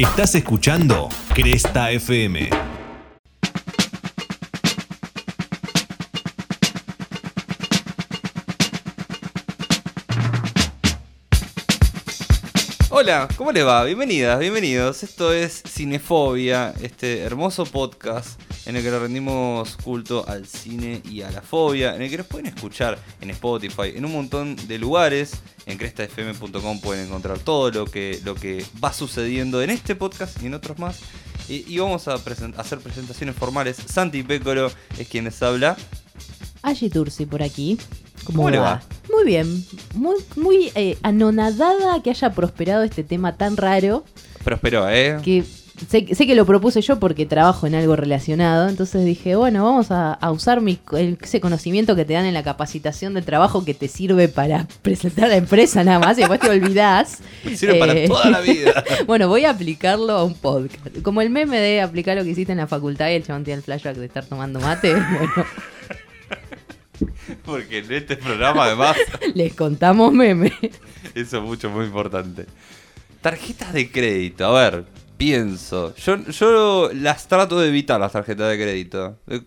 Estás 0.00 0.34
escuchando 0.34 1.10
Cresta 1.34 1.90
FM. 1.90 2.48
Hola, 12.88 13.28
¿cómo 13.36 13.52
les 13.52 13.66
va? 13.66 13.84
Bienvenidas, 13.84 14.38
bienvenidos. 14.38 15.02
Esto 15.02 15.34
es 15.34 15.62
Cinefobia, 15.68 16.72
este 16.80 17.20
hermoso 17.20 17.66
podcast 17.66 18.40
en 18.66 18.76
el 18.76 18.82
que 18.82 18.90
le 18.90 18.98
rendimos 18.98 19.76
culto 19.76 20.24
al 20.28 20.46
cine 20.46 21.02
y 21.08 21.22
a 21.22 21.30
la 21.30 21.42
fobia, 21.42 21.94
en 21.94 22.02
el 22.02 22.10
que 22.10 22.18
nos 22.18 22.26
pueden 22.26 22.46
escuchar 22.46 22.98
en 23.20 23.30
Spotify, 23.30 23.92
en 23.94 24.04
un 24.04 24.12
montón 24.12 24.56
de 24.68 24.78
lugares. 24.78 25.32
En 25.66 25.78
crestafm.com 25.78 26.80
pueden 26.80 27.06
encontrar 27.06 27.38
todo 27.38 27.70
lo 27.70 27.84
que, 27.86 28.20
lo 28.24 28.34
que 28.34 28.64
va 28.82 28.92
sucediendo 28.92 29.62
en 29.62 29.70
este 29.70 29.94
podcast 29.94 30.42
y 30.42 30.46
en 30.46 30.54
otros 30.54 30.78
más. 30.78 31.00
Y, 31.48 31.64
y 31.72 31.78
vamos 31.78 32.06
a 32.08 32.14
hacer 32.14 32.78
presentaciones 32.78 33.34
formales. 33.36 33.76
Santi 33.76 34.22
Pécolo 34.22 34.70
es 34.98 35.08
quien 35.08 35.24
les 35.24 35.42
habla. 35.42 35.76
Angie 36.62 36.90
Tursi 36.90 37.26
por 37.26 37.42
aquí. 37.42 37.78
¿Cómo, 38.24 38.38
¿Cómo 38.38 38.50
le 38.50 38.58
va? 38.58 38.74
va? 38.74 38.82
Muy 39.12 39.24
bien. 39.24 39.64
Muy, 39.94 40.16
muy 40.36 40.70
eh, 40.74 40.98
anonadada 41.02 42.02
que 42.02 42.10
haya 42.10 42.30
prosperado 42.32 42.82
este 42.84 43.02
tema 43.02 43.36
tan 43.36 43.56
raro. 43.56 44.04
Prosperó, 44.44 44.88
¿eh? 44.88 45.18
Que 45.22 45.44
sé, 45.88 46.14
sé 46.14 46.26
que 46.26 46.34
lo 46.34 46.44
propuse 46.46 46.80
yo 46.82 46.98
porque 46.98 47.26
trabajo 47.26 47.66
en 47.66 47.74
algo 47.74 47.96
relacionado. 47.96 48.68
Entonces 48.68 49.04
dije, 49.04 49.36
bueno, 49.36 49.64
vamos 49.64 49.90
a, 49.90 50.12
a 50.14 50.30
usar 50.32 50.60
mi- 50.60 50.78
el- 50.92 51.18
ese 51.20 51.40
conocimiento 51.40 51.94
que 51.96 52.04
te 52.04 52.12
dan 52.14 52.26
en 52.26 52.34
la 52.34 52.42
capacitación 52.42 53.14
de 53.14 53.22
trabajo 53.22 53.64
que 53.64 53.74
te 53.74 53.88
sirve 53.88 54.28
para 54.28 54.66
presentar 54.82 55.26
a 55.26 55.28
la 55.28 55.36
empresa 55.36 55.82
nada 55.84 55.98
más 55.98 56.16
y 56.18 56.22
después 56.22 56.40
te 56.40 56.50
olvidás. 56.50 57.18
Sirve 57.54 57.74
para 57.76 57.92
Eh, 57.94 58.08
toda 58.08 58.30
la 58.30 58.40
vida. 58.40 58.84
Bueno, 59.06 59.28
voy 59.28 59.44
a 59.44 59.50
aplicarlo 59.50 60.12
a 60.12 60.24
un 60.24 60.34
podcast. 60.34 61.00
Como 61.02 61.22
el 61.22 61.30
meme 61.30 61.58
de 61.58 61.80
aplicar 61.80 62.16
lo 62.16 62.24
que 62.24 62.30
hiciste 62.30 62.52
en 62.52 62.58
la 62.58 62.66
facultad 62.66 63.08
y 63.10 63.14
el 63.14 63.24
chabón 63.24 63.44
tiene 63.44 63.58
el 63.58 63.62
flashback 63.64 63.96
de 63.96 64.06
estar 64.06 64.24
tomando 64.24 64.60
mate. 64.60 64.94
Bueno, 65.10 65.46
Porque 67.44 67.78
en 67.78 67.92
este 67.92 68.16
programa, 68.16 68.64
además, 68.64 68.96
les 69.34 69.54
contamos 69.54 70.12
meme. 70.12 70.52
Eso 71.14 71.38
es 71.38 71.42
mucho, 71.42 71.70
muy 71.70 71.86
importante. 71.86 72.46
Tarjetas 73.22 73.72
de 73.72 73.90
crédito, 73.90 74.44
a 74.46 74.60
ver, 74.70 74.84
pienso. 75.20 75.94
Yo, 75.96 76.16
yo 76.30 76.90
las 76.94 77.28
trato 77.28 77.60
de 77.60 77.68
evitar, 77.68 78.00
las 78.00 78.12
tarjetas 78.12 78.50
de 78.50 78.56
crédito. 78.56 79.18
Eh, 79.28 79.42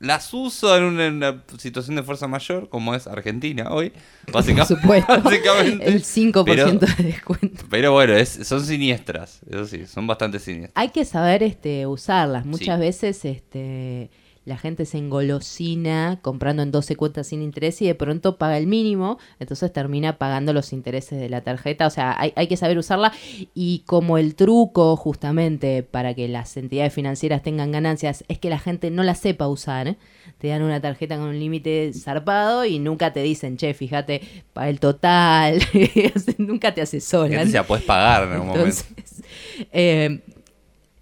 Las 0.00 0.32
uso 0.32 0.76
en 0.76 0.84
una, 0.84 1.06
en 1.06 1.14
una 1.16 1.42
situación 1.58 1.96
de 1.96 2.04
fuerza 2.04 2.28
mayor, 2.28 2.68
como 2.68 2.94
es 2.94 3.06
Argentina 3.08 3.68
hoy. 3.70 3.92
Básica- 4.32 4.64
Por 4.64 4.76
supuesto. 4.78 5.20
Básicamente. 5.24 5.86
El 5.88 6.02
5% 6.04 6.44
Pero, 6.44 6.70
de 6.72 7.02
descuento. 7.04 7.64
pero 7.68 7.92
bueno, 7.92 8.14
es- 8.14 8.38
son 8.46 8.64
siniestras. 8.64 9.40
Eso 9.50 9.66
sí, 9.66 9.86
son 9.86 10.06
bastante 10.06 10.38
siniestras. 10.38 10.72
Hay 10.76 10.90
que 10.90 11.04
saber 11.04 11.42
este, 11.42 11.86
usarlas. 11.86 12.46
Muchas 12.46 12.76
Sí. 12.76 12.80
veces 12.80 13.24
este, 13.24 14.10
la 14.48 14.58
gente 14.58 14.86
se 14.86 14.98
engolosina 14.98 16.18
comprando 16.22 16.62
en 16.62 16.72
12 16.72 16.96
cuotas 16.96 17.28
sin 17.28 17.42
interés 17.42 17.80
y 17.82 17.86
de 17.86 17.94
pronto 17.94 18.38
paga 18.38 18.58
el 18.58 18.66
mínimo, 18.66 19.18
entonces 19.38 19.72
termina 19.72 20.18
pagando 20.18 20.52
los 20.52 20.72
intereses 20.72 21.20
de 21.20 21.28
la 21.28 21.42
tarjeta. 21.42 21.86
O 21.86 21.90
sea, 21.90 22.16
hay, 22.18 22.32
hay 22.34 22.48
que 22.48 22.56
saber 22.56 22.78
usarla 22.78 23.12
y 23.54 23.84
como 23.86 24.18
el 24.18 24.34
truco 24.34 24.96
justamente 24.96 25.82
para 25.82 26.14
que 26.14 26.28
las 26.28 26.56
entidades 26.56 26.92
financieras 26.92 27.42
tengan 27.42 27.72
ganancias 27.72 28.24
es 28.28 28.38
que 28.38 28.50
la 28.50 28.58
gente 28.58 28.90
no 28.90 29.02
la 29.02 29.14
sepa 29.14 29.48
usar. 29.48 29.88
¿eh? 29.88 29.96
Te 30.38 30.48
dan 30.48 30.62
una 30.62 30.80
tarjeta 30.80 31.16
con 31.16 31.26
un 31.26 31.38
límite 31.38 31.92
zarpado 31.92 32.64
y 32.64 32.78
nunca 32.78 33.12
te 33.12 33.22
dicen, 33.22 33.56
che, 33.56 33.74
fíjate, 33.74 34.22
paga 34.52 34.68
el 34.70 34.80
total. 34.80 35.60
nunca 36.38 36.74
te 36.74 36.82
asesoran. 36.82 37.50
Ya 37.50 37.64
puedes 37.64 37.84
pagar 37.84 38.24
en 38.24 38.32
algún 38.32 38.48
momento. 38.48 38.82
Eh, 39.72 40.20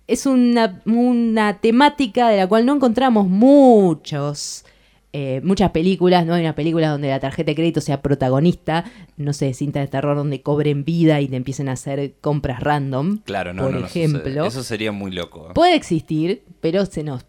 es 0.06 0.26
una, 0.26 0.82
una 0.86 1.58
temática 1.60 2.28
de 2.28 2.36
la 2.38 2.46
cual 2.46 2.64
no 2.66 2.74
encontramos 2.74 3.26
muchos. 3.28 4.64
eh, 5.12 5.40
muchas 5.42 5.70
películas, 5.70 6.26
no 6.26 6.34
hay 6.34 6.42
una 6.42 6.54
película 6.54 6.90
donde 6.90 7.08
la 7.08 7.18
tarjeta 7.20 7.50
de 7.50 7.54
crédito 7.54 7.80
sea 7.80 8.02
protagonista, 8.02 8.84
no 9.16 9.32
sé, 9.32 9.54
cinta 9.54 9.80
de 9.80 9.86
terror 9.86 10.14
donde 10.14 10.42
cobren 10.42 10.84
vida 10.84 11.22
y 11.22 11.28
te 11.28 11.36
empiecen 11.36 11.70
a 11.70 11.72
hacer 11.72 12.16
compras 12.20 12.60
random. 12.60 13.18
Claro, 13.24 13.54
no, 13.54 13.62
por 13.62 13.72
no, 13.72 13.80
no 13.80 13.86
ejemplo. 13.86 14.44
Eso 14.44 14.62
sería 14.62 14.92
muy 14.92 15.10
loco. 15.12 15.52
Puede 15.54 15.74
existir, 15.74 16.42
pero 16.60 16.84
se 16.84 17.02
nos 17.02 17.24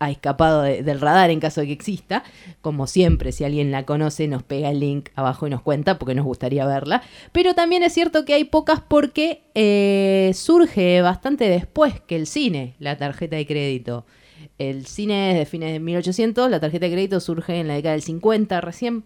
ha 0.00 0.10
escapado 0.10 0.62
de- 0.62 0.82
del 0.82 1.00
radar 1.00 1.30
en 1.30 1.38
caso 1.40 1.60
de 1.60 1.68
que 1.68 1.72
exista. 1.74 2.24
Como 2.62 2.86
siempre, 2.88 3.30
si 3.32 3.44
alguien 3.44 3.70
la 3.70 3.84
conoce, 3.84 4.26
nos 4.26 4.42
pega 4.42 4.70
el 4.70 4.80
link 4.80 5.10
abajo 5.14 5.46
y 5.46 5.50
nos 5.50 5.62
cuenta 5.62 5.98
porque 5.98 6.14
nos 6.16 6.24
gustaría 6.24 6.66
verla. 6.66 7.02
Pero 7.32 7.54
también 7.54 7.82
es 7.84 7.92
cierto 7.92 8.24
que 8.24 8.34
hay 8.34 8.44
pocas 8.44 8.80
porque 8.80 9.42
eh, 9.54 10.32
surge 10.34 11.02
bastante 11.02 11.48
después 11.48 12.00
que 12.00 12.16
el 12.16 12.26
cine, 12.26 12.74
la 12.78 12.96
tarjeta 12.96 13.36
de 13.36 13.46
crédito. 13.46 14.06
El 14.58 14.86
cine 14.86 15.32
es 15.32 15.38
de 15.38 15.46
fines 15.46 15.72
de 15.72 15.80
1800, 15.80 16.50
la 16.50 16.60
tarjeta 16.60 16.86
de 16.86 16.92
crédito 16.92 17.20
surge 17.20 17.60
en 17.60 17.68
la 17.68 17.74
década 17.74 17.92
del 17.92 18.02
50 18.02 18.60
recién. 18.60 19.04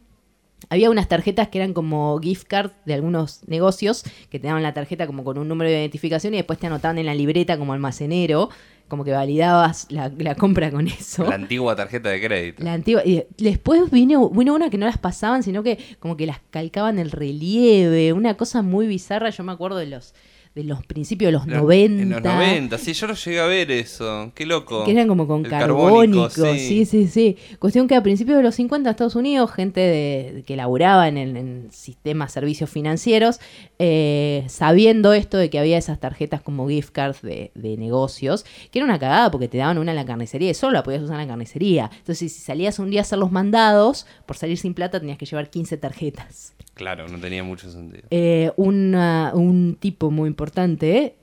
Había 0.71 0.91
unas 0.91 1.09
tarjetas 1.09 1.49
que 1.49 1.59
eran 1.59 1.75
como 1.75 2.19
gift 2.21 2.47
cards 2.47 2.75
de 2.85 2.95
algunos 2.95 3.47
negocios 3.47 4.05
que 4.31 4.39
te 4.39 4.47
daban 4.47 4.63
la 4.63 4.73
tarjeta 4.73 5.07
como 5.07 5.25
con 5.25 5.39
un 5.39 5.49
número 5.49 5.71
de 5.71 5.79
identificación 5.79 6.35
y 6.35 6.39
después 6.39 6.59
te 6.59 6.67
anotaban 6.67 6.99
en 6.99 7.07
la 7.07 7.15
libreta 7.15 7.59
como 7.59 7.75
almacenero, 7.75 8.49
como 8.89 9.05
que 9.05 9.13
validabas 9.13 9.87
la, 9.91 10.11
la 10.17 10.35
compra 10.35 10.71
con 10.71 10.87
eso. 10.89 11.25
La 11.25 11.35
antigua 11.35 11.77
tarjeta 11.77 12.09
de 12.09 12.21
crédito. 12.21 12.63
La 12.65 12.73
antigua. 12.73 13.03
Y 13.05 13.25
después 13.37 13.91
vino, 13.91 14.31
vino 14.31 14.55
una 14.55 14.71
que 14.71 14.79
no 14.79 14.87
las 14.87 14.99
pasaban, 14.99 15.43
sino 15.43 15.63
que 15.63 15.79
como 15.99 16.17
que 16.17 16.27
las 16.27 16.41
calcaban 16.51 16.99
el 16.99 17.11
relieve, 17.11 18.13
una 18.13 18.37
cosa 18.37 18.63
muy 18.63 18.87
bizarra. 18.87 19.31
Yo 19.31 19.45
me 19.45 19.53
acuerdo 19.53 19.79
de 19.79 19.87
los 19.87 20.15
de 20.55 20.63
los 20.63 20.87
principios 20.87 21.29
de 21.29 21.33
los 21.33 21.47
90. 21.49 22.03
En 22.03 22.11
los 22.11 22.23
90, 22.23 22.79
sí, 22.79 22.93
yo 22.93 23.09
lo 23.09 23.15
llegué 23.15 23.41
a 23.41 23.47
ver 23.47 23.73
eso. 23.73 24.31
Qué 24.37 24.47
loco. 24.47 24.85
Que 24.85 24.93
eran 24.93 25.09
como 25.09 25.27
con 25.27 25.45
El 25.45 25.51
carbónico, 25.51 26.29
carbónico, 26.29 26.55
sí. 26.55 26.85
sí, 26.87 27.09
sí, 27.09 27.37
Cuestión 27.59 27.89
que 27.89 27.97
a 27.97 28.03
principios 28.05 28.37
de 28.37 28.45
los 28.45 28.55
50 28.55 28.89
en 28.89 28.91
Estados 28.93 29.17
Unidos, 29.17 29.51
gente 29.51 29.81
de, 29.81 30.45
que 30.47 30.55
laburaba 30.55 31.09
en, 31.09 31.17
el- 31.19 31.37
en 31.37 31.69
sistemas 31.73 32.31
servicios 32.33 32.71
financieros, 32.71 33.41
eh, 33.81 34.45
sabiendo 34.49 35.13
esto 35.13 35.39
de 35.39 35.51
que 35.51 35.59
había 35.59 35.77
esas 35.77 35.99
tarjetas 35.99 36.41
como 36.41 36.69
gift 36.69 36.91
cards 36.93 37.21
de, 37.23 37.51
de 37.57 37.77
negocios, 37.77 38.45
que 38.71 38.79
era 38.79 38.87
una 38.87 39.01
cagada 39.01 39.33
porque 39.33 39.49
te 39.49 39.59
daban 39.59 39.79
una 39.79 39.91
en 39.91 39.97
la 39.97 40.05
carnicería 40.07 40.51
y 40.51 40.55
solo 40.55 40.75
la 40.75 40.83
podías 40.85 41.03
usar 41.03 41.17
en 41.17 41.23
la 41.23 41.29
carnicería. 41.33 41.91
Entonces, 41.99 42.33
si 42.33 42.41
salías 42.41 42.79
un 42.79 42.91
día 42.91 43.01
a 43.01 43.03
hacer 43.03 43.19
los 43.19 43.33
mandados, 43.33 44.07
por 44.25 44.37
salir 44.37 44.57
sin 44.57 44.73
plata 44.75 45.01
tenías 45.01 45.19
que 45.19 45.27
llevar 45.27 45.51
15 45.51 45.77
tarjetas. 45.79 46.55
Claro, 46.75 47.07
no 47.09 47.19
tenía 47.21 47.45
mucho 47.45 47.71
sentido. 47.71 48.03
Eh, 48.11 48.51
una- 48.57 49.33
un 49.35 49.77
tipo 49.79 50.11
muy 50.11 50.27
importante 50.29 50.44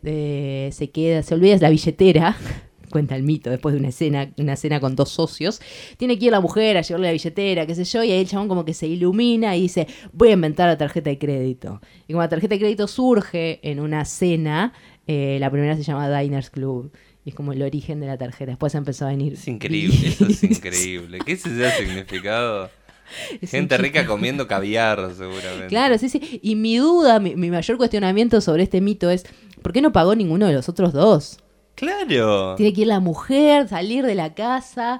eh, 0.03 0.69
se 0.71 0.89
queda, 0.89 1.23
se 1.23 1.33
olvida 1.33 1.57
la 1.57 1.69
billetera. 1.69 2.37
Cuenta 2.91 3.15
el 3.15 3.23
mito 3.23 3.49
después 3.49 3.73
de 3.73 3.79
una 3.79 3.87
escena, 3.87 4.33
una 4.37 4.57
cena 4.57 4.81
con 4.81 4.97
dos 4.97 5.09
socios. 5.09 5.61
Tiene 5.95 6.19
que 6.19 6.25
ir 6.25 6.31
la 6.31 6.41
mujer 6.41 6.75
a 6.75 6.81
llevarle 6.81 7.07
la 7.07 7.13
billetera, 7.13 7.65
qué 7.65 7.73
sé 7.73 7.85
yo, 7.85 8.03
y 8.03 8.11
ahí 8.11 8.19
el 8.19 8.27
chabón 8.27 8.49
como 8.49 8.65
que 8.65 8.73
se 8.73 8.85
ilumina 8.85 9.55
y 9.55 9.61
dice, 9.61 9.87
voy 10.11 10.29
a 10.29 10.33
inventar 10.33 10.67
la 10.67 10.77
tarjeta 10.77 11.09
de 11.09 11.17
crédito. 11.17 11.79
Y 12.07 12.13
como 12.13 12.21
la 12.21 12.27
tarjeta 12.27 12.55
de 12.55 12.59
crédito 12.59 12.87
surge 12.87 13.61
en 13.63 13.79
una 13.79 14.03
cena, 14.03 14.73
eh, 15.07 15.37
la 15.39 15.49
primera 15.49 15.77
se 15.77 15.83
llama 15.83 16.19
Diners 16.19 16.49
Club. 16.49 16.91
Y 17.23 17.29
es 17.29 17.35
como 17.35 17.53
el 17.53 17.61
origen 17.61 17.99
de 17.99 18.07
la 18.07 18.17
tarjeta. 18.17 18.51
Después 18.51 18.73
empezó 18.75 19.05
a 19.05 19.09
venir. 19.09 19.33
Es 19.33 19.47
increíble, 19.47 20.07
eso 20.07 20.25
es 20.25 20.43
increíble. 20.43 21.19
¿Qué 21.25 21.33
es 21.33 21.45
ese 21.45 21.71
significado? 21.71 22.69
Es 23.41 23.51
Gente 23.51 23.77
rica 23.77 24.05
comiendo 24.05 24.47
caviar, 24.47 25.11
seguramente. 25.17 25.67
Claro, 25.67 25.97
sí, 25.97 26.09
sí. 26.09 26.39
Y 26.43 26.55
mi 26.55 26.77
duda, 26.77 27.19
mi, 27.19 27.35
mi 27.35 27.49
mayor 27.51 27.77
cuestionamiento 27.77 28.41
sobre 28.41 28.63
este 28.63 28.81
mito 28.81 29.09
es, 29.09 29.25
¿por 29.61 29.73
qué 29.73 29.81
no 29.81 29.91
pagó 29.91 30.15
ninguno 30.15 30.47
de 30.47 30.53
los 30.53 30.69
otros 30.69 30.93
dos? 30.93 31.37
Claro. 31.75 32.55
Tiene 32.55 32.73
que 32.73 32.81
ir 32.81 32.87
la 32.87 32.99
mujer, 32.99 33.67
salir 33.67 34.05
de 34.05 34.13
la 34.15 34.33
casa, 34.33 34.99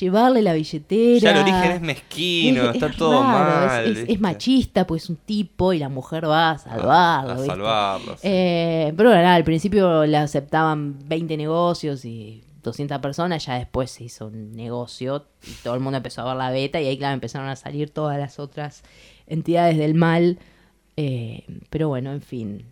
llevarle 0.00 0.40
la 0.42 0.54
billetera. 0.54 1.18
Ya 1.20 1.30
el 1.32 1.38
origen 1.42 1.72
es 1.72 1.80
mezquino, 1.82 2.62
Es- 2.70 2.74
está 2.76 2.86
es 2.86 2.96
todo 2.96 3.22
raro, 3.22 3.66
mal. 3.66 3.96
Es, 4.08 4.20
machista, 4.20 4.86
pues 4.86 5.04
es 5.04 5.10
un 5.10 5.16
tipo 5.16 5.72
y 5.72 5.78
la 5.78 5.88
mujer 5.88 6.26
va 6.28 6.52
a 6.52 6.58
salvarlo. 6.58 7.30
A 7.32 7.34
¿viste? 7.34 7.46
salvarlo. 7.48 8.12
sí. 8.14 8.20
Eh, 8.22 8.94
pero 8.96 9.10
nada, 9.10 9.34
al 9.34 9.44
principio 9.44 10.06
le 10.06 10.16
aceptaban 10.16 10.96
20 11.06 11.36
negocios 11.36 12.04
y 12.04 12.42
200 12.66 12.98
personas, 13.00 13.46
ya 13.46 13.54
después 13.58 13.90
se 13.90 14.04
hizo 14.04 14.26
un 14.26 14.52
negocio 14.52 15.24
y 15.46 15.52
todo 15.62 15.74
el 15.74 15.80
mundo 15.80 15.96
empezó 15.96 16.20
a 16.22 16.24
ver 16.26 16.36
la 16.36 16.50
beta 16.50 16.80
y 16.80 16.86
ahí, 16.86 16.98
claro, 16.98 17.14
empezaron 17.14 17.48
a 17.48 17.56
salir 17.56 17.90
todas 17.90 18.18
las 18.18 18.38
otras 18.38 18.82
entidades 19.26 19.78
del 19.78 19.94
mal. 19.94 20.38
Eh, 20.98 21.44
pero 21.70 21.88
bueno, 21.88 22.12
en 22.12 22.20
fin. 22.22 22.66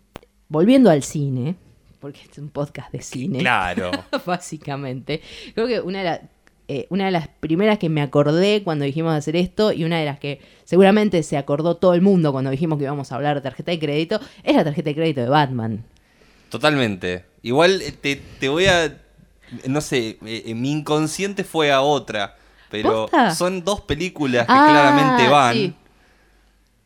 Volviendo 0.47 0.89
al 0.89 1.01
cine, 1.03 1.55
porque 1.99 2.19
es 2.31 2.37
un 2.37 2.49
podcast 2.49 2.91
de 2.91 3.01
cine. 3.01 3.39
Claro. 3.39 3.91
básicamente. 4.25 5.21
Creo 5.53 5.67
que 5.67 5.81
una 5.81 5.99
de, 5.99 6.03
la- 6.05 6.21
eh, 6.67 6.87
una 6.89 7.05
de 7.05 7.11
las 7.11 7.27
primeras 7.27 7.77
que 7.79 7.89
me 7.89 8.01
acordé 8.01 8.61
cuando 8.63 8.85
dijimos 8.85 9.11
de 9.13 9.17
hacer 9.19 9.35
esto 9.35 9.71
y 9.71 9.83
una 9.83 9.99
de 9.99 10.05
las 10.05 10.19
que 10.19 10.39
seguramente 10.63 11.21
se 11.23 11.37
acordó 11.37 11.77
todo 11.77 11.93
el 11.93 12.01
mundo 12.01 12.31
cuando 12.31 12.49
dijimos 12.51 12.77
que 12.79 12.85
íbamos 12.85 13.11
a 13.11 13.15
hablar 13.15 13.35
de 13.35 13.41
tarjeta 13.41 13.71
de 13.71 13.79
crédito 13.79 14.19
es 14.43 14.55
la 14.55 14.63
tarjeta 14.63 14.89
de 14.89 14.95
crédito 14.95 15.21
de 15.21 15.29
Batman. 15.29 15.83
Totalmente. 16.49 17.25
Igual 17.43 17.81
eh, 17.81 17.91
te, 17.91 18.15
te 18.39 18.49
voy 18.49 18.65
a. 18.65 19.01
No 19.67 19.81
sé, 19.81 20.17
eh, 20.25 20.43
eh, 20.47 20.53
mi 20.55 20.71
inconsciente 20.71 21.43
fue 21.43 21.71
a 21.71 21.81
otra. 21.81 22.35
Pero 22.69 23.03
¿Posta? 23.07 23.33
son 23.35 23.63
dos 23.63 23.81
películas 23.81 24.45
que 24.47 24.53
Ah, 24.53 24.67
claramente 24.69 25.27
van. 25.29 25.53
sí. 25.53 25.73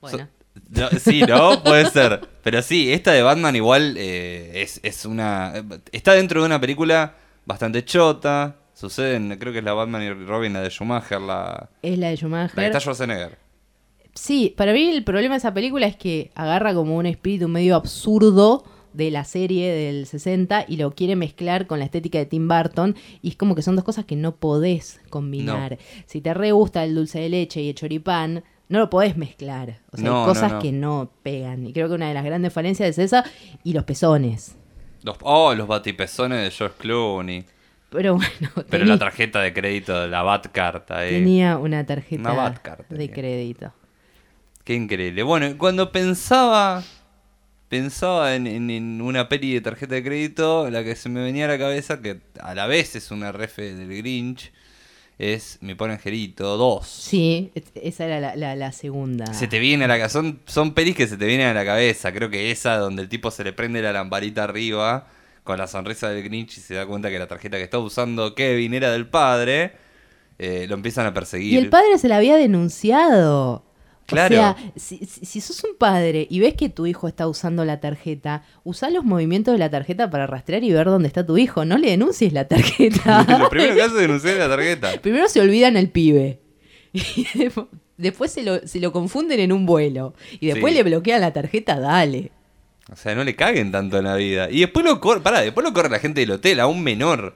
So- 0.02 0.08
Bueno, 0.18 0.28
no, 0.70 0.90
sí, 1.00 1.22
¿no? 1.22 1.64
Puede 1.64 1.86
ser. 1.90 2.22
Pero 2.44 2.62
sí, 2.62 2.92
esta 2.92 3.12
de 3.12 3.22
Batman 3.24 3.56
igual 3.56 3.96
eh, 3.98 4.62
es, 4.62 4.80
es 4.84 5.06
una... 5.06 5.54
Está 5.92 6.14
dentro 6.14 6.42
de 6.42 6.46
una 6.46 6.60
película 6.60 7.16
bastante 7.46 7.84
chota. 7.86 8.56
Sucede 8.74 9.16
en, 9.16 9.38
creo 9.38 9.52
que 9.52 9.60
es 9.60 9.66
la 9.66 9.74
Batman 9.74 10.04
y 10.04 10.10
Robin, 10.26 10.54
la 10.54 10.62
de 10.62 10.70
Schumacher, 10.70 11.20
la, 11.22 11.70
Es 11.82 11.98
la 11.98 12.08
de 12.08 12.12
la 12.12 12.12
que 12.12 12.18
Schumacher. 12.18 12.64
está 12.64 12.80
Schwarzenegger. 12.80 13.38
Sí, 14.14 14.54
para 14.58 14.74
mí 14.74 14.90
el 14.90 15.04
problema 15.04 15.36
de 15.36 15.40
esa 15.40 15.54
película 15.54 15.86
es 15.88 15.96
que 15.96 16.32
agarra 16.36 16.74
como 16.74 16.96
un 16.98 17.06
espíritu 17.06 17.48
medio 17.48 17.76
absurdo 17.76 18.64
de 18.94 19.12
la 19.12 19.24
serie 19.24 19.72
del 19.72 20.06
60 20.06 20.66
y 20.68 20.78
lo 20.78 20.92
quiere 20.92 21.16
mezclar 21.16 21.68
con 21.68 21.80
la 21.80 21.86
estética 21.86 22.18
de 22.18 22.26
Tim 22.26 22.48
Burton 22.48 22.96
y 23.22 23.30
es 23.30 23.36
como 23.36 23.56
que 23.56 23.62
son 23.62 23.76
dos 23.76 23.86
cosas 23.86 24.06
que 24.06 24.16
no 24.16 24.36
podés 24.36 25.00
combinar. 25.10 25.78
Si 26.06 26.22
te 26.22 26.34
re 26.34 26.52
gusta 26.52 26.84
el 26.84 26.96
dulce 26.96 27.20
de 27.20 27.30
leche 27.30 27.62
y 27.62 27.70
el 27.70 27.76
choripán, 27.76 28.44
no 28.68 28.80
lo 28.80 28.90
podés 28.90 29.18
mezclar. 29.18 29.80
O 29.92 29.98
sea, 29.98 30.06
No, 30.06 30.22
hay 30.22 30.28
cosas 30.28 30.52
no. 30.54 30.60
que 30.60 30.72
no 30.72 31.12
pegan. 31.24 31.66
Y 31.68 31.74
creo 31.74 31.88
que 31.88 31.96
una 31.96 32.08
de 32.08 32.14
las 32.14 32.24
grandes 32.26 32.52
falencias 32.54 32.90
es 32.90 32.98
esa 33.00 33.24
y 33.64 33.74
los 33.74 33.84
pezones. 33.84 34.56
Los, 35.04 35.18
oh, 35.22 35.54
los 35.56 35.68
batipezones 35.68 36.44
de 36.44 36.52
George 36.52 36.76
Clooney. 36.80 37.46
Pero 37.90 38.16
bueno, 38.16 38.52
Pero 38.70 38.86
la 38.86 39.00
tarjeta 39.00 39.40
de 39.42 39.52
crédito, 39.54 40.08
la 40.08 40.22
Batcard 40.22 40.84
ahí. 40.92 41.10
tenía 41.12 41.58
una 41.58 41.84
tarjeta 41.86 42.22
Una 42.22 42.34
Batcard 42.34 42.86
de 42.88 42.96
tenía. 42.98 43.14
crédito. 43.14 43.74
Qué 44.64 44.76
increíble. 44.76 45.24
Bueno, 45.24 45.58
cuando 45.58 45.92
pensaba 45.92 46.84
pensaba 47.70 48.36
en, 48.36 48.48
en- 48.48 48.70
en 48.70 49.02
una 49.02 49.30
peli 49.30 49.54
de 49.54 49.62
tarjeta 49.62 49.96
de 49.96 50.04
crédito, 50.04 50.70
la 50.70 50.84
que 50.84 50.96
se 50.96 51.08
me 51.10 51.22
venía 51.22 51.46
a 51.46 51.48
la 51.48 51.58
cabeza, 51.58 52.02
que 52.02 52.20
a 52.42 52.54
la 52.56 52.68
vez 52.68 52.96
es 52.96 53.12
una 53.12 53.32
ref 53.32 53.58
del 53.58 53.88
Grinch, 53.98 54.52
es 55.20 55.58
Mi 55.62 55.76
Pobre 55.76 55.94
Angelito 55.94 56.58
2. 56.58 56.88
Sí, 56.88 57.52
es- 57.54 57.64
esa 57.76 58.06
era 58.06 58.20
la, 58.20 58.36
la- 58.36 58.56
la 58.56 58.72
segunda. 58.72 59.34
Se 59.34 59.48
te 59.48 59.60
viene 59.60 59.86
a 59.86 59.88
la 59.88 59.98
cabeza. 59.98 60.14
Son, 60.20 60.40
son 60.46 60.74
pelis 60.74 60.96
que 60.96 61.08
se 61.08 61.18
te 61.18 61.26
vienen 61.26 61.48
a 61.48 61.54
la 61.54 61.66
cabeza. 61.66 62.12
Creo 62.12 62.30
que 62.30 62.52
esa 62.52 62.78
donde 62.78 63.02
el 63.04 63.10
tipo 63.10 63.30
se 63.30 63.44
le 63.44 63.54
prende 63.54 63.82
la 63.82 63.92
lamparita 63.94 64.46
arriba 64.46 65.08
con 65.44 65.58
la 65.58 65.68
sonrisa 65.68 66.10
del 66.10 66.24
Grinch 66.24 66.58
y 66.58 66.62
se 66.62 66.76
da 66.76 66.86
cuenta 66.86 67.10
que 67.10 67.20
la 67.20 67.28
tarjeta 67.28 67.58
que 67.58 67.64
está 67.64 67.80
usando 67.80 68.34
Kevin 68.36 68.74
era 68.74 68.92
del 68.92 69.08
padre. 69.08 69.74
eh, 70.42 70.66
lo 70.70 70.76
empiezan 70.76 71.06
a 71.06 71.14
perseguir. 71.14 71.52
Y 71.54 71.58
el 71.58 71.70
padre 71.70 71.98
se 71.98 72.08
la 72.08 72.16
había 72.18 72.38
denunciado. 72.38 73.66
Claro. 74.10 74.36
O 74.36 74.38
sea, 74.40 74.56
si, 74.76 74.98
si- 75.06 75.42
sos 75.42 75.64
un 75.64 75.76
padre 75.78 76.28
y 76.30 76.40
ves 76.40 76.56
que 76.56 76.70
tu 76.70 76.86
hijo 76.88 77.08
está 77.08 77.28
usando 77.28 77.64
la 77.66 77.80
tarjeta, 77.80 78.44
usa 78.64 78.90
los 78.90 79.04
movimientos 79.06 79.54
de 79.54 79.60
la 79.60 79.70
tarjeta 79.70 80.10
para 80.10 80.28
rastrear 80.28 80.64
y 80.64 80.72
ver 80.72 80.88
dónde 80.88 81.08
está 81.08 81.26
tu 81.26 81.38
hijo. 81.38 81.66
No 81.66 81.78
le 81.78 81.90
denuncies 81.92 82.34
la 82.34 82.48
tarjeta. 82.48 83.26
lo 83.40 83.50
primero 83.50 83.76
que 83.76 83.82
hace 83.84 83.96
es 83.96 84.02
denunciar 84.02 84.38
la 84.38 84.50
tarjeta. 84.50 84.92
Primero 85.02 85.28
se 85.30 85.40
olvidan 85.42 85.78
el 85.78 85.90
pibe. 85.90 86.40
Y 86.94 87.28
después 87.98 88.32
se 88.32 88.44
lo, 88.44 88.66
se 88.68 88.80
lo 88.80 88.92
confunden 88.92 89.40
en 89.40 89.52
un 89.52 89.66
vuelo. 89.66 90.14
Y 90.40 90.48
después 90.48 90.74
Sí. 90.74 90.78
le 90.78 90.84
bloquean 90.84 91.22
la 91.22 91.34
tarjeta, 91.34 91.80
dale. 91.80 92.32
O 92.92 92.96
sea, 92.96 93.14
no 93.14 93.24
le 93.24 93.36
caguen 93.36 93.72
tanto 93.72 94.00
en 94.00 94.06
la 94.06 94.16
vida. 94.16 94.50
Y 94.50 94.62
después 94.62 94.84
lo 94.84 95.00
corre, 95.00 95.22
pará, 95.22 95.42
después 95.42 95.64
lo 95.64 95.74
corre 95.74 95.90
la 95.90 96.00
gente 96.00 96.22
del 96.22 96.32
hotel, 96.32 96.60
a 96.60 96.66
un 96.68 96.82
menor. 96.84 97.36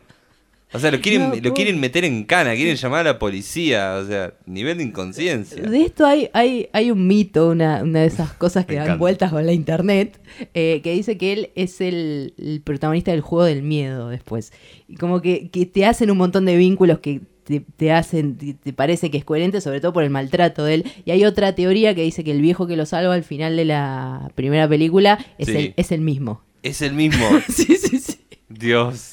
O 0.73 0.79
sea, 0.79 0.91
lo 0.91 0.99
quieren, 0.99 1.29
No, 1.29 1.35
lo 1.35 1.53
quieren 1.53 1.79
meter 1.79 2.03
en 2.03 2.23
cana, 2.23 2.55
quieren 2.55 2.75
llamar 2.75 3.01
a 3.01 3.13
la 3.13 3.19
policía. 3.19 3.99
O 4.03 4.07
sea, 4.07 4.33
nivel 4.45 4.77
de 4.79 4.83
inconsciencia. 4.85 5.61
De 5.61 5.81
esto 5.83 6.05
hay, 6.05 6.29
hay, 6.33 6.69
hay 6.73 6.89
un 6.91 7.05
mito, 7.07 7.49
una, 7.49 7.83
una 7.83 8.01
de 8.01 8.07
esas 8.07 8.33
cosas 8.33 8.65
que 8.65 8.75
dan 8.75 8.97
vueltas 8.97 9.31
con 9.31 9.45
la 9.45 9.53
internet, 9.53 10.19
eh, 10.53 10.81
que 10.83 10.91
dice 10.93 11.17
que 11.17 11.33
él 11.33 11.49
es 11.55 11.79
el, 11.79 12.33
el 12.37 12.61
protagonista 12.61 13.11
del 13.11 13.21
juego 13.21 13.45
del 13.45 13.61
miedo 13.63 14.09
después. 14.09 14.51
Y 14.87 14.95
como 14.95 15.21
que, 15.21 15.49
que 15.49 15.65
te 15.65 15.85
hacen 15.85 16.09
un 16.11 16.17
montón 16.17 16.45
de 16.45 16.57
vínculos 16.57 16.99
que 16.99 17.21
te, 17.43 17.59
te 17.59 17.91
hacen, 17.91 18.37
te, 18.37 18.53
te 18.53 18.73
parece 18.73 19.11
que 19.11 19.17
es 19.17 19.25
coherente, 19.25 19.59
sobre 19.61 19.81
todo 19.81 19.93
por 19.93 20.03
el 20.03 20.09
maltrato 20.09 20.63
de 20.63 20.75
él. 20.75 20.85
Y 21.05 21.11
hay 21.11 21.25
otra 21.25 21.53
teoría 21.55 21.93
que 21.93 22.01
dice 22.01 22.23
que 22.23 22.31
el 22.31 22.41
viejo 22.41 22.67
que 22.67 22.77
lo 22.77 22.85
salva 22.85 23.13
al 23.13 23.23
final 23.23 23.57
de 23.57 23.65
la 23.65 24.31
primera 24.35 24.67
película 24.67 25.23
es, 25.37 25.47
Sí. 25.49 25.55
el, 25.57 25.73
es 25.77 25.91
el 25.91 26.01
mismo. 26.01 26.41
Es 26.63 26.81
el 26.81 26.93
mismo. 26.93 27.27
sí, 27.49 27.75
sí, 27.75 27.99
sí. 27.99 28.15
Dios. 28.49 29.12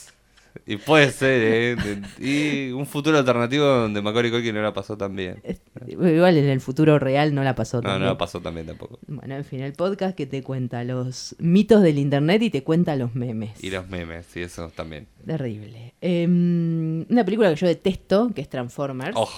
Y 0.67 0.77
puede 0.77 1.11
ser, 1.11 1.77
¿eh? 1.79 2.03
Y 2.19 2.71
un 2.73 2.87
futuro 2.87 3.19
alternativo 3.19 3.65
donde 3.65 4.03
Macaulay 4.03 4.31
Culkin 4.31 4.55
no 4.55 4.63
la 4.63 4.73
pasó 4.73 4.97
tan 4.97 5.15
bien. 5.17 5.43
Igual 5.87 6.37
en 6.37 6.45
el 6.47 6.61
futuro 6.61 6.99
real 6.99 7.35
no 7.35 7.43
la 7.43 7.55
pasó 7.55 7.79
No, 7.79 7.83
tan 7.83 7.93
no 7.93 7.99
bien. 7.99 8.09
la 8.11 8.19
pasó 8.19 8.41
tan 8.41 8.55
bien 8.55 8.67
tampoco. 8.67 8.99
Bueno, 9.07 9.37
en 9.37 9.45
fin, 9.45 9.61
el 9.61 9.73
podcast 9.73 10.17
que 10.17 10.27
te 10.27 10.43
cuenta 10.43 10.85
los 10.85 11.35
mitos 11.39 11.83
del 11.83 11.99
internet 11.99 12.43
y 12.43 12.51
te 12.51 12.63
cuenta 12.63 12.97
los 12.97 13.15
memes. 13.15 13.63
Y 13.63 13.71
los 13.71 13.89
memes, 13.89 14.27
y 14.37 14.41
eso 14.43 14.71
también. 14.75 15.07
Terrible. 15.27 15.95
Em, 16.01 17.07
una 17.11 17.25
película 17.25 17.51
que 17.51 17.57
yo 17.57 17.67
detesto, 17.67 18.31
que 18.35 18.41
es 18.43 18.49
Transformers. 18.49 19.17
Oh, 19.17 19.29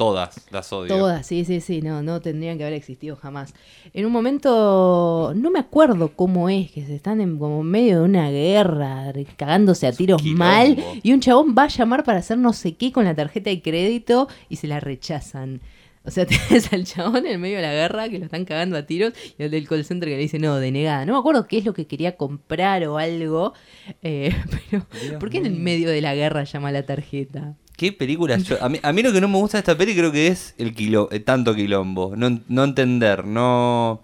todas 0.00 0.46
las 0.50 0.72
odio. 0.72 0.96
Todas, 0.96 1.26
sí, 1.26 1.44
sí, 1.44 1.60
sí, 1.60 1.82
no, 1.82 2.02
no 2.02 2.22
tendrían 2.22 2.56
que 2.56 2.64
haber 2.64 2.72
existido 2.72 3.16
jamás. 3.16 3.52
En 3.92 4.06
un 4.06 4.12
momento, 4.12 5.34
no 5.36 5.50
me 5.50 5.58
acuerdo 5.58 6.16
cómo 6.16 6.48
es, 6.48 6.70
que 6.70 6.86
se 6.86 6.94
están 6.94 7.20
en 7.20 7.38
como 7.38 7.62
medio 7.62 7.98
de 7.98 8.04
una 8.06 8.30
guerra, 8.30 9.12
cagándose 9.36 9.86
a 9.86 9.92
tiros 9.92 10.22
quilombo. 10.22 10.42
mal, 10.42 10.82
y 11.02 11.12
un 11.12 11.20
chabón 11.20 11.54
va 11.54 11.64
a 11.64 11.68
llamar 11.68 12.02
para 12.02 12.20
hacer 12.20 12.38
no 12.38 12.54
sé 12.54 12.76
qué 12.76 12.92
con 12.92 13.04
la 13.04 13.14
tarjeta 13.14 13.50
de 13.50 13.60
crédito 13.60 14.26
y 14.48 14.56
se 14.56 14.68
la 14.68 14.80
rechazan. 14.80 15.60
O 16.02 16.10
sea, 16.10 16.24
tenés 16.48 16.72
al 16.72 16.84
chabón 16.84 17.26
en 17.26 17.38
medio 17.38 17.56
de 17.56 17.62
la 17.62 17.72
guerra 17.72 18.08
que 18.08 18.18
lo 18.18 18.24
están 18.24 18.46
cagando 18.46 18.78
a 18.78 18.86
tiros 18.86 19.12
y 19.38 19.42
el 19.42 19.50
del 19.50 19.68
call 19.68 19.84
center 19.84 20.08
que 20.08 20.16
le 20.16 20.22
dice 20.22 20.38
no, 20.38 20.56
denegada. 20.56 21.04
No 21.04 21.12
me 21.12 21.18
acuerdo 21.18 21.46
qué 21.46 21.58
es 21.58 21.66
lo 21.66 21.74
que 21.74 21.86
quería 21.86 22.16
comprar 22.16 22.86
o 22.86 22.96
algo, 22.96 23.52
eh, 24.00 24.34
pero 24.70 24.86
Dios 25.02 25.16
¿por 25.20 25.28
qué 25.28 25.36
en 25.36 25.44
el 25.44 25.56
medio 25.56 25.90
de 25.90 26.00
la 26.00 26.14
guerra 26.14 26.44
llama 26.44 26.72
la 26.72 26.86
tarjeta? 26.86 27.54
¿Qué 27.80 27.92
película? 27.92 28.36
yo- 28.36 28.58
a, 28.62 28.68
mí, 28.68 28.78
a 28.82 28.92
mí 28.92 29.02
lo 29.02 29.10
que 29.10 29.22
no 29.22 29.28
me 29.28 29.38
gusta 29.38 29.56
de 29.56 29.60
esta 29.60 29.74
peli 29.78 29.94
creo 29.96 30.12
que 30.12 30.26
es 30.26 30.54
el 30.58 30.74
quilo, 30.74 31.08
eh, 31.10 31.20
tanto 31.20 31.54
quilombo. 31.54 32.14
No, 32.14 32.38
no 32.46 32.64
entender, 32.64 33.24
no... 33.24 34.02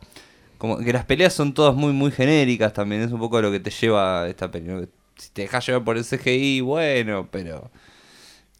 Como 0.56 0.78
que 0.78 0.90
las 0.94 1.05
peleas 1.05 1.34
son 1.34 1.52
todas 1.52 1.75
muy, 1.75 1.93
muy 1.93 2.11
genéricas 2.11 2.73
también. 2.73 3.02
Es 3.02 3.12
un 3.12 3.20
poco 3.20 3.43
lo 3.43 3.52
que 3.52 3.61
te 3.61 3.69
lleva 3.70 4.26
esta 4.26 4.50
peli. 4.50 4.69
¿no? 4.69 4.81
Si 5.17 5.28
te 5.31 5.43
dejas 5.43 5.67
llevar 5.67 5.84
por 5.84 5.99
el 5.99 6.05
CGI, 6.06 6.62
bueno, 6.62 7.28
pero... 7.31 7.70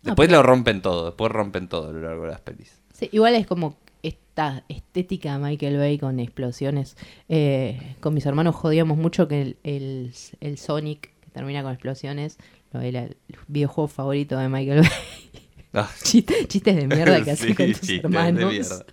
Después 0.03 0.29
pero- 0.29 0.41
lo 0.43 0.47
rompen 0.47 0.83
todo, 0.83 1.07
después 1.07 1.33
rompen 1.33 1.69
todo 1.69 1.89
a 1.89 1.93
lo 1.93 2.03
largo 2.03 2.25
de 2.25 2.31
las 2.33 2.41
pelis. 2.43 2.79
Sí, 2.93 3.09
igual 3.13 3.35
es 3.37 3.47
como 3.47 3.79
esta 4.03 4.65
estética 4.69 5.39
Michael 5.39 5.79
Bay 5.79 5.99
con 5.99 6.21
explosiones. 6.21 6.97
Eh, 7.31 7.97
con 8.01 8.13
mis 8.13 8.27
hermanos 8.27 8.55
jodíamos 8.55 8.99
mucho 8.99 9.27
que 9.27 9.41
el, 9.41 9.57
el- 9.65 10.13
el 10.41 10.59
Sonic, 10.59 11.11
que 11.23 11.31
termina 11.33 11.63
con 11.63 11.73
explosiones, 11.73 12.37
lo 12.73 12.81
era 12.81 13.03
el 13.05 13.17
videojuego 13.49 13.89
favorito 13.89 14.39
de 14.39 14.49
Michael 14.49 14.81
Bay. 14.81 14.91
Ah, 15.75 15.91
Chiste- 16.03 16.47
chistes 16.49 16.77
de 16.77 16.87
mierda 16.87 17.19
que 17.19 17.25
sí, 17.37 17.53
hacen 17.53 17.55
con 17.55 17.73
tus 17.73 17.89
hermanos. 17.91 18.85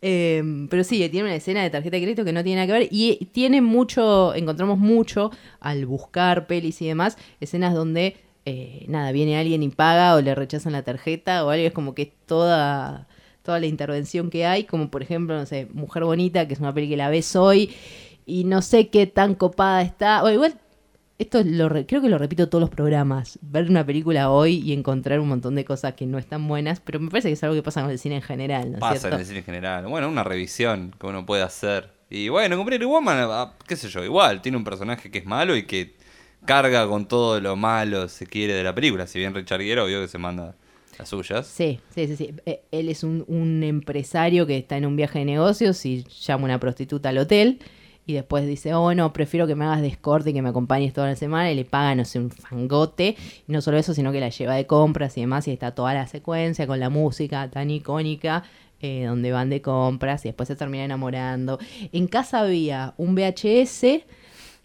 Eh, 0.00 0.42
pero 0.70 0.84
sí, 0.84 0.98
tiene 1.10 1.28
una 1.28 1.34
escena 1.36 1.62
de 1.62 1.70
tarjeta 1.70 1.96
de 1.96 2.02
crédito 2.02 2.24
que 2.24 2.32
no 2.32 2.42
tiene 2.42 2.56
nada 2.60 2.66
que 2.66 2.80
ver 2.80 2.88
y 2.90 3.28
tiene 3.32 3.60
mucho, 3.60 4.34
encontramos 4.34 4.78
mucho 4.78 5.30
al 5.60 5.86
buscar 5.86 6.46
pelis 6.46 6.80
y 6.82 6.86
demás, 6.86 7.16
escenas 7.40 7.74
donde 7.74 8.16
eh, 8.44 8.84
nada, 8.88 9.12
viene 9.12 9.38
alguien 9.38 9.62
y 9.62 9.68
paga 9.68 10.14
o 10.16 10.20
le 10.20 10.34
rechazan 10.34 10.72
la 10.72 10.82
tarjeta 10.82 11.44
o 11.44 11.50
algo, 11.50 11.66
es 11.66 11.72
como 11.72 11.94
que 11.94 12.02
es 12.02 12.08
toda, 12.26 13.06
toda 13.42 13.60
la 13.60 13.66
intervención 13.66 14.30
que 14.30 14.46
hay, 14.46 14.64
como 14.64 14.90
por 14.90 15.02
ejemplo, 15.02 15.36
no 15.36 15.46
sé, 15.46 15.68
Mujer 15.72 16.04
Bonita, 16.04 16.48
que 16.48 16.54
es 16.54 16.60
una 16.60 16.74
peli 16.74 16.88
que 16.88 16.96
la 16.96 17.08
ves 17.10 17.36
hoy 17.36 17.70
y 18.26 18.44
no 18.44 18.62
sé 18.62 18.88
qué 18.88 19.06
tan 19.06 19.34
copada 19.34 19.82
está, 19.82 20.22
o 20.24 20.30
igual... 20.30 20.54
Esto 21.18 21.42
lo 21.44 21.68
re- 21.68 21.86
creo 21.86 22.02
que 22.02 22.08
lo 22.08 22.18
repito 22.18 22.48
todos 22.48 22.60
los 22.60 22.70
programas. 22.70 23.38
Ver 23.42 23.70
una 23.70 23.86
película 23.86 24.30
hoy 24.30 24.56
y 24.58 24.72
encontrar 24.72 25.20
un 25.20 25.28
montón 25.28 25.54
de 25.54 25.64
cosas 25.64 25.94
que 25.94 26.04
no 26.06 26.18
están 26.18 26.48
buenas, 26.48 26.80
pero 26.80 26.98
me 26.98 27.10
parece 27.10 27.28
que 27.28 27.34
es 27.34 27.42
algo 27.44 27.54
que 27.54 27.62
pasa 27.62 27.82
con 27.82 27.90
el 27.90 27.98
cine 27.98 28.16
en 28.16 28.22
general, 28.22 28.70
¿no 28.70 28.76
es 28.78 28.80
Pasa 28.80 28.98
cierto? 28.98 29.14
en 29.16 29.20
el 29.20 29.26
cine 29.26 29.38
en 29.40 29.44
general. 29.44 29.86
Bueno, 29.86 30.08
una 30.08 30.24
revisión 30.24 30.94
que 30.98 31.06
uno 31.06 31.24
puede 31.24 31.42
hacer. 31.42 31.90
Y 32.10 32.28
bueno, 32.28 32.56
con 32.56 32.66
Pretty 32.66 32.84
Woman, 32.84 33.18
ah, 33.30 33.52
qué 33.66 33.76
sé 33.76 33.88
yo, 33.88 34.02
igual, 34.04 34.42
tiene 34.42 34.58
un 34.58 34.64
personaje 34.64 35.10
que 35.10 35.18
es 35.18 35.24
malo 35.26 35.56
y 35.56 35.64
que 35.64 35.94
carga 36.44 36.86
con 36.88 37.06
todo 37.06 37.40
lo 37.40 37.54
malo, 37.56 38.08
se 38.08 38.26
quiere, 38.26 38.54
de 38.54 38.64
la 38.64 38.74
película. 38.74 39.06
Si 39.06 39.18
bien 39.18 39.34
Richard 39.34 39.60
Gere, 39.62 39.80
obvio 39.80 40.00
que 40.00 40.08
se 40.08 40.18
manda 40.18 40.56
las 40.98 41.08
suyas. 41.08 41.46
Sí, 41.46 41.78
sí, 41.94 42.06
sí, 42.08 42.16
sí. 42.16 42.34
Eh, 42.46 42.62
Él 42.72 42.88
es 42.88 43.04
un, 43.04 43.24
un 43.28 43.62
empresario 43.62 44.46
que 44.46 44.58
está 44.58 44.76
en 44.76 44.86
un 44.86 44.96
viaje 44.96 45.20
de 45.20 45.24
negocios 45.24 45.86
y 45.86 46.04
llama 46.26 46.42
a 46.42 46.44
una 46.46 46.58
prostituta 46.60 47.10
al 47.10 47.18
hotel 47.18 47.60
y 48.04 48.14
después 48.14 48.46
dice, 48.46 48.74
oh, 48.74 48.94
no, 48.94 49.12
prefiero 49.12 49.46
que 49.46 49.54
me 49.54 49.64
hagas 49.64 49.80
de 49.80 49.88
escorte 49.88 50.30
y 50.30 50.32
que 50.32 50.42
me 50.42 50.48
acompañes 50.48 50.92
toda 50.92 51.06
la 51.06 51.16
semana 51.16 51.52
y 51.52 51.54
le 51.54 51.64
paga, 51.64 51.94
no 51.94 52.04
sé, 52.04 52.18
un 52.18 52.30
fangote. 52.30 53.16
Y 53.46 53.52
no 53.52 53.60
solo 53.60 53.78
eso, 53.78 53.94
sino 53.94 54.10
que 54.10 54.20
la 54.20 54.28
lleva 54.28 54.54
de 54.54 54.66
compras 54.66 55.16
y 55.16 55.20
demás 55.20 55.46
y 55.48 55.52
está 55.52 55.72
toda 55.72 55.94
la 55.94 56.06
secuencia 56.06 56.66
con 56.66 56.80
la 56.80 56.90
música 56.90 57.48
tan 57.50 57.70
icónica. 57.70 58.44
eh, 58.84 59.04
donde 59.06 59.30
van 59.30 59.48
de 59.48 59.62
compras 59.62 60.24
y 60.24 60.28
después 60.30 60.48
se 60.48 60.56
termina 60.56 60.84
enamorando. 60.84 61.60
En 61.92 62.08
casa 62.08 62.40
había 62.40 62.94
un 62.96 63.14
VHS 63.14 64.02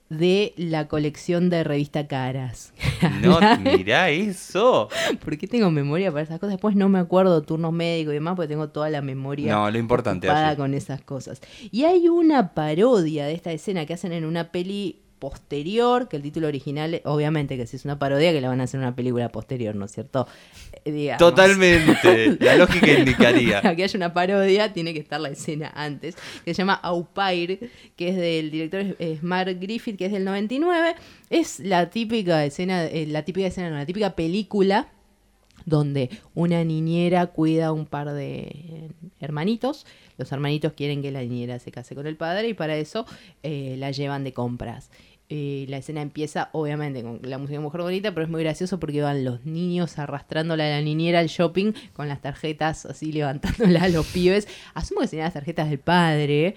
de 0.10 0.54
la 0.58 0.88
colección 0.88 1.50
de 1.50 1.64
revista 1.64 2.08
Caras. 2.08 2.74
No, 3.22 3.40
mirá 3.60 4.10
eso. 4.10 4.90
¿Por 5.24 5.38
qué 5.38 5.48
tengo 5.48 5.70
memoria 5.70 6.12
para 6.12 6.24
esas 6.24 6.40
cosas? 6.40 6.54
Después 6.54 6.76
no 6.76 6.90
me 6.90 6.98
acuerdo 6.98 7.44
turnos 7.44 7.72
médicos 7.72 8.12
y 8.12 8.16
demás, 8.16 8.36
porque 8.36 8.48
tengo 8.48 8.70
toda 8.70 8.90
la 8.90 9.02
memoria 9.02 9.54
No, 9.54 9.70
lo 9.70 9.78
importante 9.78 10.28
ocupada 10.28 10.56
con 10.56 10.74
esas 10.74 11.02
cosas. 11.02 11.42
Y 11.72 11.84
hay 11.84 12.10
una 12.10 12.56
parodia 12.56 13.28
de 13.28 13.34
esta 13.34 13.52
escena 13.52 13.86
que 13.86 13.94
hacen 13.94 14.14
en 14.14 14.26
una 14.26 14.52
peli 14.52 15.02
posterior, 15.19 16.07
que 16.07 16.17
el 16.17 16.24
título 16.24 16.47
original, 16.47 17.01
obviamente 17.05 17.57
que 17.57 17.65
si 17.67 17.75
es 17.75 17.86
una 17.86 18.00
parodia, 18.00 18.31
que 18.31 18.41
la 18.41 18.50
van 18.50 18.62
a 18.62 18.65
hacer 18.65 18.79
una 18.79 18.95
película 18.95 19.29
posterior, 19.29 19.75
¿no 19.75 19.86
es 19.86 19.91
cierto? 19.91 20.27
Eh, 20.86 20.91
digamos. 20.91 21.19
Totalmente. 21.19 22.38
La 22.39 22.55
lógica 22.55 22.91
indicaría. 22.91 23.62
Para 23.62 23.75
que 23.77 23.83
haya 23.83 23.97
una 23.97 24.13
parodia, 24.13 24.74
tiene 24.74 24.93
que 24.93 25.00
estar 25.00 25.19
la 25.19 25.29
escena 25.29 25.71
antes, 25.75 26.15
que 26.45 26.53
se 26.53 26.59
llama 26.59 26.74
Au 26.75 27.05
Pair, 27.05 27.69
que 27.95 28.09
es 28.09 28.15
del 28.15 28.51
director 28.51 28.95
eh, 29.00 29.17
Smart 29.19 29.50
Griffith, 29.59 29.97
que 29.97 30.05
es 30.05 30.12
del 30.12 30.25
99. 30.25 30.95
Es 31.29 31.59
la 31.59 31.89
típica 31.89 32.45
escena, 32.45 32.86
eh, 32.86 33.05
la 33.07 33.24
típica 33.24 33.47
escena, 33.47 33.69
no, 33.69 33.77
la 33.77 33.86
típica 33.86 34.15
película 34.15 34.88
donde 35.67 36.09
una 36.33 36.63
niñera 36.63 37.27
cuida 37.27 37.67
a 37.67 37.71
un 37.74 37.86
par 37.86 38.13
de 38.13 38.39
eh, 38.39 38.89
hermanitos. 39.19 39.86
Los 40.17 40.31
hermanitos 40.31 40.71
quieren 40.71 41.01
que 41.01 41.12
la 41.12 41.21
niñera 41.21 41.59
se 41.59 41.71
case 41.71 41.93
con 41.93 42.07
el 42.07 42.15
padre 42.15 42.47
y 42.47 42.53
para 42.53 42.77
eso 42.77 43.05
eh, 43.43 43.75
la 43.77 43.91
llevan 43.91 44.24
de 44.24 44.31
compras. 44.31 44.89
Eh, 45.29 45.65
la 45.67 45.75
escena 45.75 46.01
empieza 46.01 46.50
obviamente 46.53 47.03
con 47.03 47.19
la 47.21 47.38
música 47.38 47.57
de 47.57 47.63
Mujer 47.63 47.81
Bonita, 47.81 48.13
pero 48.13 48.24
es 48.24 48.31
muy 48.31 48.41
gracioso 48.41 48.79
porque 48.79 49.01
van 49.01 49.25
los 49.25 49.45
niños 49.45 50.00
arrastrándola 50.00 50.65
a 50.65 50.69
la 50.69 50.81
niñera 50.81 51.19
al 51.19 51.27
shopping 51.27 51.74
con 51.91 52.07
las 52.07 52.21
tarjetas 52.21 52.86
así 52.86 53.12
levantándola 53.12 53.83
a 53.83 53.89
los 53.89 54.07
pibes. 54.07 54.47
Asumo 54.74 55.01
que 55.01 55.07
serían 55.07 55.25
las 55.25 55.33
tarjetas 55.33 55.69
del 55.69 55.79
padre. 55.79 56.55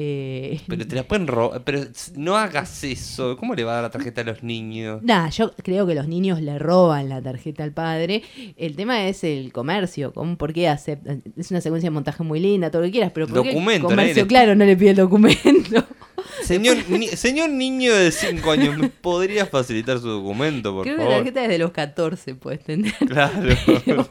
Eh, 0.00 0.60
Pero 0.68 0.86
te 0.86 0.94
la 0.94 1.02
pueden 1.02 1.26
robar. 1.26 1.64
Pero 1.64 1.80
no 2.14 2.36
hagas 2.36 2.84
eso. 2.84 3.36
¿Cómo 3.36 3.56
le 3.56 3.64
va 3.64 3.72
a 3.72 3.74
dar 3.74 3.82
la 3.82 3.90
tarjeta 3.90 4.20
a 4.20 4.24
los 4.24 4.44
niños? 4.44 5.02
Nada, 5.02 5.28
yo 5.30 5.52
creo 5.56 5.88
que 5.88 5.94
los 5.96 6.06
niños 6.06 6.40
le 6.40 6.56
roban 6.60 7.08
la 7.08 7.20
tarjeta 7.20 7.64
al 7.64 7.72
padre. 7.72 8.22
El 8.56 8.76
tema 8.76 9.08
es 9.08 9.24
el 9.24 9.52
comercio. 9.52 10.12
¿cómo, 10.12 10.36
¿Por 10.38 10.52
qué 10.52 10.68
aceptan? 10.68 11.24
Es 11.36 11.50
una 11.50 11.60
secuencia 11.60 11.88
de 11.88 11.94
montaje 11.94 12.22
muy 12.22 12.38
linda, 12.38 12.70
todo 12.70 12.82
lo 12.82 12.86
que 12.86 12.92
quieras, 12.92 13.10
pero 13.12 13.26
¿por 13.26 13.42
qué 13.42 13.50
el 13.50 13.82
comercio, 13.82 14.26
claro, 14.28 14.54
no 14.54 14.64
le 14.64 14.76
pide 14.76 14.90
el 14.90 14.96
documento? 14.96 15.84
Señor, 16.42 16.76
ni- 16.88 17.08
señor 17.08 17.50
niño 17.50 17.94
de 17.94 18.12
5 18.12 18.50
años, 18.50 18.76
¿me 18.78 18.88
podría 18.88 19.46
facilitar 19.46 19.98
su 19.98 20.08
documento, 20.08 20.72
por 20.72 20.84
creo 20.84 20.96
que 20.96 21.04
la 21.04 21.10
tarjeta 21.16 21.42
es 21.42 21.48
de 21.48 21.58
los 21.58 21.72
14, 21.72 22.34
puedes 22.36 22.62
tener. 22.62 22.92
Claro. 23.08 23.56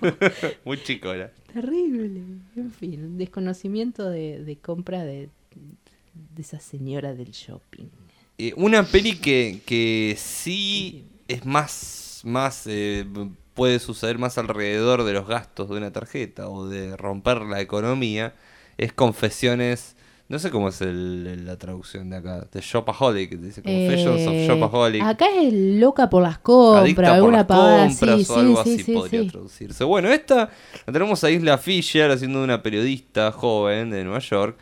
Muy 0.65 0.81
chico 0.83 1.11
era. 1.13 1.31
Terrible. 1.53 2.21
En 2.55 2.71
fin, 2.71 3.03
un 3.05 3.17
desconocimiento 3.17 4.09
de, 4.09 4.43
de 4.43 4.57
compra 4.57 5.03
de, 5.03 5.29
de 6.35 6.41
esa 6.41 6.59
señora 6.59 7.13
del 7.13 7.31
shopping. 7.31 7.85
Eh, 8.37 8.53
una 8.55 8.83
peli 8.83 9.17
que, 9.17 9.61
que 9.65 10.15
sí 10.17 11.05
es 11.27 11.45
más, 11.45 12.21
más 12.23 12.63
eh, 12.67 13.05
puede 13.53 13.79
suceder 13.79 14.17
más 14.19 14.37
alrededor 14.37 15.03
de 15.03 15.13
los 15.13 15.27
gastos 15.27 15.69
de 15.69 15.77
una 15.77 15.91
tarjeta 15.91 16.47
o 16.49 16.67
de 16.67 16.95
romper 16.95 17.41
la 17.41 17.59
economía 17.61 18.35
es 18.77 18.93
Confesiones, 18.93 19.95
no 20.29 20.37
sé 20.37 20.51
cómo 20.51 20.69
es 20.69 20.81
el- 20.81 21.45
la 21.45 21.57
traducción 21.57 22.11
de 22.11 22.17
acá, 22.17 22.47
de 22.51 22.61
Shopaholic, 22.61 23.31
dice 23.39 23.63
Confessions 23.63 24.21
Eh, 24.21 24.27
of 24.27 24.35
Shopaholic. 24.59 25.01
Acá 25.01 25.25
es 25.41 25.51
loca 25.53 26.09
por 26.09 26.21
las 26.21 26.37
compras, 26.37 27.09
alguna 27.09 27.47
pavada 27.47 27.87
compras 27.87 28.21
así, 28.21 28.31
o 28.31 28.35
sí, 28.35 28.39
algo 28.39 28.63
sí, 28.63 28.73
así 28.75 28.83
sí, 28.83 28.93
podría 28.93 29.21
sí. 29.23 29.27
traducirse. 29.29 29.83
Bueno, 29.83 30.09
esta 30.09 30.51
la 30.85 30.93
tenemos 30.93 31.23
a 31.23 31.31
Isla 31.31 31.57
Fisher 31.57 32.11
haciendo 32.11 32.37
de 32.39 32.43
una 32.45 32.61
periodista 32.61 33.31
joven 33.31 33.89
de 33.89 34.03
Nueva 34.03 34.19
York, 34.19 34.57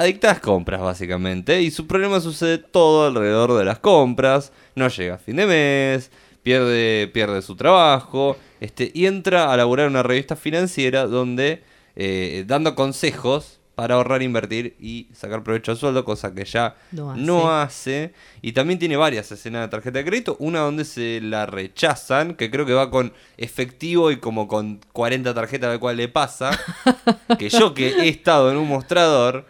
adicta 0.00 0.30
a 0.30 0.32
las 0.32 0.40
compras 0.40 0.80
básicamente, 0.80 1.60
y 1.62 1.70
su 1.70 1.86
problema 1.86 2.20
sucede 2.20 2.58
todo 2.58 3.06
alrededor 3.06 3.52
de 3.56 3.64
las 3.64 3.78
compras, 3.78 4.52
no 4.74 4.88
llega 4.88 5.14
a 5.14 5.18
fin 5.18 5.36
de 5.36 5.46
mes, 5.46 6.10
pierde, 6.42 7.08
pierde 7.12 7.42
su 7.42 7.54
trabajo, 7.56 8.36
este, 8.60 8.90
y 8.94 9.06
entra 9.06 9.52
a 9.52 9.56
laburar 9.56 9.86
en 9.86 9.92
una 9.92 10.02
revista 10.02 10.36
financiera 10.36 11.06
donde, 11.06 11.62
eh, 11.96 12.44
dando 12.46 12.74
consejos 12.74 13.58
para 13.74 13.94
ahorrar, 13.94 14.22
invertir 14.22 14.76
y 14.78 15.08
sacar 15.14 15.42
provecho 15.42 15.72
al 15.72 15.78
sueldo, 15.78 16.04
cosa 16.04 16.34
que 16.34 16.44
ya 16.44 16.76
No 16.92 17.12
hace. 17.12 17.20
no 17.22 17.50
hace. 17.50 18.12
Y 18.42 18.52
también 18.52 18.78
tiene 18.78 18.98
varias 18.98 19.32
escenas 19.32 19.62
de 19.62 19.68
tarjeta 19.68 19.98
de 20.00 20.04
crédito. 20.04 20.36
Una 20.38 20.60
donde 20.60 20.84
se 20.84 21.18
la 21.22 21.46
rechazan, 21.46 22.34
que 22.34 22.50
creo 22.50 22.66
que 22.66 22.74
va 22.74 22.90
con 22.90 23.14
efectivo 23.38 24.10
y 24.10 24.18
como 24.18 24.48
con 24.48 24.80
40 24.92 25.32
tarjetas, 25.32 25.70
al 25.70 25.80
cual 25.80 25.96
le 25.96 26.08
pasa. 26.08 26.50
que 27.38 27.48
yo 27.48 27.72
que 27.72 27.88
he 27.88 28.08
estado 28.08 28.50
en 28.50 28.58
un 28.58 28.68
mostrador, 28.68 29.46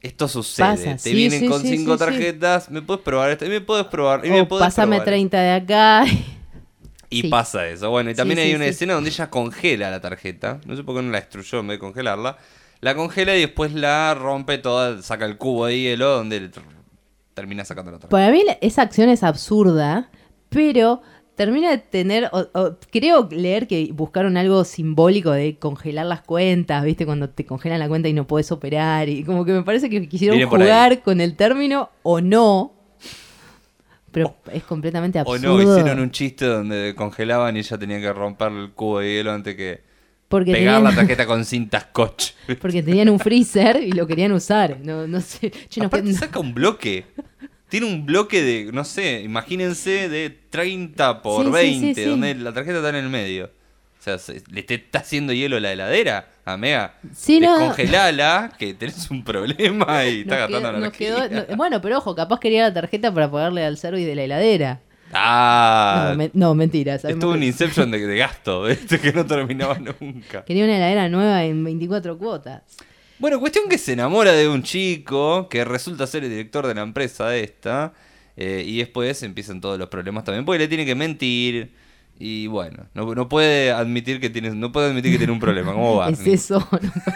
esto 0.00 0.28
sucede. 0.28 0.66
Pasa, 0.66 0.92
Te 0.92 0.98
sí, 0.98 1.14
vienen 1.14 1.40
sí, 1.40 1.48
con 1.48 1.60
sí, 1.62 1.76
cinco 1.76 1.96
tarjetas, 1.96 2.70
me 2.70 2.82
puedes 2.82 3.02
probar 3.02 3.30
esto, 3.30 3.46
y 3.46 3.48
me 3.48 3.60
puedes 3.60 3.86
probar, 3.86 4.24
y 4.24 4.30
me 4.30 4.42
O 4.42 4.48
podés 4.48 4.66
pásame 4.66 4.96
probar. 4.96 5.06
30 5.06 5.40
de 5.40 5.50
acá. 5.52 6.04
Y 7.10 7.30
pasa 7.30 7.66
eso. 7.66 7.88
Bueno, 7.88 8.10
y 8.10 8.14
también 8.14 8.38
hay 8.38 8.54
una 8.54 8.66
escena 8.66 8.92
donde 8.92 9.08
ella 9.08 9.30
congela 9.30 9.90
la 9.90 9.98
tarjeta. 10.00 10.60
No 10.66 10.76
sé 10.76 10.84
por 10.84 10.94
qué 10.94 11.00
no 11.02 11.10
la 11.10 11.20
destruyó 11.20 11.60
en 11.60 11.68
vez 11.68 11.76
de 11.76 11.80
congelarla. 11.80 12.36
La 12.80 12.94
congela 12.94 13.34
y 13.34 13.40
después 13.40 13.72
la 13.72 14.14
rompe 14.14 14.58
toda, 14.58 15.00
saca 15.00 15.24
el 15.24 15.38
cubo 15.38 15.64
de 15.66 15.80
hielo 15.80 16.10
donde 16.10 16.50
termina 17.32 17.64
sacando 17.64 17.92
la 17.92 17.98
tarjeta. 17.98 18.10
Para 18.10 18.30
mí 18.30 18.42
esa 18.60 18.82
acción 18.82 19.08
es 19.08 19.22
absurda, 19.22 20.10
pero 20.50 21.00
termina 21.38 21.70
de 21.70 21.78
tener, 21.78 22.28
o- 22.32 22.46
o 22.52 22.76
creo 22.92 23.26
leer 23.30 23.66
que 23.66 23.88
buscaron 23.94 24.36
algo 24.36 24.64
simbólico 24.64 25.30
de 25.30 25.56
congelar 25.56 26.04
las 26.04 26.20
cuentas, 26.20 26.84
¿viste? 26.84 27.06
Cuando 27.06 27.30
te 27.30 27.46
congelan 27.46 27.78
la 27.78 27.88
cuenta 27.88 28.08
y 28.08 28.12
no 28.12 28.26
puedes 28.26 28.52
operar, 28.52 29.08
y 29.08 29.24
como 29.24 29.46
que 29.46 29.52
me 29.52 29.62
parece 29.62 29.88
que 29.88 30.06
quisieron 30.06 30.38
jugar 30.50 31.02
con 31.02 31.22
el 31.22 31.34
término 31.36 31.88
o 32.02 32.20
no, 32.20 32.74
pero 34.10 34.36
es 34.52 34.64
completamente 34.64 35.18
O 35.20 35.22
absurdo. 35.34 35.56
no, 35.56 35.62
hicieron 35.62 36.00
un 36.00 36.10
chiste 36.10 36.44
donde 36.46 36.94
congelaban 36.96 37.56
y 37.56 37.60
ella 37.60 37.78
tenía 37.78 38.00
que 38.00 38.12
romper 38.12 38.52
el 38.52 38.70
cubo 38.72 39.00
de 39.00 39.12
hielo 39.14 39.32
antes 39.32 39.54
que 39.54 39.80
porque 40.28 40.52
pegar 40.52 40.82
tenían, 40.82 40.84
la 40.84 40.92
tarjeta 41.00 41.26
con 41.26 41.44
cinta 41.44 41.80
scotch. 41.80 42.32
porque 42.60 42.82
tenían 42.82 43.08
un 43.10 43.18
freezer 43.18 43.82
y 43.82 43.92
lo 43.92 44.06
querían 44.06 44.32
usar, 44.32 44.78
no, 44.82 45.06
no 45.06 45.20
sé. 45.20 45.50
Che, 45.68 45.84
Aparte 45.84 46.12
saca 46.14 46.38
un 46.40 46.52
bloque. 46.54 47.06
Tiene 47.68 47.86
un 47.86 48.06
bloque 48.06 48.42
de, 48.42 48.72
no 48.72 48.84
sé, 48.84 49.20
imagínense 49.22 50.08
de 50.08 50.30
30 50.50 51.22
por 51.22 51.40
Sí, 51.44 51.46
sí, 51.46 51.52
20, 51.52 51.94
sí, 51.94 52.02
sí. 52.02 52.08
donde 52.08 52.34
la 52.34 52.52
tarjeta 52.52 52.78
está 52.78 52.88
en 52.90 52.96
el 52.96 53.08
medio. 53.08 53.46
O 53.46 54.02
sea, 54.02 54.16
se- 54.18 54.42
le 54.50 54.62
te 54.62 54.74
está 54.74 55.00
haciendo 55.00 55.32
hielo 55.32 55.58
la 55.60 55.72
heladera, 55.72 56.28
amiga. 56.44 56.94
Sí, 57.14 57.40
no. 57.40 57.58
Descongelala, 57.58 58.52
que 58.58 58.72
tenés 58.74 59.10
un 59.10 59.22
problema 59.24 60.06
y 60.06 60.20
está 60.20 60.36
gastando 60.38 60.72
nos 60.72 60.78
energía. 60.80 61.28
quedó- 61.28 61.46
no- 61.50 61.56
bueno, 61.56 61.80
pero 61.82 61.98
ojo, 61.98 62.14
capaz 62.14 62.40
quería 62.40 62.62
la 62.62 62.72
tarjeta 62.72 63.12
para 63.12 63.30
pagarle 63.30 63.64
al 63.64 63.76
service 63.76 64.06
de 64.06 64.14
la 64.14 64.22
heladera. 64.22 64.80
Ah, 65.12 66.08
No, 66.10 66.16
me- 66.16 66.30
no, 66.34 66.54
mentira. 66.54 66.98
sabemos 66.98 67.18
estuvo 67.18 67.32
un 67.32 67.42
Inception 67.42 67.90
de, 67.90 68.06
de 68.06 68.16
gasto, 68.18 68.62
¿viste? 68.64 68.98
que 69.00 69.12
no 69.12 69.26
terminaba 69.26 69.78
nunca. 69.78 70.44
Quería 70.44 70.64
una 70.64 70.76
heladera 70.76 71.08
nueva 71.08 71.44
en 71.44 71.64
24 71.64 72.16
cuotas. 72.18 72.62
Bueno, 73.18 73.40
cuestión 73.40 73.68
que 73.68 73.78
se 73.78 73.92
enamora 73.94 74.32
de 74.32 74.48
un 74.48 74.62
chico 74.62 75.48
que 75.48 75.64
resulta 75.64 76.06
ser 76.06 76.24
el 76.24 76.30
director 76.30 76.66
de 76.66 76.74
la 76.74 76.82
empresa 76.82 77.36
esta. 77.36 77.92
eh, 78.36 78.62
y 78.64 78.78
después 78.78 79.22
empiezan 79.24 79.60
todos 79.60 79.78
los 79.78 79.88
problemas 79.88 80.22
también. 80.24 80.44
Porque 80.44 80.60
le 80.60 80.68
tiene 80.68 80.86
que 80.86 80.94
mentir. 80.94 81.72
Y 82.20 82.46
bueno, 82.48 82.86
no, 82.94 83.14
no 83.14 83.28
puede 83.28 83.70
admitir 83.72 84.20
que 84.20 84.30
tiene, 84.30 84.50
no 84.50 84.70
puede 84.72 84.90
admitir 84.90 85.12
que 85.12 85.18
tiene 85.18 85.32
un 85.32 85.40
problema. 85.40 85.72
¿Cómo 85.72 85.96
va? 85.96 86.08
Es 86.10 86.26
eso. 86.26 86.66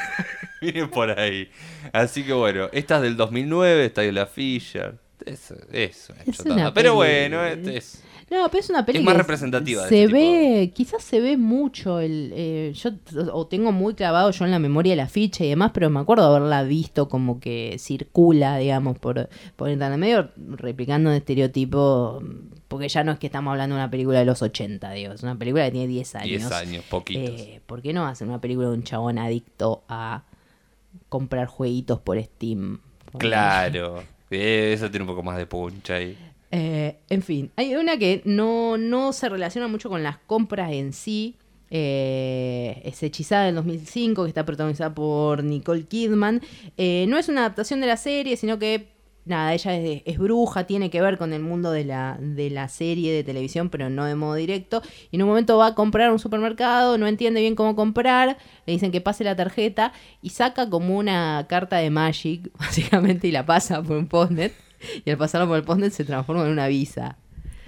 Viene 0.60 0.86
por 0.86 1.18
ahí. 1.18 1.50
Así 1.92 2.22
que 2.24 2.32
bueno, 2.32 2.68
esta 2.72 2.96
es 2.96 3.02
del 3.02 3.16
2009, 3.16 3.84
está 3.84 4.02
la 4.02 4.26
Fisher. 4.26 4.94
Es, 5.24 5.52
es 5.72 6.08
una 6.10 6.22
Es 6.22 6.36
chotada. 6.36 6.54
una 6.54 6.74
Pero 6.74 6.94
bueno, 6.94 7.44
este 7.44 7.76
es. 7.78 8.02
No, 8.30 8.48
pero 8.48 8.60
es 8.60 8.70
una 8.70 8.84
película. 8.84 9.10
más 9.10 9.18
representativa 9.18 9.86
Se 9.88 10.04
este 10.04 10.12
ve, 10.12 10.72
quizás 10.74 11.02
se 11.02 11.20
ve 11.20 11.36
mucho. 11.36 12.00
el 12.00 12.32
eh, 12.34 12.72
Yo 12.74 12.90
o 13.32 13.46
tengo 13.46 13.72
muy 13.72 13.94
clavado 13.94 14.30
yo 14.30 14.44
en 14.44 14.50
la 14.50 14.58
memoria 14.58 14.96
la 14.96 15.08
ficha 15.08 15.44
y 15.44 15.48
demás, 15.48 15.72
pero 15.74 15.90
me 15.90 16.00
acuerdo 16.00 16.24
haberla 16.24 16.62
visto 16.62 17.08
como 17.08 17.40
que 17.40 17.76
circula, 17.78 18.56
digamos, 18.58 18.98
por, 18.98 19.28
por 19.56 19.70
internet, 19.70 19.98
medio 19.98 20.30
replicando 20.36 21.10
un 21.10 21.16
estereotipo. 21.16 22.22
Porque 22.68 22.88
ya 22.88 23.04
no 23.04 23.12
es 23.12 23.18
que 23.18 23.26
estamos 23.26 23.52
hablando 23.52 23.76
de 23.76 23.82
una 23.82 23.90
película 23.90 24.18
de 24.18 24.24
los 24.24 24.40
80, 24.40 24.92
digo, 24.92 25.12
es 25.12 25.22
una 25.22 25.36
película 25.36 25.64
que 25.66 25.72
tiene 25.72 25.88
10 25.88 26.14
años. 26.14 26.28
10 26.28 26.52
años, 26.52 26.84
poquitos. 26.88 27.40
Eh, 27.40 27.60
¿Por 27.66 27.82
qué 27.82 27.92
no 27.92 28.06
hacen 28.06 28.28
una 28.28 28.40
película 28.40 28.68
de 28.68 28.74
un 28.74 28.82
chabón 28.82 29.18
adicto 29.18 29.84
a 29.88 30.22
comprar 31.10 31.48
jueguitos 31.48 32.00
por 32.00 32.22
Steam? 32.22 32.80
Claro. 33.18 34.02
Eso 34.30 34.90
tiene 34.90 35.04
un 35.04 35.08
poco 35.08 35.22
más 35.22 35.36
de 35.36 35.44
puncha 35.44 35.96
ahí. 35.96 36.16
Eh, 36.54 36.98
en 37.08 37.22
fin, 37.22 37.50
hay 37.56 37.74
una 37.76 37.96
que 37.96 38.20
no, 38.26 38.76
no 38.76 39.14
se 39.14 39.30
relaciona 39.30 39.68
mucho 39.68 39.88
con 39.88 40.02
las 40.02 40.18
compras 40.18 40.70
en 40.72 40.92
sí. 40.92 41.36
Eh, 41.70 42.82
es 42.84 43.02
Hechizada 43.02 43.46
del 43.46 43.54
2005, 43.54 44.24
que 44.24 44.28
está 44.28 44.44
protagonizada 44.44 44.94
por 44.94 45.42
Nicole 45.42 45.84
Kidman. 45.84 46.42
Eh, 46.76 47.06
no 47.08 47.16
es 47.16 47.30
una 47.30 47.40
adaptación 47.40 47.80
de 47.80 47.86
la 47.86 47.96
serie, 47.96 48.36
sino 48.36 48.58
que, 48.58 48.88
nada, 49.24 49.54
ella 49.54 49.74
es, 49.74 50.18
bruja, 50.18 50.64
tiene 50.64 50.90
que 50.90 51.00
ver 51.00 51.16
con 51.16 51.32
el 51.32 51.40
mundo 51.40 51.70
de 51.70 51.86
la, 51.86 52.18
de 52.20 52.50
la 52.50 52.68
serie 52.68 53.14
de 53.14 53.24
televisión, 53.24 53.70
pero 53.70 53.88
no 53.88 54.04
de 54.04 54.14
modo 54.14 54.34
directo. 54.34 54.82
Y 55.10 55.16
en 55.16 55.22
un 55.22 55.28
momento 55.28 55.56
va 55.56 55.68
a 55.68 55.74
comprar 55.74 56.10
a 56.10 56.12
un 56.12 56.18
supermercado, 56.18 56.98
no 56.98 57.06
entiende 57.06 57.40
bien 57.40 57.54
cómo 57.54 57.74
comprar, 57.74 58.36
le 58.66 58.72
dicen 58.74 58.92
que 58.92 59.00
pase 59.00 59.24
la 59.24 59.36
tarjeta 59.36 59.94
y 60.20 60.28
saca 60.30 60.68
como 60.68 60.98
una 60.98 61.46
carta 61.48 61.78
de 61.78 61.88
Magic, 61.88 62.50
básicamente, 62.58 63.28
y 63.28 63.32
la 63.32 63.46
pasa 63.46 63.82
por 63.82 63.96
un 63.96 64.06
postnet. 64.06 64.52
Y 65.04 65.10
al 65.10 65.18
pasarlo 65.18 65.48
por 65.48 65.56
el 65.56 65.64
postnet 65.64 65.92
se 65.92 66.04
transforma 66.04 66.44
en 66.44 66.52
una 66.52 66.68
visa. 66.68 67.16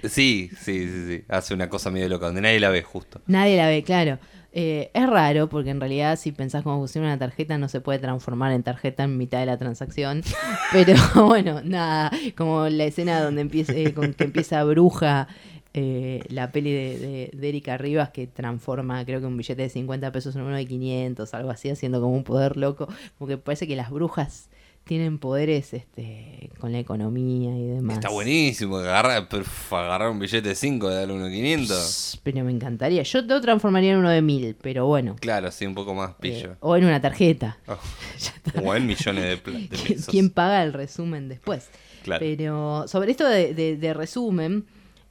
Sí, 0.03 0.51
sí, 0.59 0.87
sí, 0.87 1.07
sí. 1.07 1.25
Hace 1.29 1.53
una 1.53 1.69
cosa 1.69 1.89
medio 1.89 2.09
loca 2.09 2.27
donde 2.27 2.41
nadie 2.41 2.59
la 2.59 2.69
ve 2.69 2.83
justo. 2.83 3.21
Nadie 3.27 3.57
la 3.57 3.67
ve, 3.67 3.83
claro. 3.83 4.19
Eh, 4.57 4.89
es 4.93 5.09
raro 5.09 5.49
porque 5.49 5.71
en 5.71 5.81
realidad 5.81 6.17
si 6.17 6.31
pensás 6.31 6.63
cómo 6.63 6.77
funciona 6.77 7.07
una 7.07 7.19
tarjeta 7.19 7.57
no 7.57 7.67
se 7.67 7.81
puede 7.81 7.99
transformar 7.99 8.53
en 8.53 8.63
tarjeta 8.63 9.03
en 9.03 9.17
mitad 9.17 9.39
de 9.39 9.47
la 9.47 9.57
transacción. 9.57 10.21
Pero 10.71 10.95
bueno, 11.27 11.61
nada, 11.63 12.11
como 12.37 12.69
la 12.69 12.85
escena 12.85 13.21
donde 13.21 13.41
empieza, 13.41 13.73
eh, 13.73 13.93
con 13.93 14.13
que 14.13 14.23
empieza 14.23 14.63
Bruja, 14.63 15.27
eh, 15.73 16.21
la 16.29 16.53
peli 16.53 16.71
de, 16.71 16.97
de, 16.97 17.31
de 17.33 17.49
Erika 17.49 17.77
Rivas 17.77 18.11
que 18.11 18.27
transforma 18.27 19.03
creo 19.03 19.19
que 19.19 19.25
un 19.25 19.35
billete 19.35 19.63
de 19.63 19.69
50 19.69 20.09
pesos 20.13 20.33
en 20.37 20.43
uno 20.43 20.55
de 20.55 20.65
500, 20.65 21.33
algo 21.33 21.49
así, 21.51 21.69
haciendo 21.69 21.99
como 21.99 22.15
un 22.15 22.23
poder 22.23 22.55
loco. 22.55 22.87
Porque 23.17 23.37
parece 23.37 23.67
que 23.67 23.75
las 23.75 23.89
brujas 23.89 24.49
tienen 24.85 25.17
poderes 25.19 25.73
este, 25.73 26.49
con 26.59 26.71
la 26.71 26.79
economía 26.79 27.57
y 27.57 27.63
demás. 27.67 27.97
Está 27.97 28.09
buenísimo, 28.09 28.77
agarrar, 28.77 29.27
agarrar 29.71 30.09
un 30.11 30.19
billete 30.19 30.49
de 30.49 30.55
5 30.55 30.89
y 30.89 30.93
darle 30.93 31.13
uno 31.13 31.25
de 31.25 31.31
500. 31.31 32.21
Pero 32.23 32.43
me 32.45 32.51
encantaría. 32.51 33.01
Yo 33.03 33.21
lo 33.23 33.41
transformaría 33.41 33.91
en 33.93 33.97
uno 33.97 34.09
de 34.09 34.21
1000, 34.21 34.55
pero 34.61 34.85
bueno. 34.85 35.15
Claro, 35.19 35.51
sí, 35.51 35.65
un 35.65 35.73
poco 35.75 35.93
más 35.95 36.11
Eh, 36.11 36.15
pillo. 36.21 36.55
o 36.59 36.75
en 36.77 36.85
una 36.85 37.01
tarjeta. 37.01 37.57
Oh, 37.67 37.77
o 38.63 38.75
en 38.75 38.85
millones 38.85 39.23
de, 39.23 39.51
de 39.51 39.59
¿Qui- 39.69 39.87
pesos. 39.87 40.05
¿Quién 40.07 40.29
paga 40.29 40.63
el 40.63 40.71
resumen 40.73 41.29
después? 41.29 41.67
Claro. 42.03 42.19
Pero 42.23 42.87
sobre 42.87 43.11
esto 43.11 43.27
de, 43.27 43.53
de- 43.55 43.77
de 43.77 43.93
resumen, 43.95 44.65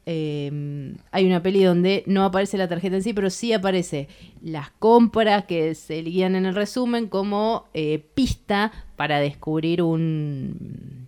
eh, 0.06 0.50
hay 1.14 1.26
una 1.26 1.44
peli 1.44 1.62
donde 1.62 2.02
no 2.06 2.24
aparece 2.24 2.58
la 2.58 2.66
tarjeta 2.66 2.96
en 2.96 3.02
sí, 3.04 3.12
pero 3.12 3.30
sí 3.30 3.52
aparece 3.52 4.08
las 4.42 4.70
compras 4.70 5.44
que 5.44 5.76
se 5.76 6.02
guían 6.02 6.34
en 6.34 6.44
el 6.44 6.56
resumen 6.56 7.06
como 7.06 7.66
eh, 7.72 8.04
pista 8.14 8.72
para 8.96 9.20
descubrir 9.20 9.80
un, 9.80 11.06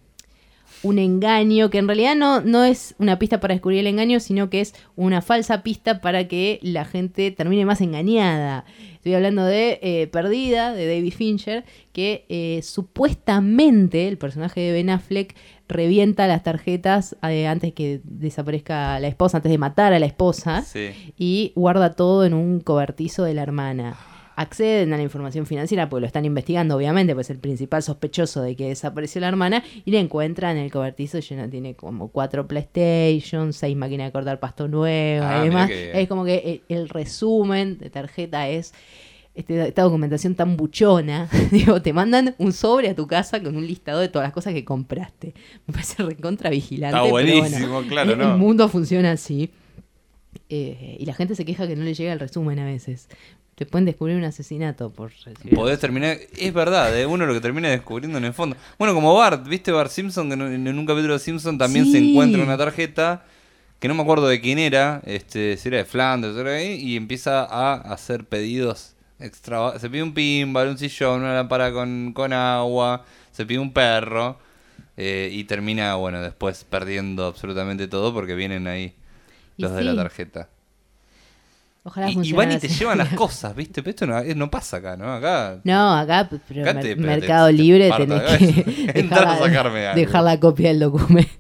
un 0.85 1.01
engaño, 1.01 1.71
que 1.71 1.79
en 1.79 1.89
realidad 1.89 2.15
no, 2.15 2.41
no 2.41 2.63
es 2.63 2.95
una 2.99 3.19
pista 3.19 3.41
para 3.41 3.55
descubrir 3.55 3.81
el 3.81 3.89
engaño, 3.89 4.21
sino 4.21 4.49
que 4.49 4.61
es 4.61 4.77
una 4.95 5.23
falsa 5.23 5.65
pista 5.65 6.01
para 6.01 6.29
que 6.29 6.61
la 6.63 6.85
gente 6.85 7.33
termine 7.33 7.65
más 7.65 7.81
engañada. 7.81 8.65
Estoy 8.95 9.15
hablando 9.15 9.45
de 9.45 9.81
eh, 9.83 10.07
Perdida, 10.07 10.73
de 10.73 10.87
David 10.87 11.15
Fincher, 11.15 11.65
que 11.93 12.27
eh, 12.29 12.61
supuestamente 12.63 14.07
el 14.07 14.19
personaje 14.19 14.61
de 14.61 14.73
Ben 14.73 14.91
Affleck 14.91 15.35
revienta 15.69 16.27
las 16.27 16.43
tarjetas 16.43 17.17
eh, 17.29 17.47
antes 17.47 17.73
que 17.73 18.01
desaparezca 18.05 18.99
la 19.01 19.09
esposa, 19.09 19.39
antes 19.39 19.51
de 19.51 19.59
matar 19.59 19.93
a 19.93 19.99
la 19.99 20.07
esposa, 20.07 20.63
Sí. 20.63 20.91
y 21.19 21.53
guarda 21.57 21.93
todo 21.95 22.25
en 22.25 22.35
un 22.35 22.61
cobertizo 22.61 23.25
de 23.25 23.35
la 23.35 23.43
hermana. 23.43 23.97
Acceden 24.39 24.93
a 24.93 24.99
la 24.99 25.03
información 25.03 25.47
financiera 25.47 25.89
porque 25.89 26.03
lo 26.03 26.07
están 26.07 26.27
investigando, 26.27 26.77
obviamente, 26.77 27.15
pues 27.15 27.31
el 27.31 27.39
principal 27.39 27.83
sospechoso 27.83 28.43
de 28.43 28.55
que 28.55 28.69
desapareció 28.69 29.23
la 29.23 29.29
hermana 29.29 29.65
y 29.87 29.91
le 29.93 29.99
encuentran 29.99 30.59
el 30.59 30.71
cobertizo 30.71 31.19
lleno, 31.21 31.49
tiene 31.49 31.75
como 31.75 32.09
cuatro 32.09 32.47
PlayStation, 32.47 33.55
seis 33.55 33.75
máquinas 33.77 34.09
de 34.09 34.13
cortar 34.13 34.39
pasto 34.39 34.69
nuevas 34.69 35.37
Ah, 35.37 35.41
y 35.43 35.49
demás. 35.49 35.71
Es 35.71 36.07
como 36.07 36.27
que 36.27 36.63
el, 36.69 36.77
el 36.77 36.89
resumen 36.91 37.79
de 37.79 37.89
tarjeta 37.89 38.47
es 38.51 38.75
este- 39.37 39.69
esta 39.69 39.83
documentación 39.83 40.35
tan 40.35 40.57
buchona. 40.57 41.29
Digo, 41.53 41.81
te 41.83 41.93
mandan 41.93 42.35
un 42.39 42.53
sobre 42.53 42.89
a 42.89 42.97
tu 42.97 43.07
casa 43.07 43.43
con 43.43 43.57
un 43.57 43.67
listado 43.67 44.01
de 44.01 44.09
todas 44.09 44.27
las 44.27 44.33
cosas 44.33 44.55
que 44.55 44.65
compraste. 44.65 45.35
Me 45.67 45.75
parece 45.75 46.03
recontra 46.03 46.51
vigilante. 46.51 46.97
Está 46.97 47.11
bueno, 47.11 47.41
buenísimo, 47.41 47.83
claro, 47.83 48.13
el, 48.13 48.19
¿no? 48.19 48.33
el 48.33 48.39
mundo 48.39 48.69
funciona 48.69 49.13
así. 49.13 49.51
Eh, 50.49 50.97
y 50.99 51.07
la 51.07 51.15
gente 51.15 51.35
se 51.35 51.45
queja 51.45 51.67
que 51.67 51.77
no 51.77 51.85
le 51.85 51.95
llega 51.95 52.13
el 52.13 52.21
resumen 52.21 52.59
a 52.59 52.65
veces. 52.65 53.09
Te 53.55 53.65
pueden 53.65 53.87
descubrir 53.87 54.17
un 54.17 54.25
asesinato 54.25 54.91
por. 54.91 55.13
Podés 55.55 55.79
terminar. 55.81 56.19
Es 56.37 56.53
verdad, 56.53 56.93
de 56.93 57.07
uno 57.07 57.25
lo 57.25 57.33
que 57.33 57.41
termina 57.41 57.69
descubriendo 57.71 58.19
en 58.19 58.25
el 58.25 58.35
fondo. 58.35 58.57
Bueno, 58.79 58.93
como 58.95 59.15
Bart, 59.15 59.47
¿viste 59.47 59.73
Bart 59.73 59.91
Simpson? 59.91 60.29
Que 60.29 60.35
en 60.35 60.79
un 60.79 60.87
capítulo 60.87 61.15
de 61.15 61.19
Simpson 61.21 61.57
también 61.57 61.91
se 61.91 61.99
encuentra 61.99 62.43
una 62.43 62.59
tarjeta 62.59 63.25
que 63.79 63.89
no 63.89 63.95
me 63.95 64.03
acuerdo 64.03 64.29
de 64.29 64.41
quién 64.41 64.59
era, 64.59 65.03
este, 65.05 65.57
si 65.57 65.69
era 65.69 65.79
de 65.79 65.85
Flanders, 65.85 66.37
y 66.79 66.97
empieza 66.97 67.45
a 67.45 67.75
hacer 67.75 68.25
pedidos 68.25 68.96
extra. 69.21 69.79
Se 69.79 69.89
pide 69.91 70.03
un 70.03 70.15
pinball, 70.15 70.69
un 70.69 70.79
sillón, 70.79 71.21
una 71.23 71.35
lámpara 71.35 71.73
con, 71.73 72.13
con 72.13 72.33
agua, 72.33 73.05
se 73.33 73.45
pide 73.47 73.59
un 73.59 73.73
perro, 73.73 74.39
eh, 74.97 75.29
y 75.33 75.45
termina, 75.45 75.95
bueno, 75.97 76.21
después 76.21 76.65
perdiendo 76.65 77.27
absolutamente 77.27 77.89
todo 77.89 78.13
porque 78.15 78.35
vienen 78.35 78.67
ahí 78.67 78.95
los 79.59 79.73
de 79.73 79.85
la 79.85 79.95
tarjeta. 79.97 80.49
Ojalá 81.85 82.11
Y, 82.11 82.19
y 82.21 82.33
van 82.33 82.51
y 82.51 82.59
te 82.59 82.67
llevan 82.69 82.99
las 82.99 83.09
cosas, 83.15 83.55
¿viste? 83.55 83.81
Pero 83.83 83.91
esto 83.91 84.07
no, 84.07 84.19
eh, 84.19 84.35
no 84.35 84.51
pasa 84.51 84.79
acá, 84.79 84.97
¿no? 84.97 85.13
Acá 85.15 85.61
No, 85.63 85.95
acá, 85.97 86.29
pero 86.49 86.63
Acá 86.69 86.81
te- 86.81 86.97
Mercado 86.97 87.47
te- 87.47 87.53
te 87.57 87.63
Libre 87.63 87.89
parto, 87.89 88.07
tenés 88.07 88.39
que 88.39 89.01
a 89.13 89.39
sacarme 89.39 89.87
algo. 89.87 90.01
dejar 90.01 90.25
la 90.25 90.41
copia 90.41 90.69
del 90.71 90.81
documento. 90.81 91.31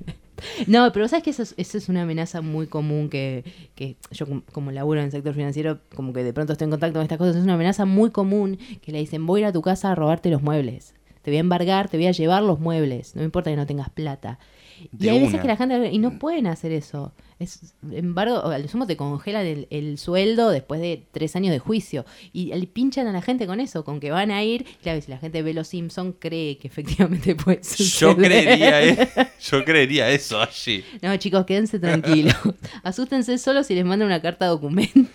No, 0.66 0.92
pero 0.92 1.08
sabes 1.08 1.22
que 1.24 1.30
eso 1.30 1.42
es, 1.42 1.54
eso 1.56 1.78
es 1.78 1.88
una 1.88 2.02
amenaza 2.02 2.40
muy 2.42 2.66
común 2.66 3.08
que, 3.08 3.44
que 3.74 3.96
yo 4.10 4.26
com- 4.26 4.42
como 4.52 4.70
laburo 4.70 5.00
en 5.00 5.06
el 5.06 5.12
sector 5.12 5.34
financiero, 5.34 5.80
como 5.94 6.12
que 6.12 6.22
de 6.24 6.32
pronto 6.32 6.52
estoy 6.52 6.66
en 6.66 6.70
contacto 6.70 6.94
con 6.94 7.02
estas 7.02 7.18
cosas, 7.18 7.36
es 7.36 7.42
una 7.42 7.54
amenaza 7.54 7.84
muy 7.84 8.10
común 8.10 8.58
que 8.82 8.92
le 8.92 8.98
dicen 8.98 9.26
voy 9.26 9.40
a 9.40 9.42
ir 9.42 9.46
a 9.48 9.52
tu 9.52 9.62
casa 9.62 9.92
a 9.92 9.94
robarte 9.94 10.30
los 10.30 10.42
muebles. 10.42 10.94
Te 11.22 11.30
voy 11.30 11.38
a 11.38 11.40
embargar, 11.40 11.88
te 11.88 11.96
voy 11.96 12.06
a 12.06 12.12
llevar 12.12 12.42
los 12.42 12.60
muebles, 12.60 13.16
no 13.16 13.20
me 13.20 13.24
importa 13.24 13.50
que 13.50 13.56
no 13.56 13.66
tengas 13.66 13.90
plata. 13.90 14.38
Y 14.80 15.04
De 15.04 15.10
hay 15.10 15.20
veces 15.20 15.40
que 15.40 15.48
la 15.48 15.56
gente 15.56 15.90
y 15.90 15.98
no 15.98 16.18
pueden 16.18 16.46
hacer 16.46 16.72
eso. 16.72 17.12
Es 17.38 17.74
embargo, 17.92 18.46
al 18.46 18.68
sumo 18.68 18.86
te 18.86 18.96
congelan 18.96 19.46
el, 19.46 19.66
el 19.70 19.98
sueldo 19.98 20.50
después 20.50 20.80
de 20.80 21.06
tres 21.12 21.36
años 21.36 21.52
de 21.52 21.58
juicio. 21.58 22.04
Y 22.32 22.54
le 22.54 22.66
pinchan 22.66 23.06
a 23.06 23.12
la 23.12 23.22
gente 23.22 23.46
con 23.46 23.60
eso, 23.60 23.84
con 23.84 24.00
que 24.00 24.10
van 24.10 24.30
a 24.30 24.42
ir. 24.42 24.64
Claro, 24.82 24.98
y 24.98 25.02
si 25.02 25.10
la 25.10 25.18
gente 25.18 25.42
ve 25.42 25.54
los 25.54 25.68
Simpson 25.68 26.12
cree 26.12 26.58
que 26.58 26.68
efectivamente 26.68 27.34
puede 27.44 27.62
suceder. 27.62 28.16
Yo 28.16 28.16
creería, 28.16 28.84
eh, 28.84 29.08
yo 29.40 29.64
creería 29.64 30.10
eso 30.10 30.40
allí. 30.40 30.84
No, 31.02 31.16
chicos, 31.16 31.44
quédense 31.46 31.78
tranquilos. 31.78 32.36
Asústense 32.82 33.38
solo 33.38 33.62
si 33.62 33.74
les 33.74 33.84
mandan 33.84 34.06
una 34.06 34.22
carta 34.22 34.46
documento. 34.46 35.10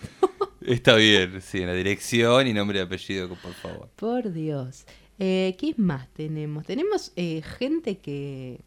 Está 0.61 0.95
bien, 0.95 1.41
sí, 1.41 1.61
en 1.61 1.67
la 1.67 1.73
dirección 1.73 2.45
y 2.45 2.53
nombre 2.53 2.79
y 2.79 2.81
apellido, 2.81 3.29
por 3.29 3.53
favor. 3.53 3.89
Por 3.95 4.31
Dios. 4.31 4.85
Eh, 5.17 5.55
¿Qué 5.59 5.73
más 5.77 6.07
tenemos? 6.13 6.65
Tenemos 6.65 7.11
eh, 7.15 7.41
gente 7.59 7.97
que. 7.97 8.61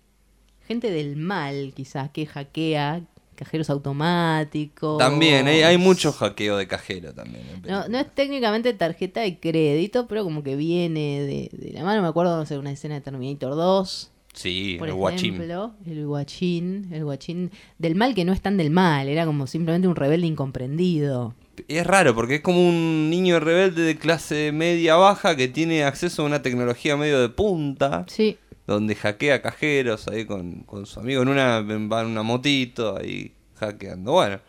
Gente 0.67 0.91
del 0.91 1.17
mal, 1.17 1.73
quizás, 1.75 2.11
que 2.11 2.27
hackea 2.27 3.03
cajeros 3.35 3.69
automáticos. 3.69 4.99
También, 4.99 5.47
hay, 5.49 5.63
hay 5.63 5.77
mucho 5.77 6.13
hackeo 6.13 6.57
de 6.57 6.69
cajero 6.69 7.13
también. 7.13 7.45
en 7.49 7.63
No, 7.63 7.89
no 7.89 7.99
es 7.99 8.15
técnicamente 8.15 8.73
tarjeta 8.75 9.21
de 9.21 9.39
crédito, 9.39 10.07
pero 10.07 10.25
como 10.25 10.43
que 10.43 10.57
viene 10.57 11.21
de, 11.23 11.51
de 11.53 11.73
la 11.73 11.83
mano. 11.85 12.01
Me 12.01 12.09
acuerdo, 12.09 12.37
no 12.37 12.47
sé, 12.47 12.57
una 12.59 12.71
escena 12.71 12.95
de 12.95 13.01
Terminator 13.01 13.55
2, 13.57 14.13
Sí, 14.35 14.77
por 14.81 14.89
el 14.89 14.95
guachín. 14.95 15.41
El 15.87 16.07
guachín, 16.07 16.89
el 16.93 17.05
guachín 17.05 17.53
del 17.79 17.95
mal 17.95 18.15
que 18.15 18.25
no 18.25 18.33
es 18.33 18.41
tan 18.41 18.57
del 18.57 18.71
mal, 18.71 19.09
era 19.09 19.25
como 19.27 19.47
simplemente 19.47 19.87
un 19.87 19.95
rebelde 19.95 20.27
incomprendido. 20.27 21.35
Es 21.69 21.87
raro 21.87 22.17
porque 22.17 22.37
es 22.37 22.41
como 22.41 22.69
un 22.69 23.11
niño 23.11 23.39
rebelde 23.39 23.83
de 23.83 23.97
clase 23.97 24.51
media 24.51 24.97
baja 24.97 25.37
que 25.37 25.47
tiene 25.47 25.85
acceso 25.85 26.23
a 26.23 26.27
una 26.27 26.43
tecnología 26.43 26.97
medio 26.97 27.21
de 27.21 27.29
punta, 27.29 28.05
Sí, 28.09 28.37
donde 28.67 28.95
hackea 28.95 29.43
cajeros 29.43 30.09
ahí 30.09 30.25
con, 30.25 30.63
con 30.63 30.87
su 30.87 31.01
amigo 31.01 31.23
en 31.23 31.29
una, 31.29 31.59
en 31.59 31.93
una 31.93 32.23
motito 32.23 32.97
ahí 32.97 33.35
hackeando. 33.57 34.13
Bueno, 34.13 34.41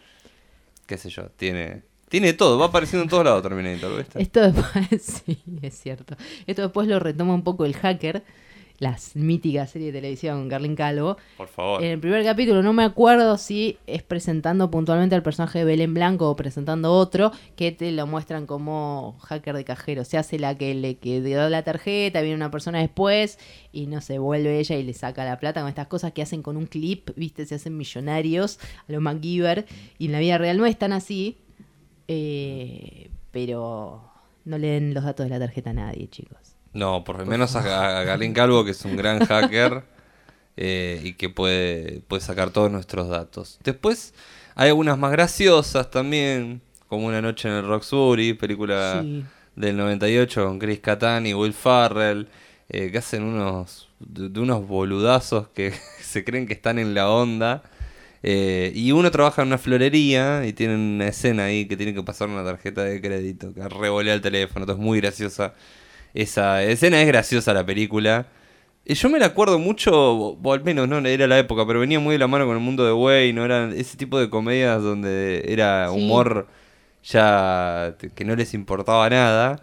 qué 0.85 0.97
sé 0.97 1.09
yo, 1.09 1.29
tiene, 1.35 1.83
tiene 2.09 2.33
todo, 2.33 2.57
va 2.57 2.67
apareciendo 2.67 3.03
en 3.03 3.09
todos 3.09 3.25
lados 3.25 3.43
Terminator, 3.43 4.05
esto 4.15 4.41
después, 4.41 5.01
sí, 5.25 5.39
es 5.61 5.79
cierto. 5.79 6.15
Esto 6.47 6.63
después 6.63 6.87
lo 6.87 6.99
retoma 6.99 7.33
un 7.33 7.43
poco 7.43 7.65
el 7.65 7.75
hacker, 7.75 8.23
las 8.79 9.15
míticas 9.15 9.71
series 9.71 9.93
de 9.93 9.99
televisión 9.99 10.39
con 10.39 10.49
Carlin 10.49 10.75
Calvo. 10.75 11.17
Por 11.37 11.47
favor. 11.47 11.83
En 11.83 11.91
el 11.91 11.99
primer 11.99 12.23
capítulo 12.23 12.61
no 12.61 12.73
me 12.73 12.83
acuerdo 12.83 13.37
si 13.37 13.77
es 13.87 14.03
presentando 14.03 14.69
puntualmente 14.69 15.15
al 15.15 15.23
personaje 15.23 15.59
de 15.59 15.65
Belén 15.65 15.93
Blanco 15.93 16.29
o 16.29 16.35
presentando 16.35 16.91
otro, 16.93 17.31
que 17.55 17.71
te 17.71 17.91
lo 17.91 18.07
muestran 18.07 18.45
como 18.45 19.17
hacker 19.21 19.55
de 19.55 19.63
cajero. 19.63 20.03
Se 20.03 20.17
hace 20.17 20.39
la 20.39 20.57
que 20.57 20.73
le 20.75 20.95
que 20.95 21.21
dio 21.21 21.47
la 21.49 21.63
tarjeta, 21.63 22.21
viene 22.21 22.35
una 22.35 22.51
persona 22.51 22.79
después 22.79 23.39
y 23.71 23.87
no 23.87 24.01
se 24.01 24.19
vuelve 24.19 24.59
ella 24.59 24.75
y 24.75 24.83
le 24.83 24.93
saca 24.93 25.25
la 25.25 25.39
plata 25.39 25.61
con 25.61 25.69
estas 25.69 25.87
cosas 25.87 26.13
que 26.13 26.21
hacen 26.21 26.41
con 26.41 26.57
un 26.57 26.65
clip, 26.65 27.11
viste, 27.15 27.45
se 27.45 27.55
hacen 27.55 27.77
millonarios 27.77 28.59
a 28.87 28.91
lo 28.91 29.01
MacGyver 29.01 29.65
y 29.97 30.07
en 30.07 30.11
la 30.11 30.19
vida 30.19 30.37
real 30.37 30.57
no 30.57 30.65
es 30.65 30.77
tan 30.77 30.93
así, 30.93 31.37
eh, 32.07 33.09
pero 33.31 34.11
no 34.45 34.57
le 34.57 34.67
den 34.67 34.93
los 34.93 35.03
datos 35.03 35.25
de 35.25 35.29
la 35.29 35.39
tarjeta 35.39 35.71
a 35.71 35.73
nadie, 35.73 36.07
chicos. 36.07 36.54
No, 36.75 37.03
por 37.03 37.17
lo 37.17 37.25
menos 37.25 37.55
a, 37.55 37.99
a 37.99 38.03
Galín 38.03 38.33
Calvo, 38.33 38.63
que 38.65 38.71
es 38.71 38.85
un 38.85 38.95
gran 38.95 39.19
hacker 39.25 39.83
eh, 40.57 41.01
y 41.03 41.13
que 41.13 41.29
puede, 41.29 42.01
puede 42.07 42.21
sacar 42.21 42.49
todos 42.51 42.71
nuestros 42.71 43.09
datos. 43.09 43.59
Después 43.63 44.13
hay 44.55 44.69
algunas 44.69 44.97
más 44.97 45.11
graciosas 45.11 45.89
también, 45.89 46.61
como 46.87 47.07
Una 47.07 47.21
noche 47.21 47.47
en 47.47 47.55
el 47.55 47.65
Roxbury, 47.67 48.33
película 48.33 49.01
Sí. 49.03 49.23
del 49.55 49.77
98 49.77 50.45
con 50.45 50.59
Chris 50.59 50.79
Kattan 50.81 51.25
y 51.25 51.33
Will 51.33 51.53
Farrell, 51.53 52.27
eh, 52.69 52.91
que 52.91 52.97
hacen 52.97 53.23
unos, 53.23 53.89
de, 53.99 54.39
unos 54.39 54.67
boludazos 54.67 55.47
que 55.49 55.73
se 56.01 56.23
creen 56.23 56.45
que 56.45 56.53
están 56.53 56.77
en 56.77 56.93
la 56.93 57.09
onda. 57.09 57.63
Eh, 58.27 58.71
y 58.73 58.91
uno 58.91 59.11
trabaja 59.11 59.43
en 59.43 59.49
una 59.49 59.57
florería 59.59 60.45
y 60.47 60.53
tienen 60.53 60.79
una 60.79 61.07
escena 61.07 61.45
ahí 61.45 61.67
que 61.67 61.77
tiene 61.77 61.93
que 61.93 62.01
pasar 62.01 62.27
una 62.27 62.43
tarjeta 62.43 62.83
de 62.83 62.99
crédito 62.99 63.53
que 63.53 63.67
revolea 63.69 64.13
el 64.15 64.21
teléfono. 64.21 64.63
Entonces 64.63 64.81
es 64.81 64.85
muy 64.85 64.99
graciosa. 64.99 65.53
Esa 66.15 66.63
escena 66.63 67.01
es 67.01 67.07
graciosa 67.07 67.53
la 67.53 67.65
película. 67.65 68.27
Y 68.85 68.93
yo 68.93 69.09
me 69.09 69.19
la 69.19 69.27
acuerdo 69.27 69.59
mucho, 69.59 69.91
o, 69.93 70.53
al 70.53 70.63
menos 70.63 70.87
no 70.87 70.97
era 70.99 71.27
la 71.27 71.37
época, 71.37 71.67
pero 71.67 71.79
venía 71.81 71.99
muy 71.99 72.13
de 72.13 72.19
la 72.19 72.27
mano 72.27 72.45
con 72.45 72.55
el 72.55 72.61
mundo 72.63 72.85
de 72.85 72.93
Wayne, 72.93 73.33
no 73.33 73.43
eran 73.43 73.73
ese 73.73 73.97
tipo 73.97 74.17
de 74.19 74.29
comedias 74.29 74.81
donde 74.81 75.43
era 75.47 75.89
Sí. 75.91 75.97
humor 75.99 76.47
ya 77.03 77.95
que 78.15 78.25
no 78.25 78.35
les 78.35 78.53
importaba 78.53 79.09
nada. 79.09 79.61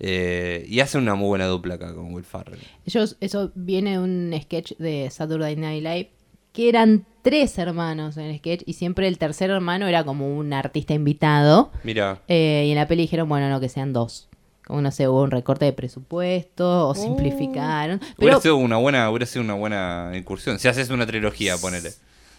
Eh, 0.00 0.64
y 0.68 0.80
hacen 0.80 1.02
una 1.02 1.14
muy 1.14 1.28
buena 1.28 1.46
dupla 1.46 1.74
acá 1.74 1.94
con 1.94 2.12
Will 2.12 2.24
Farrell. 2.24 2.58
Ellos, 2.86 3.16
eso 3.20 3.52
viene 3.54 3.92
de 3.92 3.98
un 4.00 4.34
sketch 4.42 4.72
de 4.78 5.08
Saturday 5.10 5.54
Night 5.54 5.82
Live, 5.82 6.10
que 6.52 6.68
eran 6.68 7.04
tres 7.22 7.56
hermanos 7.58 8.16
en 8.16 8.24
el 8.24 8.38
sketch, 8.38 8.62
y 8.66 8.72
siempre 8.72 9.06
el 9.06 9.18
tercer 9.18 9.50
hermano 9.50 9.86
era 9.86 10.02
como 10.04 10.36
un 10.36 10.52
artista 10.52 10.92
invitado. 10.94 11.70
Mira, 11.84 12.20
Eh, 12.26 12.64
y 12.66 12.70
en 12.70 12.76
la 12.76 12.88
peli 12.88 13.02
dijeron, 13.02 13.28
bueno, 13.28 13.48
no, 13.48 13.60
que 13.60 13.68
sean 13.68 13.92
dos. 13.92 14.28
Como 14.66 14.80
no 14.80 14.90
sé, 14.92 15.08
hubo 15.08 15.22
un 15.22 15.30
recorte 15.30 15.64
de 15.64 15.72
presupuesto 15.72 16.88
o 16.88 16.94
simplificaron. 16.94 17.96
hubiera 17.98 18.16
Pero 18.16 18.40
sido 18.40 18.56
una 18.56 18.76
buena, 18.76 19.10
hubiera 19.10 19.26
sido 19.26 19.44
una 19.44 19.54
buena 19.54 20.12
incursión. 20.14 20.58
Si 20.58 20.68
haces 20.68 20.88
una 20.90 21.04
trilogía, 21.06 21.56
ponele. 21.58 21.92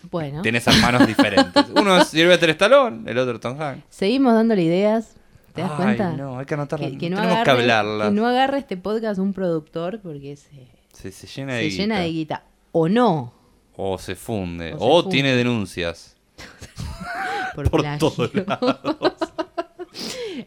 bueno, 0.10 0.42
Tienes 0.42 0.66
hermanos 0.68 1.06
diferentes. 1.06 1.66
Uno 1.76 1.98
es 1.98 2.08
Sylvester 2.08 2.50
Stallone, 2.52 3.10
el 3.12 3.18
otro 3.18 3.40
Tom 3.40 3.62
Hanks. 3.62 3.84
seguimos 3.90 4.34
dándole 4.34 4.64
ideas. 4.64 5.16
¿Te 5.54 5.62
das 5.62 5.72
Ay, 5.72 5.78
cuenta? 5.84 6.12
no, 6.14 6.40
hay 6.40 6.46
que 6.46 6.54
anotarlas. 6.56 6.92
Que, 6.92 6.98
que 6.98 7.10
no 7.12 7.18
Tenemos 7.18 7.34
agarre, 7.36 7.46
que 7.46 7.52
hablarlas. 7.62 8.08
que 8.08 8.14
no 8.16 8.26
agarre 8.28 8.58
este 8.58 8.78
podcast 8.78 9.20
un 9.20 9.34
productor 9.34 10.00
porque 10.02 10.36
se, 10.36 10.50
Se, 10.94 11.12
se 11.12 11.28
llena 11.28 11.54
de 11.56 11.70
se 11.70 11.78
llena 11.78 12.00
de 12.00 12.08
guita. 12.10 12.38
guita. 12.38 12.44
O 12.72 12.90
no. 12.90 13.34
O 13.76 13.98
se 14.00 14.16
funde. 14.16 14.74
O 14.74 14.78
se 14.80 14.84
O, 14.84 15.02
funde. 15.04 15.12
tiene 15.14 15.36
denuncias. 15.36 16.16
Por, 17.56 17.70
Por 17.70 17.84
todos 18.00 18.32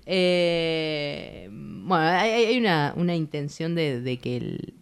Eh, 0.07 1.49
bueno, 1.51 2.05
hay, 2.05 2.31
hay- 2.31 2.59
una, 2.59 2.93
una 2.97 3.15
intención 3.15 3.75
de, 3.75 4.01
de 4.01 4.19
que 4.19 4.37
el- 4.37 4.75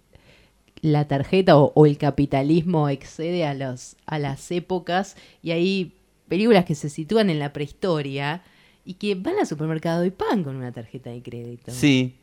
la 0.80 1.06
tarjeta 1.08 1.56
o, 1.58 1.72
o 1.74 1.86
el 1.86 1.96
capitalismo 1.98 2.88
excede 2.88 3.44
a, 3.46 3.54
los, 3.54 3.96
a 4.06 4.18
las 4.18 4.50
épocas 4.50 5.16
y 5.42 5.50
hay 5.52 5.92
películas 6.28 6.64
que 6.64 6.74
se 6.74 6.90
sitúan 6.90 7.30
en 7.30 7.38
la 7.38 7.52
prehistoria 7.52 8.42
y 8.84 8.94
que 8.94 9.14
van 9.14 9.34
al 9.40 9.46
supermercado 9.46 10.04
y 10.04 10.10
pagan 10.10 10.44
con 10.44 10.56
una 10.56 10.72
tarjeta 10.72 11.10
de 11.10 11.22
crédito. 11.22 11.70
Sí. 11.72 12.14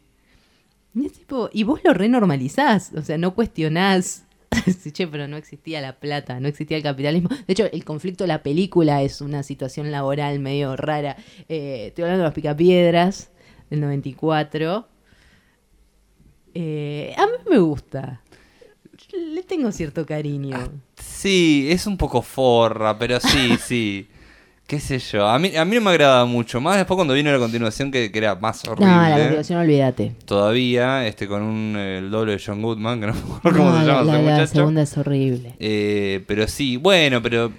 Y, 0.93 1.05
es 1.05 1.13
tipo, 1.13 1.49
y 1.53 1.63
vos 1.63 1.79
lo 1.83 1.93
renormalizás, 1.93 2.91
o 2.95 3.01
sea, 3.01 3.17
no 3.17 3.33
cuestionás. 3.33 4.25
Sí, 4.51 4.91
che, 4.93 5.07
pero 5.07 5.27
no 5.27 5.37
existía 5.37 5.81
la 5.81 5.99
plata, 5.99 6.39
no 6.39 6.47
existía 6.47 6.77
el 6.77 6.83
capitalismo. 6.83 7.29
De 7.29 7.53
hecho, 7.53 7.65
el 7.71 7.83
conflicto 7.85 8.23
de 8.25 8.29
la 8.29 8.43
película 8.43 9.01
es 9.01 9.21
una 9.21 9.43
situación 9.43 9.91
laboral 9.91 10.39
medio 10.39 10.75
rara. 10.75 11.15
Eh, 11.47 11.87
estoy 11.87 12.03
hablando 12.03 12.23
de 12.23 12.27
los 12.27 12.33
picapiedras 12.33 13.31
del 13.69 13.81
94. 13.81 14.87
Eh, 16.53 17.13
a 17.17 17.25
mí 17.25 17.31
me 17.49 17.59
gusta. 17.59 18.21
Le 19.13 19.43
tengo 19.43 19.71
cierto 19.71 20.05
cariño. 20.05 20.57
Sí, 20.97 21.67
es 21.69 21.87
un 21.87 21.97
poco 21.97 22.21
forra, 22.21 22.97
pero 22.97 23.19
sí, 23.19 23.57
sí. 23.65 24.07
Qué 24.71 24.79
sé 24.79 24.99
yo. 24.99 25.27
A 25.27 25.37
mí, 25.37 25.53
a 25.57 25.65
mí 25.65 25.75
no 25.75 25.81
me 25.81 25.89
agrada 25.91 26.23
mucho. 26.23 26.61
Más 26.61 26.77
después 26.77 26.95
cuando 26.95 27.13
vino 27.13 27.29
la 27.29 27.39
continuación 27.39 27.91
que, 27.91 28.09
que 28.09 28.17
era 28.17 28.35
más 28.35 28.63
horrible. 28.65 28.85
no, 28.85 29.01
la 29.09 29.17
continuación, 29.17 29.59
olvídate. 29.59 30.15
Todavía, 30.23 31.05
este, 31.05 31.27
con 31.27 31.41
un, 31.41 31.75
el 31.75 32.09
doble 32.09 32.31
de 32.37 32.41
John 32.45 32.61
Goodman, 32.61 33.01
que 33.01 33.07
no 33.07 33.13
me 33.13 33.19
acuerdo 33.19 33.57
cómo 33.57 33.69
No, 33.71 33.81
se 33.81 33.85
la, 33.85 33.93
llama 33.95 34.03
la- 34.05 34.13
ese 34.17 34.23
la 34.25 34.31
muchacho. 34.31 34.53
segunda 34.53 34.81
es 34.83 34.97
horrible. 34.97 35.55
Eh, 35.59 36.23
pero 36.25 36.47
sí, 36.47 36.77
bueno, 36.77 37.21
pero 37.21 37.51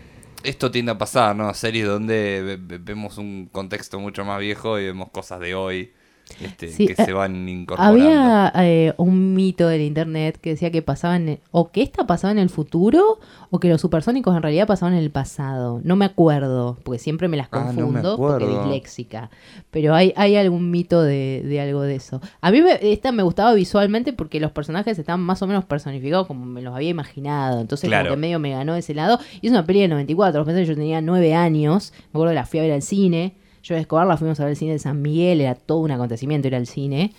esto 0.43 0.71
tiende 0.71 0.93
a 0.93 0.97
pasar, 0.97 1.37
¿no? 1.37 1.53
Series 1.53 1.87
donde 1.87 2.43
ve- 2.43 2.57
ve- 2.59 2.79
vemos 2.79 3.19
un 3.19 3.47
contexto 3.53 4.01
mucho 4.01 4.25
más 4.25 4.41
viejo 4.41 4.79
y 4.79 4.87
vemos 4.87 5.11
cosas 5.11 5.39
de 5.41 5.55
hoy 5.55 5.93
este, 6.41 6.69
Sí, 6.69 6.87
que 6.87 6.93
eh, 7.01 7.05
se 7.05 7.13
van 7.13 7.49
incorporando. 7.49 8.01
Había 8.03 8.53
eh, 8.57 8.95
un 8.97 9.35
mito 9.35 9.67
del 9.69 9.81
internet 9.83 10.39
que 10.41 10.51
decía 10.51 10.71
que 10.71 10.83
pasaban 10.83 11.39
o 11.51 11.71
que 11.71 11.83
esta 11.83 12.07
pasaba 12.07 12.33
en 12.33 12.39
el 12.39 12.51
futuro 12.51 13.19
o 13.51 13.61
que 13.61 13.69
los 13.69 13.81
supersónicos 13.81 14.35
en 14.37 14.43
realidad 14.43 14.67
pasaban 14.67 14.95
en 14.95 15.01
el 15.01 15.11
pasado. 15.11 15.81
No 15.85 15.97
me 15.97 16.05
acuerdo, 16.05 16.79
porque 16.85 16.99
siempre 16.99 17.29
me 17.29 17.37
las 17.37 17.49
Ah, 17.53 17.59
no 17.67 17.73
me 17.73 17.83
confundo 17.83 18.17
porque 18.17 18.47
disléxica. 18.47 19.31
Pero 19.71 19.95
hay, 19.95 20.13
hay 20.17 20.37
algún 20.37 20.71
mito 20.71 21.03
de, 21.03 21.43
de 21.45 21.61
algo 21.61 21.83
de 21.83 21.97
eso. 21.97 22.21
A 22.41 22.51
mí 22.51 22.63
me- 22.63 22.79
esta 22.93 23.13
me 23.13 23.23
gustaba 23.23 23.53
visualmente 23.55 24.13
porque 24.13 24.41
los 24.41 24.53
personajes 24.53 24.99
estaban 24.99 25.21
más 25.21 25.43
o 25.43 25.47
menos 25.47 25.65
personificados 25.65 26.27
como 26.27 26.45
me 26.47 26.63
los 26.63 26.75
había 26.75 26.91
imaginado. 26.91 27.61
Entonces 27.61 27.89
Claro. 27.89 28.09
como 28.09 28.17
que 28.17 28.21
medio 28.21 28.39
me 28.39 28.51
ganó 28.53 28.73
de 28.75 28.79
ese 28.81 28.95
lado. 28.95 29.19
Y 29.41 29.47
es 29.49 29.53
una 29.53 29.67
peli 29.67 29.81
del 29.81 29.91
94. 29.91 30.45
Pensé 30.45 30.61
que 30.63 30.67
yo 30.67 30.75
tenía 30.75 31.01
nueve 31.01 31.35
años. 31.35 31.93
Me 32.13 32.19
acuerdo 32.19 32.31
que 32.31 32.35
la 32.37 32.47
fui 32.47 32.61
a 32.61 32.63
ver 32.63 32.73
al 32.73 32.83
cine. 32.83 33.35
Yo 33.63 33.77
y 33.77 33.79
Escobar 33.79 34.07
la 34.07 34.17
fuimos 34.17 34.39
a 34.41 34.45
ver 34.45 34.51
al 34.51 34.57
cine 34.57 34.73
de 34.73 34.79
San 34.79 35.01
Miguel. 35.03 35.41
Era 35.41 35.55
todo 35.55 35.79
un 35.79 35.91
acontecimiento 35.91 36.49
ir 36.49 36.55
al 36.55 36.67
cine. 36.67 37.13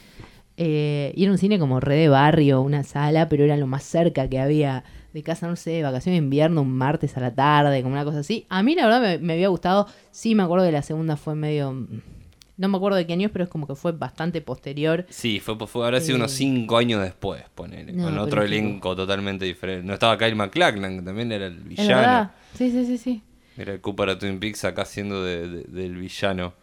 Eh, 0.57 1.11
y 1.15 1.23
era 1.23 1.31
un 1.31 1.37
cine 1.37 1.57
como 1.57 1.79
re 1.79 1.95
de 1.95 2.09
barrio, 2.09 2.61
una 2.61 2.83
sala, 2.83 3.27
pero 3.27 3.43
era 3.43 3.57
lo 3.57 3.65
más 3.65 3.83
cerca 3.83 4.29
que 4.29 4.39
había 4.39 4.83
de 5.13 5.23
casa, 5.23 5.47
no 5.47 5.55
sé, 5.55 5.81
vacaciones 5.83 6.19
de 6.19 6.23
invierno, 6.25 6.61
un 6.61 6.71
martes 6.75 7.17
a 7.17 7.21
la 7.21 7.33
tarde, 7.33 7.81
como 7.81 7.93
una 7.93 8.03
cosa 8.05 8.19
así. 8.19 8.45
A 8.49 8.61
mí 8.63 8.75
la 8.75 8.85
verdad 8.85 9.01
me, 9.01 9.17
me 9.19 9.33
había 9.33 9.47
gustado. 9.47 9.87
Sí, 10.11 10.35
me 10.35 10.43
acuerdo 10.43 10.65
que 10.65 10.71
la 10.71 10.81
segunda 10.83 11.17
fue 11.17 11.35
medio... 11.35 11.87
No 12.55 12.67
me 12.67 12.77
acuerdo 12.77 12.97
de 12.97 13.07
qué 13.07 13.13
año 13.13 13.25
es, 13.25 13.31
pero 13.31 13.45
es 13.45 13.49
como 13.49 13.65
que 13.65 13.73
fue 13.73 13.93
bastante 13.93 14.39
posterior. 14.41 15.07
Sí, 15.09 15.39
fue, 15.39 15.55
fue 15.65 15.85
habrá 15.85 15.99
sido 15.99 16.17
Eh, 16.17 16.19
unos 16.19 16.31
5 16.33 16.77
años 16.77 17.01
después, 17.01 17.41
ponele, 17.55 17.93
no, 17.93 18.03
con 18.03 18.17
otro 18.19 18.43
elenco 18.43 18.95
totalmente 18.95 19.43
diferente. 19.45 19.87
No 19.87 19.93
estaba 19.93 20.19
Kyle 20.19 20.35
MacLachlan, 20.35 20.97
que 20.99 21.01
también 21.01 21.31
era 21.31 21.47
el 21.47 21.57
¿Es 21.57 21.63
villano. 21.67 22.31
Sí, 22.53 22.69
sí, 22.69 22.85
sí, 22.85 22.97
sí. 22.99 23.21
El 23.57 23.81
Cooper 23.81 24.09
de 24.09 24.15
Twin 24.17 24.39
Peaks 24.39 24.63
acá 24.65 24.85
siendo 24.85 25.23
de- 25.23 25.47
de- 25.47 25.63
del 25.63 25.95
villano 25.97 26.53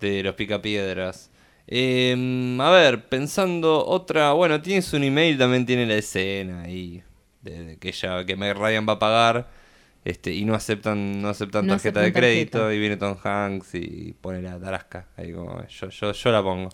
de 0.00 0.22
los 0.22 0.34
Picapiedras. 0.34 1.30
Eh, 1.68 2.56
a 2.60 2.70
ver, 2.70 3.08
pensando 3.08 3.84
otra. 3.86 4.32
Bueno, 4.32 4.60
tienes 4.62 4.92
un 4.92 5.02
email, 5.04 5.36
también 5.38 5.66
tiene 5.66 5.86
la 5.86 5.94
escena 5.96 6.62
ahí. 6.62 7.02
De, 7.42 7.64
de 7.64 7.76
que 7.78 7.88
ella, 7.88 8.24
que 8.24 8.36
Meg 8.36 8.56
Ryan 8.56 8.86
va 8.88 8.94
a 8.94 8.98
pagar. 8.98 9.48
Este, 10.04 10.32
y 10.32 10.44
no 10.44 10.54
aceptan, 10.54 11.20
no 11.20 11.28
aceptan 11.28 11.66
No 11.66 11.72
tarjeta 11.72 12.00
aceptan 12.00 12.04
de 12.04 12.12
crédito. 12.12 12.58
tarjeta. 12.58 12.74
Y 12.74 12.78
viene 12.78 12.96
Tom 12.96 13.16
Hanks 13.22 13.74
y 13.74 14.14
pone 14.20 14.40
la 14.42 14.58
tarasca. 14.60 15.08
Ahí 15.16 15.32
como, 15.32 15.66
yo, 15.66 15.88
yo, 15.88 16.12
yo 16.12 16.30
la 16.32 16.42
pongo. 16.42 16.68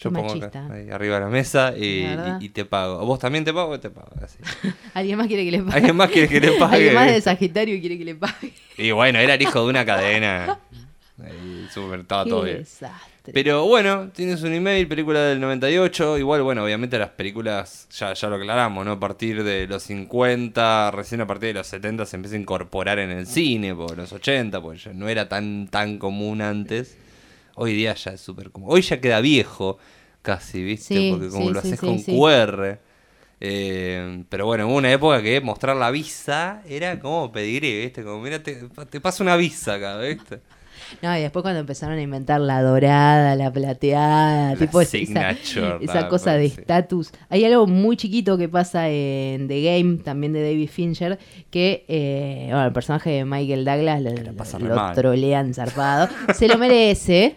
Yo 0.00 0.10
pongo 0.10 0.32
acá, 0.44 0.66
ahí 0.72 0.88
arriba 0.90 1.16
de 1.16 1.20
la 1.20 1.28
mesa 1.28 1.74
y, 1.76 2.02
La 2.04 2.16
verdad. 2.16 2.38
y- 2.40 2.46
y 2.46 2.48
te 2.48 2.64
pago. 2.64 3.04
¿Vos 3.04 3.18
también 3.18 3.44
te 3.44 3.52
pago? 3.52 3.78
Te 3.78 3.90
pago. 3.90 4.08
Así. 4.22 4.38
¿Alguien 4.94 5.18
más 5.18 5.26
quiere 5.26 5.44
que 5.44 5.50
le 5.50 5.58
pague? 5.62 5.76
¿Alguien 5.76 5.96
más 5.96 6.10
quiere 6.10 6.28
que 6.28 6.40
le 6.40 6.52
pague? 6.52 6.74
Alguien 6.76 6.94
más 6.94 7.06
de 7.08 7.20
Sagitario 7.20 7.78
quiere 7.80 7.98
que 7.98 8.04
le 8.06 8.14
pague. 8.14 8.52
Y 8.78 8.90
bueno, 8.92 9.18
era 9.18 9.34
el 9.34 9.42
hijo 9.42 9.62
de 9.62 9.68
una 9.70 9.84
cadena. 9.84 10.58
Ahí, 11.22 11.68
súper, 11.72 12.00
estaba 12.00 12.24
todo 12.24 12.40
Qué 12.44 12.46
bien. 12.52 12.58
desastre. 12.60 13.32
Pero 13.34 13.66
bueno, 13.66 14.08
tienes 14.14 14.42
un 14.42 14.54
email, 14.54 14.88
película 14.88 15.20
del 15.20 15.38
98. 15.38 16.16
Igual, 16.16 16.40
bueno, 16.42 16.64
obviamente 16.64 16.98
las 16.98 17.10
películas, 17.10 17.86
ya, 17.90 18.14
ya 18.14 18.28
lo 18.30 18.36
aclaramos, 18.36 18.86
¿no? 18.86 18.92
A 18.92 18.98
partir 19.00 19.44
de 19.44 19.66
los 19.66 19.82
50, 19.82 20.90
recién 20.92 21.20
a 21.20 21.26
partir 21.26 21.48
de 21.48 21.54
los 21.54 21.66
70 21.66 22.06
se 22.06 22.16
empieza 22.16 22.36
a 22.36 22.40
incorporar 22.40 22.98
en 22.98 23.10
el 23.10 23.26
cine, 23.26 23.74
por 23.74 23.94
los 23.98 24.10
80, 24.12 24.62
pues 24.62 24.84
ya 24.84 24.94
no 24.94 25.10
era 25.10 25.28
tan, 25.28 25.68
tan 25.68 25.98
común 25.98 26.40
antes. 26.40 26.96
Hoy 27.56 27.74
día 27.74 27.94
ya 27.94 28.12
es 28.12 28.20
súper 28.20 28.50
común. 28.50 28.68
Hoy 28.72 28.82
ya 28.82 29.00
queda 29.00 29.20
viejo, 29.20 29.78
casi, 30.22 30.62
¿viste? 30.62 31.02
Sí, 31.04 31.04
Porque 31.04 31.30
como 31.30 31.50
sí, 31.50 31.54
lo 31.54 31.60
haces 31.60 31.78
sí, 31.78 31.84
con. 31.84 32.02
QR. 32.04 32.80
Eh, 33.42 34.24
pero 34.28 34.46
bueno, 34.46 34.66
hubo 34.68 34.76
una 34.76 34.92
época 34.92 35.22
que 35.22 35.40
mostrar 35.40 35.76
la 35.76 35.90
visa 35.90 36.62
era 36.66 36.98
como 37.00 37.32
pedir, 37.32 37.62
¿viste? 37.62 38.04
Como, 38.04 38.20
mira, 38.22 38.42
te, 38.42 38.68
te 38.90 39.00
paso 39.00 39.22
una 39.22 39.36
visa 39.36 39.74
acá, 39.74 39.98
¿viste? 39.98 40.40
No, 41.02 41.16
y 41.16 41.20
después 41.20 41.42
cuando 41.42 41.60
empezaron 41.60 41.98
a 41.98 42.02
inventar 42.02 42.40
la 42.40 42.62
dorada, 42.62 43.34
la 43.36 43.52
plateada, 43.52 44.52
La 44.52 44.56
tipo 44.56 44.80
esa, 44.80 44.98
esa 44.98 46.08
cosa 46.08 46.34
de 46.34 46.48
sí. 46.48 46.60
estatus. 46.60 47.12
Hay 47.28 47.44
algo 47.44 47.66
muy 47.66 47.96
chiquito 47.96 48.36
que 48.36 48.48
pasa 48.48 48.88
en 48.88 49.48
The 49.48 49.62
Game, 49.62 49.98
también 49.98 50.32
de 50.32 50.42
David 50.42 50.68
Fincher, 50.68 51.18
que 51.50 51.84
eh, 51.88 52.46
bueno, 52.46 52.66
el 52.66 52.72
personaje 52.72 53.10
de 53.10 53.24
Michael 53.24 53.64
Douglas 53.64 54.02
lo, 54.02 54.92
trolean 54.94 55.54
zarpado. 55.54 56.08
Se 56.34 56.48
lo 56.48 56.58
merece. 56.58 57.36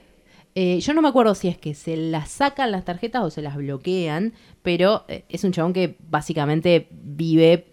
Eh, 0.56 0.80
yo 0.82 0.94
no 0.94 1.02
me 1.02 1.08
acuerdo 1.08 1.34
si 1.34 1.48
es 1.48 1.58
que 1.58 1.74
se 1.74 1.98
las 1.98 2.30
sacan 2.30 2.72
las 2.72 2.86
tarjetas 2.86 3.24
o 3.24 3.30
se 3.32 3.42
las 3.42 3.56
bloquean, 3.56 4.34
pero 4.62 5.04
eh, 5.08 5.24
es 5.30 5.44
un 5.44 5.52
chabón 5.52 5.74
que 5.74 5.98
básicamente 6.00 6.88
vive 6.92 7.73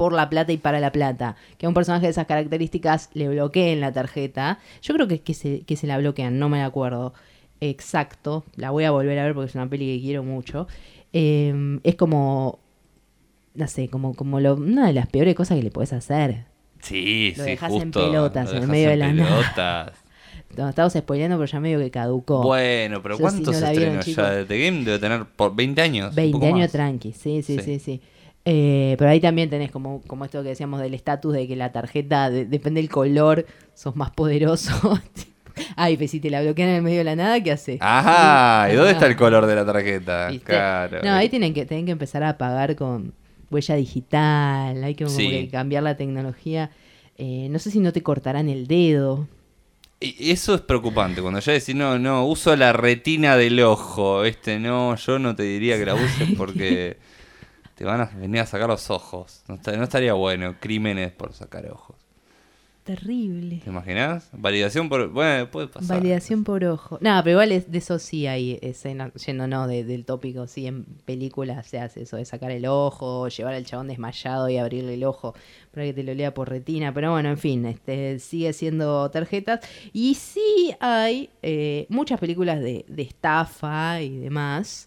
por 0.00 0.14
la 0.14 0.30
plata 0.30 0.50
y 0.50 0.56
para 0.56 0.80
la 0.80 0.92
plata. 0.92 1.36
Que 1.58 1.66
a 1.66 1.68
un 1.68 1.74
personaje 1.74 2.06
de 2.06 2.10
esas 2.12 2.26
características 2.26 3.10
le 3.12 3.28
bloqueen 3.28 3.80
la 3.82 3.92
tarjeta. 3.92 4.58
Yo 4.80 4.94
creo 4.94 5.06
que 5.06 5.16
es 5.16 5.20
que 5.20 5.34
se, 5.34 5.60
que 5.60 5.76
se 5.76 5.86
la 5.86 5.98
bloquean, 5.98 6.38
no 6.38 6.48
me 6.48 6.62
acuerdo 6.62 7.12
exacto. 7.60 8.44
La 8.56 8.70
voy 8.70 8.84
a 8.84 8.90
volver 8.90 9.18
a 9.18 9.24
ver 9.24 9.34
porque 9.34 9.50
es 9.50 9.54
una 9.54 9.68
peli 9.68 9.94
que 9.96 10.02
quiero 10.02 10.22
mucho. 10.22 10.66
Eh, 11.12 11.78
es 11.84 11.94
como, 11.96 12.60
no 13.54 13.66
sé, 13.68 13.88
como, 13.88 14.14
como 14.14 14.40
lo- 14.40 14.54
una 14.54 14.86
de 14.86 14.94
las 14.94 15.06
peores 15.06 15.34
cosas 15.34 15.58
que 15.58 15.64
le 15.64 15.70
puedes 15.70 15.92
hacer. 15.92 16.46
Sí, 16.80 17.34
Lo 17.36 17.44
sí, 17.44 17.50
dejas 17.50 17.72
en 17.74 17.80
justo. 17.92 18.06
pelotas, 18.06 18.44
lo 18.46 18.50
en 18.52 18.60
dejas 18.62 18.70
medio 18.70 18.88
de 18.90 18.96
la 18.96 19.06
pelotas. 19.08 19.92
No, 20.56 20.68
estamos 20.68 20.92
spoileando, 20.94 21.36
pero 21.38 21.46
ya 21.46 21.60
medio 21.60 21.78
que 21.78 21.92
caducó. 21.92 22.42
Bueno, 22.42 23.00
pero 23.02 23.14
Yo 23.16 23.20
¿cuántos 23.20 23.54
si 23.54 23.60
no 23.60 23.66
la 23.66 23.70
vieron, 23.72 23.98
estrenos 24.00 24.16
ya 24.16 24.30
de 24.34 24.44
The 24.46 24.64
Game? 24.64 24.84
Debe 24.84 24.98
tener 24.98 25.24
por 25.26 25.54
20 25.54 25.80
años. 25.80 26.10
un 26.10 26.16
20 26.16 26.32
poco 26.32 26.46
años 26.46 26.58
más. 26.60 26.72
tranqui, 26.72 27.12
sí, 27.12 27.42
sí, 27.42 27.58
Sí. 27.58 27.62
sí, 27.62 27.78
sí. 27.78 28.00
Eh, 28.44 28.96
pero 28.98 29.10
ahí 29.10 29.20
también 29.20 29.50
tenés 29.50 29.70
como, 29.70 30.00
como 30.06 30.24
esto 30.24 30.42
que 30.42 30.48
decíamos 30.50 30.80
del 30.80 30.94
estatus 30.94 31.32
de 31.34 31.46
que 31.46 31.56
la 31.56 31.72
tarjeta, 31.72 32.30
de- 32.30 32.46
depende 32.46 32.80
del 32.80 32.88
color, 32.90 33.46
sos 33.74 33.96
más 33.96 34.10
poderoso. 34.10 34.98
Ay, 35.76 35.96
pues 35.98 36.10
si 36.10 36.20
te 36.20 36.30
la 36.30 36.40
bloquean 36.40 36.70
en 36.70 36.76
el 36.76 36.82
medio 36.82 36.98
de 36.98 37.04
la 37.04 37.16
nada, 37.16 37.42
¿qué 37.42 37.52
haces? 37.52 37.78
Ajá, 37.80 38.72
¿y 38.72 38.76
dónde 38.76 38.92
está 38.92 39.06
el 39.06 39.16
color 39.16 39.44
de 39.46 39.54
la 39.56 39.66
tarjeta? 39.66 40.30
Claro. 40.42 41.00
No, 41.02 41.12
ahí 41.12 41.28
tienen 41.28 41.52
que, 41.52 41.66
tienen 41.66 41.84
que 41.86 41.92
empezar 41.92 42.22
a 42.22 42.38
pagar 42.38 42.76
con 42.76 43.12
huella 43.50 43.74
digital, 43.74 44.82
hay 44.82 44.94
que, 44.94 45.04
como 45.04 45.16
Sí. 45.16 45.28
que 45.28 45.48
cambiar 45.50 45.82
la 45.82 45.96
tecnología. 45.96 46.70
Eh, 47.18 47.48
no 47.50 47.58
sé 47.58 47.70
si 47.70 47.80
no 47.80 47.92
te 47.92 48.02
cortarán 48.02 48.48
el 48.48 48.66
dedo. 48.66 49.28
Eso 50.00 50.54
es 50.54 50.62
preocupante, 50.62 51.20
cuando 51.20 51.40
ya 51.40 51.52
decís, 51.52 51.74
no, 51.74 51.98
no, 51.98 52.24
uso 52.26 52.56
la 52.56 52.72
retina 52.72 53.36
del 53.36 53.60
ojo, 53.60 54.24
este, 54.24 54.58
no, 54.58 54.96
yo 54.96 55.18
no 55.18 55.36
te 55.36 55.42
diría 55.42 55.76
que 55.76 55.84
la 55.84 55.94
uses 55.94 56.30
porque 56.38 56.96
te 57.80 57.86
van 57.86 58.02
a 58.02 58.04
venir 58.04 58.42
a 58.42 58.46
sacar 58.46 58.68
los 58.68 58.90
ojos. 58.90 59.42
No, 59.48 59.54
esta- 59.54 59.74
no 59.74 59.84
estaría 59.84 60.12
bueno, 60.12 60.56
crímenes 60.60 61.12
por 61.12 61.32
sacar 61.32 61.64
ojos. 61.72 61.96
Terrible. 62.84 63.60
¿Te 63.64 63.70
imaginas? 63.70 64.28
Validación 64.32 64.90
por... 64.90 65.08
Bueno, 65.08 65.50
puede 65.50 65.68
pasar. 65.68 65.96
Validación 65.96 66.44
por 66.44 66.62
ojo. 66.64 66.98
No, 67.00 67.18
pero 67.24 67.30
igual 67.32 67.52
es- 67.52 67.70
de 67.72 67.78
eso 67.78 67.98
sí 67.98 68.26
hay 68.26 68.58
escenas, 68.60 69.14
yéndonos 69.14 69.66
de- 69.66 69.84
del 69.84 70.04
tópico, 70.04 70.46
sí, 70.46 70.66
en 70.66 70.84
películas 71.06 71.66
se 71.68 71.78
hace 71.80 72.02
eso 72.02 72.18
de 72.18 72.26
sacar 72.26 72.50
el 72.50 72.66
ojo, 72.66 73.28
llevar 73.28 73.54
al 73.54 73.64
chabón 73.64 73.88
desmayado 73.88 74.50
y 74.50 74.58
abrirle 74.58 74.92
el 74.92 75.04
ojo 75.04 75.34
para 75.72 75.86
que 75.86 75.94
te 75.94 76.02
lo 76.02 76.12
lea 76.12 76.34
por 76.34 76.50
retina. 76.50 76.92
Pero 76.92 77.12
bueno, 77.12 77.30
en 77.30 77.38
fin, 77.38 77.64
este 77.64 78.18
sigue 78.18 78.52
siendo 78.52 79.10
tarjetas. 79.10 79.60
Y 79.94 80.16
sí 80.16 80.74
hay 80.80 81.30
eh, 81.40 81.86
muchas 81.88 82.20
películas 82.20 82.60
de, 82.60 82.84
de 82.88 83.02
estafa 83.02 84.02
y 84.02 84.18
demás. 84.18 84.86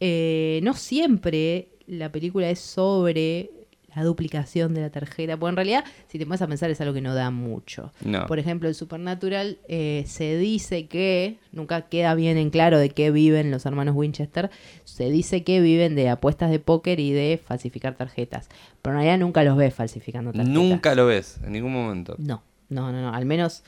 Eh, 0.00 0.60
no 0.62 0.74
siempre 0.74 1.68
la 1.88 2.12
película 2.12 2.48
es 2.50 2.60
sobre 2.60 3.50
la 3.96 4.04
duplicación 4.04 4.74
de 4.74 4.82
la 4.82 4.90
tarjeta, 4.90 5.36
porque 5.36 5.50
en 5.50 5.56
realidad, 5.56 5.84
si 6.06 6.18
te 6.18 6.24
vas 6.24 6.42
a 6.42 6.46
pensar, 6.46 6.70
es 6.70 6.80
algo 6.80 6.94
que 6.94 7.00
no 7.00 7.14
da 7.14 7.30
mucho. 7.30 7.92
No. 8.04 8.26
Por 8.26 8.38
ejemplo, 8.38 8.68
el 8.68 8.74
Supernatural 8.74 9.58
eh, 9.66 10.04
se 10.06 10.36
dice 10.36 10.86
que, 10.86 11.38
nunca 11.52 11.82
queda 11.82 12.14
bien 12.14 12.36
en 12.36 12.50
claro 12.50 12.78
de 12.78 12.90
qué 12.90 13.10
viven 13.10 13.50
los 13.50 13.66
hermanos 13.66 13.96
Winchester, 13.96 14.50
se 14.84 15.10
dice 15.10 15.42
que 15.42 15.60
viven 15.60 15.96
de 15.96 16.10
apuestas 16.10 16.50
de 16.50 16.58
póker 16.58 17.00
y 17.00 17.12
de 17.12 17.40
falsificar 17.44 17.96
tarjetas. 17.96 18.48
Pero 18.82 18.94
en 18.94 19.02
realidad 19.02 19.18
nunca 19.24 19.42
los 19.42 19.56
ves 19.56 19.74
falsificando 19.74 20.32
tarjetas. 20.32 20.54
Nunca 20.54 20.94
lo 20.94 21.06
ves, 21.06 21.40
en 21.42 21.52
ningún 21.52 21.72
momento. 21.72 22.14
No, 22.18 22.42
no, 22.68 22.92
no, 22.92 23.00
no. 23.00 23.14
Al 23.14 23.24
menos 23.24 23.64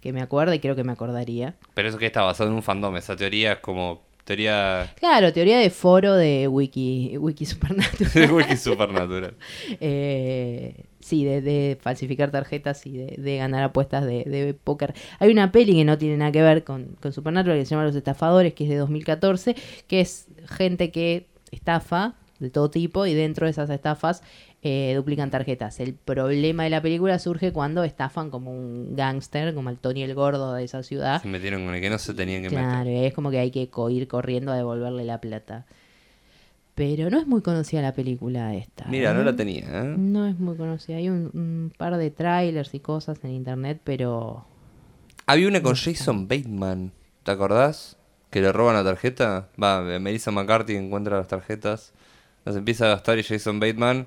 que 0.00 0.12
me 0.12 0.22
acuerde, 0.22 0.56
y 0.56 0.58
creo 0.60 0.76
que 0.76 0.84
me 0.84 0.92
acordaría. 0.92 1.54
Pero 1.74 1.88
eso 1.88 1.98
que 1.98 2.06
está 2.06 2.22
basado 2.22 2.50
en 2.50 2.56
un 2.56 2.62
fandom, 2.62 2.96
esa 2.96 3.16
teoría 3.16 3.52
es 3.52 3.58
como 3.58 4.07
teoría 4.28 4.92
Claro, 5.00 5.32
teoría 5.32 5.58
de 5.58 5.70
foro 5.70 6.14
de 6.14 6.46
Wiki, 6.48 7.16
Wiki 7.18 7.46
Supernatural. 7.52 8.12
de 8.12 8.26
Wiki 8.26 8.56
Supernatural. 8.58 9.34
Eh, 9.80 10.84
sí, 11.00 11.24
de, 11.24 11.40
de 11.40 11.78
falsificar 11.80 12.30
tarjetas 12.30 12.86
y 12.86 12.92
de, 12.98 13.14
de 13.16 13.36
ganar 13.38 13.62
apuestas 13.64 14.04
de, 14.04 14.24
de 14.24 14.52
póker. 14.52 14.92
Hay 15.18 15.30
una 15.30 15.50
peli 15.50 15.72
que 15.74 15.84
no 15.84 15.96
tiene 15.96 16.18
nada 16.18 16.30
que 16.30 16.42
ver 16.42 16.62
con, 16.62 16.96
con 17.00 17.12
Supernatural 17.12 17.58
que 17.58 17.64
se 17.64 17.70
llama 17.70 17.86
Los 17.86 17.96
Estafadores, 17.96 18.52
que 18.52 18.64
es 18.64 18.70
de 18.70 18.76
2014, 18.76 19.56
que 19.86 20.00
es 20.00 20.26
gente 20.46 20.90
que 20.90 21.26
estafa 21.50 22.14
de 22.38 22.50
todo 22.50 22.70
tipo 22.70 23.04
y 23.06 23.14
dentro 23.14 23.46
de 23.46 23.50
esas 23.50 23.68
estafas 23.70 24.22
eh, 24.62 24.92
duplican 24.96 25.30
tarjetas. 25.30 25.80
El 25.80 25.94
problema 25.94 26.64
de 26.64 26.70
la 26.70 26.80
película 26.82 27.18
surge 27.18 27.52
cuando 27.52 27.84
estafan 27.84 28.30
como 28.30 28.52
un 28.52 28.94
gángster, 28.96 29.54
como 29.54 29.70
el 29.70 29.78
Tony 29.78 30.02
el 30.02 30.14
Gordo 30.14 30.54
de 30.54 30.64
esa 30.64 30.82
ciudad. 30.82 31.20
Se 31.22 31.28
metieron 31.28 31.64
con 31.64 31.74
el 31.74 31.80
que 31.80 31.90
no 31.90 31.98
se 31.98 32.14
tenían 32.14 32.42
que 32.42 32.50
meter. 32.50 32.64
Claro, 32.64 32.90
es 32.90 33.12
como 33.14 33.30
que 33.30 33.38
hay 33.38 33.50
que 33.50 33.68
co- 33.70 33.90
ir 33.90 34.06
corriendo 34.08 34.52
a 34.52 34.56
devolverle 34.56 35.04
la 35.04 35.20
plata. 35.20 35.66
Pero 36.74 37.10
no 37.10 37.18
es 37.18 37.26
muy 37.26 37.42
conocida 37.42 37.82
la 37.82 37.92
película 37.92 38.54
esta. 38.54 38.84
Mira, 38.86 39.12
no 39.12 39.22
¿eh? 39.22 39.24
la 39.24 39.34
tenía, 39.34 39.64
¿eh? 39.82 39.94
No 39.96 40.26
es 40.28 40.38
muy 40.38 40.56
conocida. 40.56 40.96
Hay 40.98 41.08
un, 41.08 41.30
un 41.34 41.72
par 41.76 41.96
de 41.96 42.10
trailers 42.12 42.72
y 42.74 42.78
cosas 42.80 43.18
en 43.24 43.32
internet, 43.32 43.80
pero 43.82 44.44
Había 45.26 45.48
una 45.48 45.60
con 45.60 45.74
Jason 45.74 46.28
Bateman, 46.28 46.92
¿te 47.24 47.32
acordás? 47.32 47.96
Que 48.30 48.40
le 48.40 48.52
roban 48.52 48.76
la 48.76 48.84
tarjeta. 48.84 49.48
Va, 49.60 49.82
Melissa 49.98 50.30
McCarthy 50.30 50.76
encuentra 50.76 51.16
las 51.16 51.26
tarjetas, 51.26 51.92
las 52.48 52.56
empieza 52.56 52.86
a 52.86 52.88
gastar 52.88 53.18
y 53.18 53.22
Jason 53.22 53.60
Bateman 53.60 54.06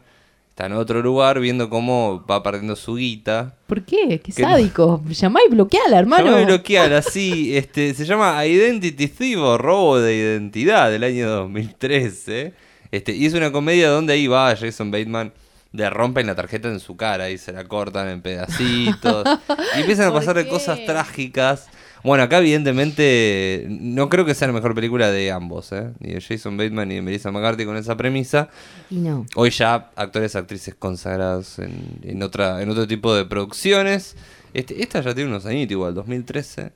está 0.49 0.65
en 0.65 0.73
otro 0.73 1.01
lugar 1.01 1.39
viendo 1.39 1.69
cómo 1.69 2.25
va 2.29 2.43
perdiendo 2.43 2.75
su 2.75 2.95
guita. 2.95 3.55
¿por 3.67 3.83
qué? 3.83 4.19
¡Qué 4.23 4.31
Que 4.33 4.41
no- 4.41 4.49
sádico! 4.49 5.01
Llamá 5.09 5.39
y 5.47 5.49
bloqueala, 5.51 5.97
hermano. 5.99 6.25
Llamame 6.25 6.45
bloquear, 6.45 6.91
así, 6.93 7.55
este, 7.57 7.93
se 7.93 8.05
llama 8.05 8.45
Identity 8.45 9.07
Thief 9.07 9.37
o 9.39 9.57
Robo 9.57 9.99
de 9.99 10.15
Identidad 10.15 10.91
del 10.91 11.03
año 11.03 11.29
2013. 11.29 12.53
Este, 12.91 13.13
y 13.15 13.25
es 13.25 13.33
una 13.33 13.51
comedia 13.51 13.89
donde 13.89 14.13
ahí 14.13 14.27
va 14.27 14.53
Jason 14.55 14.91
Bateman, 14.91 15.31
le 15.71 15.89
rompen 15.89 16.27
la 16.27 16.35
tarjeta 16.35 16.67
en 16.67 16.81
su 16.81 16.97
cara 16.97 17.29
y 17.29 17.37
se 17.37 17.53
la 17.53 17.63
cortan 17.63 18.09
en 18.09 18.21
pedacitos. 18.21 19.25
y 19.77 19.79
empiezan 19.79 20.07
a 20.07 20.11
¿Por 20.11 20.19
pasar 20.19 20.35
qué? 20.43 20.49
cosas 20.49 20.83
trágicas. 20.85 21.69
Bueno, 22.03 22.23
acá 22.23 22.39
evidentemente 22.39 23.65
no 23.69 24.09
creo 24.09 24.25
que 24.25 24.33
sea 24.33 24.47
la 24.47 24.53
mejor 24.53 24.73
película 24.75 25.11
de 25.11 25.31
ambos, 25.31 25.71
¿eh? 25.71 25.91
Ni 25.99 26.13
de 26.13 26.21
Jason 26.21 26.57
Bateman 26.57 26.87
ni 26.87 26.95
de 26.95 27.01
Melissa 27.01 27.31
McCarthy 27.31 27.65
con 27.65 27.77
esa 27.77 27.95
premisa. 27.97 28.49
Y 28.89 28.95
no. 28.95 29.25
Hoy 29.35 29.51
ya 29.51 29.91
actores, 29.95 30.35
actrices 30.35 30.73
consagrados 30.75 31.59
en, 31.59 31.99
en 32.03 32.23
otra, 32.23 32.61
en 32.61 32.69
otro 32.69 32.87
tipo 32.87 33.13
de 33.13 33.25
producciones. 33.25 34.15
Este, 34.53 34.81
esta 34.81 35.01
ya 35.01 35.13
tiene 35.13 35.29
unos 35.29 35.45
añitos 35.45 35.71
igual, 35.73 35.93
2013. 35.93 36.71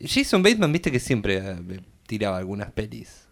Jason 0.00 0.42
Bateman, 0.42 0.72
viste 0.72 0.92
que 0.92 1.00
siempre 1.00 1.38
eh, 1.38 1.80
tiraba 2.06 2.38
algunas 2.38 2.70
pelis. 2.70 3.22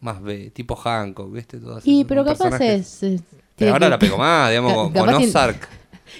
Más 0.00 0.22
B, 0.22 0.50
tipo 0.50 0.76
Hancock, 0.76 1.32
viste, 1.32 1.58
todas 1.58 1.82
Y 1.86 2.04
pero 2.04 2.24
capaz 2.24 2.50
personajes. 2.50 3.02
es... 3.02 3.14
es- 3.14 3.22
Pero 3.56 3.72
ahora 3.72 3.88
la 3.88 3.98
pegó 3.98 4.16
más, 4.18 4.48
digamos, 4.50 4.72
con, 4.74 4.92
con 4.92 5.08
Ozark. 5.14 5.68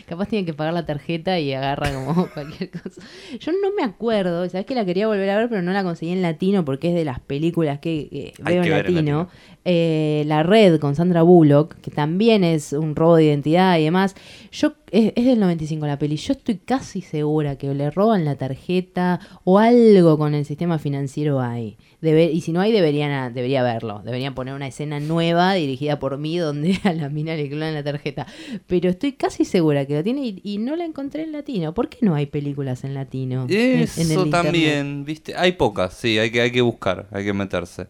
Capaz 0.06 0.26
tienen 0.26 0.46
que 0.46 0.54
pagar 0.54 0.74
la 0.74 0.86
tarjeta 0.86 1.38
y 1.38 1.52
agarra 1.52 1.92
como 1.92 2.28
cualquier 2.34 2.70
cosa. 2.70 3.00
Yo 3.38 3.52
no 3.52 3.72
me 3.76 3.82
acuerdo, 3.82 4.48
sabes 4.48 4.66
que 4.66 4.74
la 4.74 4.84
quería 4.84 5.06
volver 5.06 5.28
a 5.30 5.36
ver, 5.36 5.48
pero 5.48 5.62
no 5.62 5.72
la 5.72 5.82
conseguí 5.82 6.12
en 6.12 6.22
latino 6.22 6.64
porque 6.64 6.88
es 6.88 6.94
de 6.94 7.04
las 7.04 7.20
películas 7.20 7.78
que 7.80 8.34
veo 8.38 8.44
que 8.44 8.52
en 8.52 8.62
ver 8.62 8.64
en 8.64 8.70
latino. 8.70 8.96
latino. 8.96 9.28
Eh, 9.64 10.22
la 10.26 10.42
Red 10.42 10.78
con 10.80 10.94
Sandra 10.94 11.22
Bullock, 11.22 11.74
que 11.80 11.90
también 11.90 12.44
es 12.44 12.72
un 12.72 12.96
robo 12.96 13.16
de 13.16 13.24
identidad 13.24 13.78
y 13.78 13.84
demás. 13.84 14.14
Yo 14.50 14.74
es, 14.90 15.12
es 15.16 15.24
del 15.26 15.40
95 15.40 15.86
la 15.86 15.98
peli. 15.98 16.16
Yo 16.16 16.32
estoy 16.32 16.56
casi 16.56 17.00
segura 17.00 17.56
que 17.56 17.72
le 17.74 17.90
roban 17.90 18.24
la 18.24 18.36
tarjeta 18.36 19.20
o 19.44 19.58
algo 19.58 20.18
con 20.18 20.34
el 20.34 20.44
sistema 20.44 20.78
financiero 20.78 21.40
hay. 21.40 21.76
Debe- 22.00 22.30
y 22.32 22.40
si 22.42 22.52
no 22.52 22.60
hay, 22.60 22.70
deberían 22.72 23.34
debería 23.34 23.62
verlo. 23.62 24.00
Deberían 24.04 24.34
poner 24.34 24.54
una 24.54 24.66
escena 24.68 25.00
nueva 25.00 25.54
dirigida 25.54 25.98
por 25.98 26.16
mí 26.18 26.38
donde 26.38 26.78
a 26.84 26.92
la 26.92 27.08
mina 27.08 27.34
le 27.36 27.48
clonan 27.48 27.74
la 27.74 27.82
tarjeta. 27.82 28.26
Pero 28.66 28.88
estoy 28.90 29.12
casi 29.12 29.44
segura 29.44 29.84
que 29.86 29.94
lo 29.94 30.04
tiene 30.04 30.24
y, 30.24 30.40
y 30.44 30.58
no 30.58 30.76
la 30.76 30.84
encontré 30.84 31.22
en 31.24 31.32
latino. 31.32 31.74
¿Por 31.74 31.88
qué 31.88 31.98
no 32.02 32.14
hay 32.14 32.26
películas 32.26 32.84
en 32.84 32.94
latino? 32.94 33.46
en- 33.48 33.52
en 33.52 33.78
el 33.78 33.82
Eso 33.84 34.00
internet? 34.02 34.30
también, 34.30 35.04
viste. 35.04 35.34
Hay 35.36 35.52
pocas, 35.52 35.94
sí, 35.94 36.18
hay 36.18 36.30
que, 36.30 36.40
hay 36.40 36.50
que 36.52 36.60
buscar, 36.62 37.08
hay 37.10 37.24
que 37.24 37.32
meterse. 37.32 37.86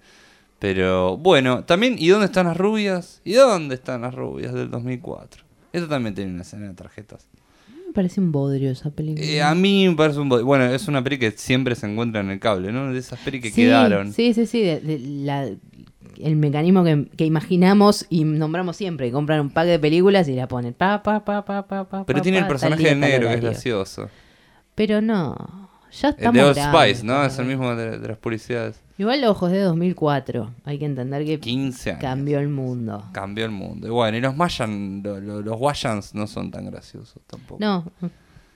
Pero 0.58 1.16
bueno, 1.16 1.64
también, 1.64 1.96
¿y 1.98 2.08
dónde 2.08 2.26
están 2.26 2.46
las 2.46 2.56
rubias? 2.56 3.20
¿Y 3.24 3.34
dónde 3.34 3.76
están 3.76 4.00
las 4.02 4.14
rubias 4.14 4.52
del 4.54 4.70
2004? 4.70 5.44
Eso 5.78 5.88
también 5.88 6.14
tiene 6.14 6.32
una 6.32 6.42
escena 6.42 6.68
de 6.68 6.74
tarjetas. 6.74 7.26
Me 7.86 7.92
parece 7.94 8.20
un 8.20 8.32
bodrio 8.32 8.70
esa 8.70 8.90
película. 8.90 9.24
Eh, 9.26 9.40
a 9.42 9.54
mí 9.54 9.88
me 9.88 9.94
parece 9.96 10.18
un... 10.20 10.28
bo- 10.28 10.44
Bueno, 10.44 10.64
es 10.66 10.88
una 10.88 11.02
peli 11.02 11.18
que 11.18 11.30
siempre 11.32 11.74
se 11.74 11.90
encuentra 11.90 12.20
en 12.20 12.30
el 12.30 12.38
cable, 12.38 12.70
¿no? 12.70 12.92
De 12.92 12.98
esas 12.98 13.18
pelis 13.20 13.40
que 13.42 13.48
Sí, 13.48 13.62
quedaron. 13.62 14.12
Sí, 14.12 14.34
sí, 14.34 14.46
sí. 14.46 14.60
de- 14.60 14.80
de 14.80 14.98
la- 14.98 15.48
el 16.20 16.36
mecanismo 16.36 16.82
que, 16.84 17.06
que 17.16 17.24
imaginamos 17.24 18.04
y 18.10 18.24
nombramos 18.24 18.76
siempre. 18.76 19.10
Compran 19.12 19.40
un 19.40 19.50
pack 19.50 19.66
de 19.66 19.78
películas 19.78 20.28
y 20.28 20.34
la 20.34 20.48
ponen. 20.48 20.74
Pa, 20.74 21.02
pa, 21.02 21.24
pa, 21.24 21.44
pa, 21.44 21.66
pa, 21.66 21.88
pa, 21.88 22.04
Pero 22.04 22.18
pa, 22.18 22.22
tiene 22.22 22.38
el 22.38 22.46
personaje 22.46 22.82
de 22.82 22.94
negro 22.96 23.28
que 23.28 23.34
es 23.34 23.40
gracioso. 23.40 24.10
Pero 24.74 25.00
no. 25.00 25.70
Ya 25.92 26.08
El 26.08 26.14
estamos 26.16 26.34
de 26.36 26.42
Old 26.44 26.58
Spice, 26.58 27.04
¿no? 27.06 27.24
Es 27.24 27.38
el 27.38 27.46
mismo 27.46 27.74
de, 27.74 27.98
de 27.98 28.08
las 28.08 28.18
publicidades. 28.18 28.80
Igual 28.98 29.22
Ojos 29.24 29.50
de 29.52 29.60
2004. 29.60 30.50
Hay 30.64 30.78
que 30.78 30.84
entender 30.84 31.24
que 31.24 31.38
15 31.38 31.90
años. 31.90 32.00
cambió 32.02 32.40
el 32.40 32.48
mundo. 32.48 33.04
Cambió 33.12 33.44
el 33.44 33.52
mundo. 33.52 33.86
Y 33.86 33.90
bueno, 33.90 34.16
y 34.16 34.20
los 34.20 34.36
Mayan, 34.36 35.02
lo- 35.04 35.20
lo- 35.20 35.40
los 35.40 35.56
Wayans 35.58 36.14
no 36.14 36.26
son 36.26 36.50
tan 36.50 36.66
graciosos 36.66 37.22
tampoco. 37.26 37.58
No. 37.64 37.84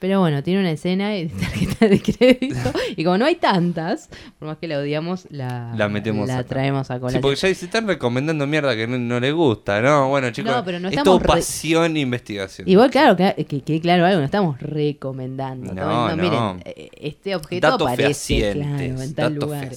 Pero 0.00 0.18
bueno, 0.18 0.42
tiene 0.42 0.58
una 0.58 0.72
escena 0.72 1.10
de 1.10 1.26
tarjeta 1.40 1.86
de 1.86 2.02
crédito. 2.02 2.72
y 2.96 3.04
como 3.04 3.18
no 3.18 3.24
hay 3.24 3.36
tantas, 3.36 4.08
por 4.40 4.48
más 4.48 4.58
que 4.58 4.66
la 4.66 4.78
odiamos, 4.80 5.28
la, 5.30 5.72
La 5.76 5.88
metemos 5.88 6.26
la 6.26 6.42
traemos 6.42 6.90
a 6.90 6.94
Sí, 6.94 7.00
colación. 7.00 7.22
porque 7.22 7.36
ya 7.36 7.54
se 7.54 7.66
están 7.66 7.86
recomendando 7.86 8.44
mierda 8.48 8.74
que 8.74 8.88
no, 8.88 8.98
no 8.98 9.20
les 9.20 9.32
gusta, 9.32 9.80
¿no? 9.80 10.08
Bueno, 10.08 10.30
chicos, 10.32 10.50
No, 10.56 10.64
pero 10.64 10.80
no 10.80 10.88
es 10.88 11.00
todo 11.04 11.20
re- 11.20 11.28
pasión 11.28 11.96
e 11.96 12.00
investigación. 12.00 12.68
Igual, 12.68 12.90
claro, 12.90 13.14
que, 13.16 13.44
que, 13.44 13.80
claro 13.80 14.04
algo, 14.04 14.18
no 14.18 14.24
estamos 14.24 14.60
recomendando. 14.60 15.72
No, 15.72 16.08
no. 16.08 16.16
Miren, 16.16 16.62
eh, 16.64 16.88
este 17.00 17.36
objeto 17.36 17.68
Datos 17.70 17.86
aparece 17.86 18.52
claro, 18.54 18.78
en 18.80 18.96
tal 19.14 19.34
datos 19.34 19.36
lugar. 19.48 19.70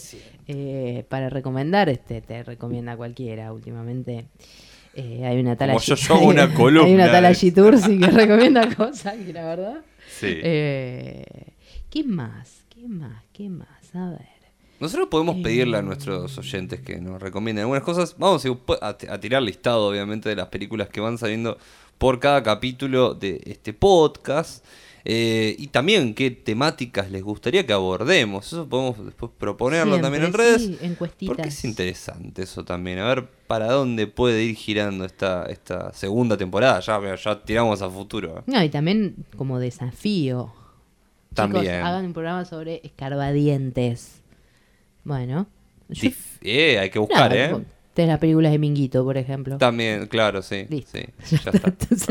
Eh, 0.47 1.03
para 1.10 1.29
recomendar, 1.29 1.89
este 1.89 2.21
te 2.21 2.43
recomienda 2.43 2.95
cualquiera 2.95 3.51
últimamente. 3.51 4.25
Eh, 4.93 5.25
hay 5.25 5.39
una 5.39 5.55
tal 5.58 5.69
Como 5.69 5.81
yo, 5.81 5.95
yo 5.95 6.19
una 6.19 6.43
Hay 6.45 6.53
columna 6.53 6.93
una 6.93 7.12
tal 7.12 7.36
Tursi 7.53 7.99
que 7.99 8.08
recomienda 8.12 8.73
cosas, 8.75 9.15
que 9.25 9.34
la 9.34 9.45
verdad. 9.45 9.77
Sí. 10.10 10.27
Eh, 10.43 11.25
¿Qué 11.89 12.03
más? 12.03 12.63
¿Qué 12.69 12.88
más? 12.88 13.23
¿Qué 13.34 13.49
más? 13.49 13.95
A 13.95 14.12
ver. 14.12 14.36
Nosotros 14.79 15.08
podemos 15.10 15.38
pedirle 15.41 15.77
a 15.77 15.79
Eh. 15.79 15.84
nuestros 15.84 16.38
oyentes 16.38 16.81
que 16.81 16.97
nos 16.99 17.21
recomienden 17.21 17.63
algunas 17.63 17.84
cosas. 17.84 18.15
Vamos 18.17 18.45
a 18.81 19.19
tirar 19.19 19.41
listado, 19.41 19.88
obviamente, 19.88 20.29
de 20.29 20.36
las 20.36 20.47
películas 20.47 20.89
que 20.89 20.99
van 20.99 21.17
saliendo 21.17 21.58
por 21.97 22.19
cada 22.19 22.43
capítulo 22.43 23.13
de 23.13 23.41
este 23.45 23.73
podcast. 23.73 24.63
Eh, 25.08 25.56
y 25.60 25.68
también 25.68 26.15
qué 26.15 26.32
temáticas 26.32 27.12
les 27.12 27.22
gustaría 27.22 27.63
que 27.65 27.74
abordemos. 27.74 28.48
Eso 28.48 28.68
podemos 28.68 29.06
después 29.06 29.32
proponerlo 29.38 30.02
también 30.02 30.24
en 30.24 30.34
redes. 30.34 30.63
sí, 30.63 30.78
encuestitas. 30.82 31.36
Porque 31.36 31.50
es 31.50 31.63
interesante 31.63 32.41
eso 32.41 32.65
también. 32.65 32.98
A 33.00 33.08
ver 33.08 33.28
para 33.46 33.72
dónde 33.72 34.08
puede 34.08 34.44
ir 34.44 34.56
girando 34.56 35.06
esta, 35.06 35.46
esta 35.46 35.94
segunda 35.94 36.38
temporada. 36.38 36.80
Ya, 36.80 37.15
ya 37.15 37.44
tiramos 37.44 37.84
a 37.84 37.89
futuro. 37.89 38.44
No, 38.48 38.63
y 38.63 38.70
también 38.70 39.15
como 39.38 39.60
desafío. 39.60 40.52
También. 41.36 41.65
Chicos, 41.65 41.78
hagan 41.78 42.06
un 42.06 42.13
programa 42.13 42.46
sobre 42.46 42.82
escarbadientes. 42.84 44.22
Bueno. 45.04 45.46
yo- 45.89 46.10
eh, 46.41 46.80
hay 46.80 46.89
que 46.89 46.98
buscar, 46.98 47.32
¿eh? 47.36 47.56
Tenés 47.95 48.10
las 48.10 48.19
películas 48.19 48.51
de 48.51 48.60
Minguito, 48.60 49.03
por 49.03 49.17
ejemplo. 49.17 49.58
También, 49.58 50.05
claro, 50.05 50.43
sí. 50.43 50.65
Listo. 50.69 50.99
sí 51.23 51.38
ya 51.43 51.51
está. 51.51 51.69
Entonces. 51.69 52.08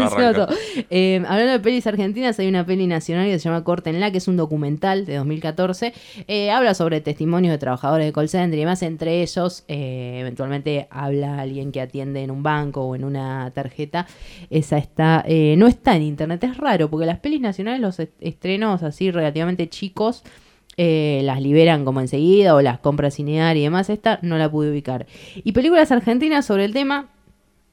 Eh, 0.91 1.23
hablando 1.29 1.53
de 1.53 1.61
pelis 1.61 1.87
argentinas, 1.87 2.39
hay 2.41 2.49
una 2.49 2.67
peli 2.67 2.87
nacional 2.89 3.27
que 3.27 3.39
se 3.39 3.45
llama 3.49 3.63
Córtenla, 3.63 4.11
que 4.11 4.19
es 4.19 4.27
un 4.27 4.37
documental 4.37 5.05
de 5.07 5.17
2014. 5.17 5.93
Eh, 6.27 6.51
habla 6.51 6.75
sobre 6.75 7.01
testimonios 7.01 7.53
de 7.53 7.59
trabajadores 7.59 8.07
de 8.07 8.13
call 8.13 8.29
center 8.29 8.57
y 8.59 8.63
demás. 8.63 8.83
Entre 8.83 9.23
ellos, 9.23 9.65
eh, 9.69 10.17
eventualmente 10.21 10.89
habla 10.91 11.39
alguien 11.41 11.71
que 11.71 11.81
atiende 11.81 12.23
en 12.23 12.31
un 12.31 12.43
banco 12.43 12.83
o 12.83 12.97
en 12.97 13.05
una 13.05 13.51
tarjeta. 13.55 14.07
Esa 14.51 14.79
está, 14.79 15.23
eh, 15.29 15.55
no 15.59 15.67
está 15.67 15.95
en 15.97 16.03
internet. 16.03 16.43
Es 16.45 16.57
raro, 16.57 16.89
porque 16.91 17.07
las 17.07 17.19
pelis 17.21 17.41
nacionales, 17.41 17.81
los 17.81 18.01
est- 18.01 18.13
estrenos 18.21 18.83
así 18.83 19.11
relativamente 19.11 19.69
chicos, 19.69 20.25
eh, 20.77 21.21
las 21.25 21.41
liberan 21.41 21.85
como 21.85 22.01
enseguida 22.01 22.55
o 22.55 22.63
las 22.63 22.79
compras 22.79 23.15
cinear 23.15 23.57
y 23.57 23.63
demás. 23.63 23.91
Esta 23.91 24.19
no 24.23 24.39
la 24.39 24.51
pude 24.51 24.71
ubicar. 24.71 25.07
Y 25.37 25.53
películas 25.53 25.93
argentinas 25.93 26.47
sobre 26.47 26.65
el 26.65 26.73
tema, 26.73 27.09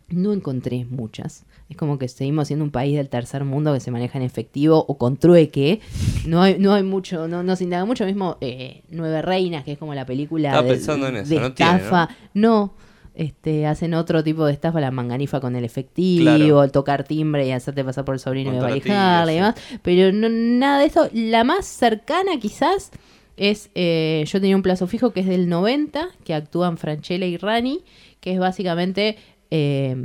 no 0.10 0.34
encontré 0.34 0.86
muchas. 0.86 1.46
Es 1.70 1.78
como 1.78 1.98
que 1.98 2.10
seguimos 2.10 2.48
siendo 2.48 2.66
un 2.66 2.72
país 2.72 2.98
del 2.98 3.08
tercer 3.08 3.46
mundo 3.46 3.74
que 3.74 3.80
se 3.80 3.92
maneja 3.92 4.18
en 4.18 4.26
efectivo 4.26 4.84
o 4.86 4.98
con 4.98 5.16
trueque. 5.16 5.80
No 6.28 6.42
hay, 6.42 6.60
no 6.60 6.74
hay 6.74 6.84
mucho, 6.84 7.30
no, 7.30 7.44
no 7.44 7.56
se 7.56 7.64
indaga 7.64 7.86
mucho. 7.86 8.06
Mismo 8.06 8.38
eh, 8.42 8.84
Nueve 8.90 9.22
Reinas, 9.22 9.64
que 9.64 9.72
es 9.72 9.78
como 9.78 9.94
la 9.96 10.06
película 10.06 10.50
Estaba 10.50 10.68
de, 10.68 10.74
pensando 10.74 11.08
en 11.08 11.16
eso, 11.16 11.30
de 11.30 11.40
no 11.40 11.54
tiene, 11.54 11.78
estafa. 11.78 12.10
¿no? 12.34 12.74
Este, 13.22 13.68
hacen 13.68 13.94
otro 13.94 14.24
tipo 14.24 14.46
de 14.46 14.54
estafa, 14.54 14.82
la 14.82 14.90
manganifa 14.90 15.40
con 15.40 15.56
el 15.56 15.64
efectivo, 15.64 16.24
Claro. 16.24 16.64
el 16.64 16.72
tocar 16.72 17.04
timbre 17.04 17.46
y 17.48 17.52
hacerte 17.52 17.84
pasar 17.84 18.04
por 18.04 18.16
el 18.16 18.20
sobrino 18.20 18.50
y 18.52 18.56
Con 18.56 18.64
valijarle 18.64 19.34
y 19.34 19.36
demás. 19.36 19.56
Pero 19.84 20.12
no, 20.12 20.28
nada 20.30 20.80
de 20.80 20.86
eso. 20.88 21.08
La 21.14 21.44
más 21.44 21.68
cercana 21.68 22.40
quizás 22.40 22.90
es, 23.38 23.70
eh, 23.76 24.24
yo 24.28 24.42
tenía 24.42 24.56
un 24.56 24.64
plazo 24.64 24.88
fijo 24.88 25.12
que 25.12 25.20
es 25.20 25.28
del 25.28 25.50
90, 25.50 26.10
que 26.24 26.34
actúan 26.34 26.78
Franchella 26.78 27.28
y 27.28 27.38
Rani, 27.38 27.82
que 28.22 28.34
es 28.34 28.40
básicamente, 28.40 29.18
eh, 29.52 29.96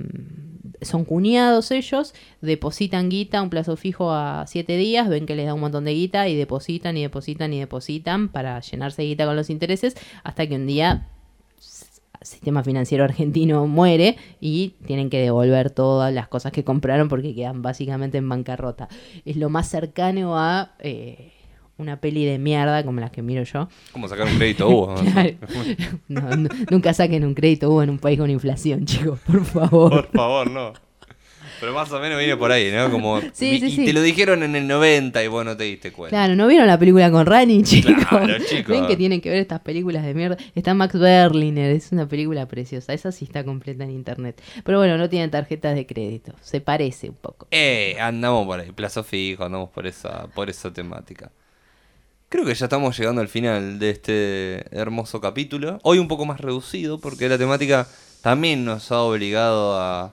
son 0.82 1.06
cuñados 1.06 1.70
ellos, 1.70 2.12
depositan 2.42 3.08
guita, 3.08 3.40
un 3.40 3.48
plazo 3.48 3.76
fijo 3.76 4.12
a 4.12 4.44
7 4.46 4.76
días, 4.76 5.08
ven 5.08 5.24
que 5.24 5.34
les 5.36 5.46
da 5.46 5.54
un 5.54 5.60
montón 5.60 5.86
de 5.86 5.94
guita 5.94 6.28
y 6.28 6.36
depositan 6.36 6.98
y 6.98 7.02
depositan 7.02 7.54
y 7.54 7.60
depositan 7.60 8.28
para 8.28 8.60
llenarse 8.60 9.00
de 9.00 9.08
guita 9.08 9.24
con 9.24 9.36
los 9.36 9.48
intereses, 9.48 9.96
hasta 10.22 10.46
que 10.46 10.56
un 10.56 10.66
día 10.66 11.08
sistema 12.26 12.62
financiero 12.62 13.04
argentino 13.04 13.66
muere 13.66 14.16
y 14.40 14.74
tienen 14.86 15.10
que 15.10 15.18
devolver 15.18 15.70
todas 15.70 16.12
las 16.12 16.28
cosas 16.28 16.52
que 16.52 16.64
compraron 16.64 17.08
porque 17.08 17.34
quedan 17.34 17.62
básicamente 17.62 18.18
en 18.18 18.28
bancarrota. 18.28 18.88
Es 19.24 19.36
lo 19.36 19.48
más 19.48 19.68
cercano 19.68 20.38
a 20.38 20.72
eh, 20.80 21.32
una 21.78 22.00
peli 22.00 22.24
de 22.24 22.38
mierda 22.38 22.84
como 22.84 23.00
las 23.00 23.10
que 23.10 23.22
miro 23.22 23.42
yo. 23.42 23.68
¿Cómo 23.92 24.08
sacar 24.08 24.26
un 24.26 24.36
crédito 24.36 24.68
Hugo? 24.68 24.94
Claro. 25.12 25.30
No, 26.08 26.36
no, 26.36 26.48
nunca 26.70 26.94
saquen 26.94 27.24
un 27.24 27.34
crédito 27.34 27.68
Hugo, 27.68 27.82
en 27.82 27.90
un 27.90 27.98
país 27.98 28.18
con 28.18 28.30
inflación, 28.30 28.84
chicos, 28.84 29.20
por 29.20 29.44
favor. 29.44 29.90
Por 29.90 30.10
favor, 30.10 30.50
no. 30.50 30.85
Pero 31.60 31.72
más 31.72 31.90
o 31.92 32.00
menos 32.00 32.18
viene 32.18 32.36
por 32.36 32.52
ahí, 32.52 32.70
¿no? 32.70 32.90
Como, 32.90 33.20
Sí, 33.32 33.58
sí, 33.60 33.66
y 33.66 33.70
sí. 33.70 33.84
te 33.84 33.92
lo 33.92 34.02
dijeron 34.02 34.42
en 34.42 34.56
el 34.56 34.66
90 34.66 35.22
y 35.22 35.28
vos 35.28 35.44
no 35.44 35.56
te 35.56 35.64
diste 35.64 35.92
cuenta. 35.92 36.16
Claro, 36.16 36.36
¿no 36.36 36.46
vieron 36.46 36.66
la 36.66 36.78
película 36.78 37.10
con 37.10 37.26
Rani, 37.26 37.62
chicos? 37.62 37.92
Claro, 38.08 38.38
chicos. 38.38 38.68
Ven 38.68 38.86
que 38.86 38.96
tienen 38.96 39.20
que 39.20 39.30
ver 39.30 39.40
estas 39.40 39.60
películas 39.60 40.04
de 40.04 40.14
mierda. 40.14 40.36
Está 40.54 40.74
Max 40.74 40.98
Berliner, 40.98 41.70
es 41.70 41.92
una 41.92 42.06
película 42.08 42.46
preciosa. 42.46 42.92
Esa 42.92 43.12
sí 43.12 43.24
está 43.24 43.44
completa 43.44 43.84
en 43.84 43.90
internet. 43.90 44.40
Pero 44.64 44.78
bueno, 44.78 44.98
no 44.98 45.08
tienen 45.08 45.30
tarjetas 45.30 45.74
de 45.74 45.86
crédito. 45.86 46.32
Se 46.40 46.60
parece 46.60 47.08
un 47.08 47.16
poco. 47.16 47.48
Eh, 47.50 47.96
andamos 48.00 48.46
por 48.46 48.60
ahí, 48.60 48.72
plazo 48.72 49.04
fijo, 49.04 49.44
andamos 49.44 49.70
por 49.70 49.86
esa, 49.86 50.26
por 50.28 50.50
esa 50.50 50.72
temática. 50.72 51.30
Creo 52.28 52.44
que 52.44 52.54
ya 52.54 52.66
estamos 52.66 52.98
llegando 52.98 53.20
al 53.20 53.28
final 53.28 53.78
de 53.78 53.90
este 53.90 54.76
hermoso 54.76 55.20
capítulo. 55.20 55.78
Hoy 55.84 55.98
un 55.98 56.08
poco 56.08 56.26
más 56.26 56.40
reducido 56.40 56.98
porque 56.98 57.28
la 57.28 57.38
temática 57.38 57.86
también 58.20 58.64
nos 58.64 58.90
ha 58.90 59.02
obligado 59.02 59.80
a, 59.80 60.12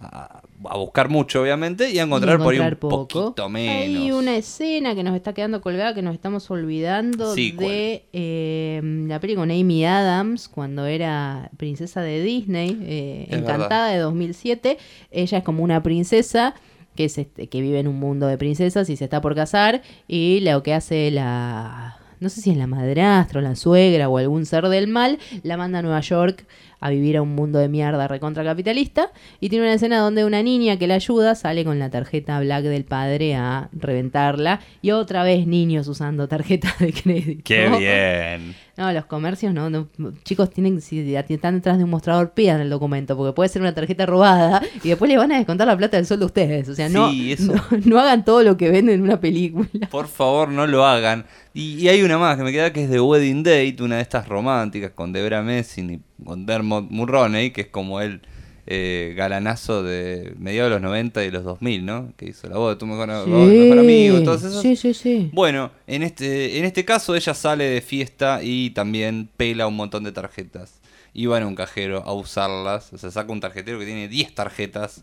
a, 0.00 0.42
a 0.68 0.76
buscar 0.76 1.08
mucho, 1.08 1.42
obviamente, 1.42 1.90
y 1.90 1.98
a 1.98 2.02
encontrar, 2.02 2.38
por 2.38 2.52
ahí 2.52 2.60
un 2.60 2.76
poquito 2.76 3.48
menos. 3.48 4.02
Hay 4.02 4.12
una 4.12 4.36
escena 4.36 4.94
que 4.94 5.02
nos 5.02 5.14
está 5.14 5.32
quedando 5.32 5.60
colgada 5.60 5.94
que 5.94 6.02
nos 6.02 6.14
estamos 6.14 6.50
olvidando 6.50 7.34
de 7.34 8.04
eh, 8.12 8.80
la 8.82 9.20
peli 9.20 9.34
con 9.34 9.50
Amy 9.50 9.84
Adams 9.84 10.48
cuando 10.48 10.86
era 10.86 11.50
princesa 11.56 12.02
de 12.02 12.22
Disney, 12.22 12.78
eh, 12.82 13.26
Encantada 13.30 13.88
de 13.88 13.98
2007. 13.98 14.78
Ella 15.10 15.38
es 15.38 15.44
como 15.44 15.62
una 15.62 15.82
princesa 15.82 16.54
que, 16.94 17.04
es 17.06 17.18
este, 17.18 17.48
que 17.48 17.60
vive 17.60 17.78
en 17.78 17.88
un 17.88 17.98
mundo 17.98 18.26
de 18.26 18.36
princesas 18.36 18.88
y 18.90 18.96
se 18.96 19.04
está 19.04 19.20
por 19.20 19.34
casar 19.34 19.82
y 20.08 20.40
lo 20.40 20.62
que 20.62 20.74
hace 20.74 21.10
la... 21.10 21.96
No 22.20 22.28
sé 22.28 22.42
si 22.42 22.50
es 22.50 22.58
la 22.58 22.66
madrastra 22.66 23.40
o 23.40 23.42
la 23.42 23.56
suegra 23.56 24.10
o 24.10 24.18
algún 24.18 24.44
ser 24.44 24.68
del 24.68 24.88
mal, 24.88 25.18
la 25.42 25.56
manda 25.56 25.78
a 25.78 25.82
Nueva 25.82 26.00
York 26.00 26.44
a 26.80 26.90
vivir 26.90 27.16
a 27.16 27.22
un 27.22 27.34
mundo 27.34 27.58
de 27.58 27.68
mierda 27.68 28.08
recontra 28.08 28.42
capitalista 28.42 29.10
y 29.38 29.48
tiene 29.48 29.66
una 29.66 29.74
escena 29.74 29.98
donde 29.98 30.24
una 30.24 30.42
niña 30.42 30.78
que 30.78 30.86
la 30.86 30.94
ayuda 30.94 31.34
sale 31.34 31.64
con 31.64 31.78
la 31.78 31.90
tarjeta 31.90 32.40
black 32.40 32.64
del 32.64 32.84
padre 32.84 33.34
a 33.34 33.68
reventarla 33.72 34.60
y 34.82 34.90
otra 34.92 35.22
vez 35.22 35.46
niños 35.46 35.88
usando 35.88 36.26
tarjetas 36.28 36.78
de 36.78 36.92
crédito. 36.92 37.42
¡Qué 37.44 37.68
bien! 37.68 38.54
No, 38.76 38.90
los 38.92 39.04
comercios 39.04 39.52
no, 39.52 39.68
no 39.68 39.88
chicos 40.24 40.48
tienen 40.50 40.80
si 40.80 41.14
están 41.14 41.56
detrás 41.56 41.76
de 41.76 41.84
un 41.84 41.90
mostrador 41.90 42.32
pidan 42.32 42.62
el 42.62 42.70
documento 42.70 43.14
porque 43.14 43.34
puede 43.34 43.50
ser 43.50 43.60
una 43.60 43.74
tarjeta 43.74 44.06
robada 44.06 44.62
y 44.82 44.88
después 44.88 45.10
le 45.10 45.18
van 45.18 45.32
a 45.32 45.36
descontar 45.36 45.66
la 45.66 45.76
plata 45.76 45.98
del 45.98 46.06
sueldo 46.06 46.24
a 46.24 46.26
ustedes, 46.28 46.66
o 46.68 46.74
sea, 46.74 46.88
no, 46.88 47.10
Sí, 47.10 47.32
eso. 47.32 47.52
no 47.84 47.90
no 48.00 48.00
hagan 48.00 48.24
todo 48.24 48.42
lo 48.42 48.56
que 48.56 48.70
venden 48.70 48.94
en 48.94 49.02
una 49.02 49.20
película. 49.20 49.68
Por 49.90 50.06
favor, 50.08 50.48
no 50.48 50.66
lo 50.66 50.86
hagan. 50.86 51.26
Y, 51.52 51.74
y 51.74 51.88
hay 51.88 52.02
una 52.02 52.16
más 52.16 52.36
que 52.38 52.44
me 52.44 52.52
queda 52.52 52.72
que 52.72 52.84
es 52.84 52.90
de 52.90 53.00
Wedding 53.00 53.42
Date, 53.42 53.76
una 53.80 53.96
de 53.96 54.02
estas 54.02 54.26
románticas 54.28 54.92
con 54.92 55.12
Debra 55.12 55.42
Messing 55.42 55.90
y 55.90 56.00
con 56.24 56.46
Dermot 56.46 56.90
Mulroney, 56.90 57.50
que 57.50 57.62
es 57.62 57.66
como 57.68 58.00
el 58.00 58.20
eh, 58.66 59.14
galanazo 59.16 59.82
de 59.82 60.34
mediados 60.38 60.70
de 60.70 60.76
los 60.76 60.82
90 60.82 61.24
y 61.24 61.30
los 61.30 61.44
2000, 61.44 61.84
¿no? 61.84 62.12
Que 62.16 62.26
hizo 62.26 62.48
la 62.48 62.56
voz 62.56 62.74
de 62.74 62.78
tu 62.78 62.86
mejor, 62.86 63.08
mejor 63.26 63.78
amigo, 63.78 64.22
todas 64.22 64.44
esas. 64.44 64.62
Sí, 64.62 64.76
sí, 64.76 64.94
sí. 64.94 65.30
Bueno, 65.32 65.72
en 65.86 66.02
este, 66.02 66.58
en 66.58 66.64
este 66.64 66.84
caso 66.84 67.16
ella 67.16 67.34
sale 67.34 67.64
de 67.64 67.80
fiesta 67.80 68.40
y 68.42 68.70
también 68.70 69.28
pela 69.36 69.66
un 69.66 69.76
montón 69.76 70.04
de 70.04 70.12
tarjetas. 70.12 70.80
Y 71.12 71.26
va 71.26 71.40
a 71.40 71.46
un 71.46 71.56
cajero 71.56 72.04
a 72.06 72.12
usarlas. 72.12 72.92
O 72.92 72.98
sea, 72.98 73.10
saca 73.10 73.32
un 73.32 73.40
tarjetero 73.40 73.80
que 73.80 73.86
tiene 73.86 74.06
10 74.06 74.34
tarjetas 74.36 75.02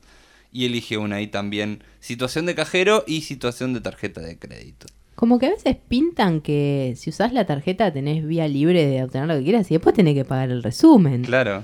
y 0.54 0.66
elige 0.66 0.98
una 0.98 1.18
ahí 1.18 1.28
también. 1.28 1.84
Situación 2.00 2.46
de 2.46 2.56
cajero 2.56 3.04
y 3.06 3.24
situación 3.24 3.74
de 3.74 3.82
tarjeta 3.82 4.22
de 4.22 4.38
crédito. 4.38 4.88
Como 5.18 5.40
que 5.40 5.48
a 5.48 5.50
veces 5.50 5.76
pintan 5.88 6.42
que 6.42 6.94
si 6.96 7.10
usás 7.10 7.34
la 7.34 7.44
tarjeta 7.48 7.92
tenés 7.92 8.24
vía 8.24 8.48
libre 8.48 8.86
de 8.86 9.02
obtener 9.04 9.28
lo 9.28 9.34
que 9.36 9.44
quieras 9.44 9.70
y 9.72 9.74
después 9.74 9.96
tenés 9.96 10.14
que 10.14 10.24
pagar 10.26 10.52
el 10.52 10.62
resumen. 10.62 11.24
Claro. 11.24 11.64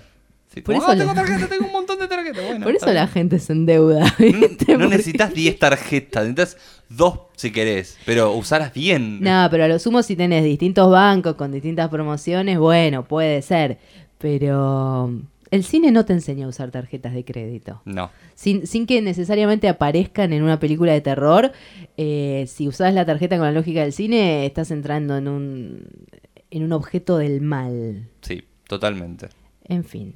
Sí, 0.51 0.61
Por 0.61 0.73
como, 0.73 0.85
eso 0.87 0.91
"Ah, 0.91 0.97
tengo 0.97 1.13
tarjeta, 1.13 1.47
tengo 1.47 1.65
un 1.67 1.71
montón 1.71 1.99
de 1.99 2.07
tarjetas. 2.07 2.43
Bueno, 2.47 2.63
Por 2.65 2.75
eso 2.75 2.91
la 2.91 3.05
gente 3.07 3.37
se 3.37 3.53
endeuda. 3.53 4.11
¿viste? 4.17 4.75
No, 4.75 4.87
necesitas 4.89 5.31
10 5.35 5.59
tarjetas, 5.59 6.23
necesitas 6.27 6.57
dos 6.89 7.19
si 7.35 7.51
querés, 7.51 7.97
pero 8.07 8.33
usarlas 8.33 8.73
bien. 8.73 9.19
No, 9.21 9.47
pero 9.51 9.65
a 9.65 9.67
lo 9.67 9.77
sumo 9.77 10.01
si 10.01 10.15
tenés 10.15 10.43
distintos 10.43 10.89
bancos 10.91 11.35
con 11.35 11.51
distintas 11.51 11.89
promociones, 11.89 12.57
bueno, 12.57 13.03
puede 13.07 13.43
ser. 13.43 13.77
Pero 14.17 15.11
el 15.53 15.63
cine 15.63 15.91
no 15.91 16.03
te 16.03 16.13
enseña 16.13 16.47
a 16.47 16.49
usar 16.49 16.71
tarjetas 16.71 17.13
de 17.13 17.23
crédito. 17.23 17.83
No. 17.85 18.09
Sin, 18.33 18.65
sin 18.65 18.87
que 18.87 19.03
necesariamente 19.03 19.69
aparezcan 19.69 20.33
en 20.33 20.41
una 20.41 20.59
película 20.59 20.93
de 20.93 21.01
terror, 21.01 21.51
eh, 21.95 22.45
si 22.47 22.67
usás 22.67 22.91
la 22.95 23.05
tarjeta 23.05 23.37
con 23.37 23.45
la 23.45 23.51
lógica 23.51 23.81
del 23.81 23.93
cine, 23.93 24.47
estás 24.47 24.71
entrando 24.71 25.15
en 25.15 25.27
un, 25.27 25.87
en 26.49 26.63
un 26.63 26.71
objeto 26.71 27.19
del 27.19 27.41
mal. 27.41 28.09
Sí, 28.21 28.43
totalmente. 28.67 29.29
En 29.65 29.83
fin. 29.83 30.15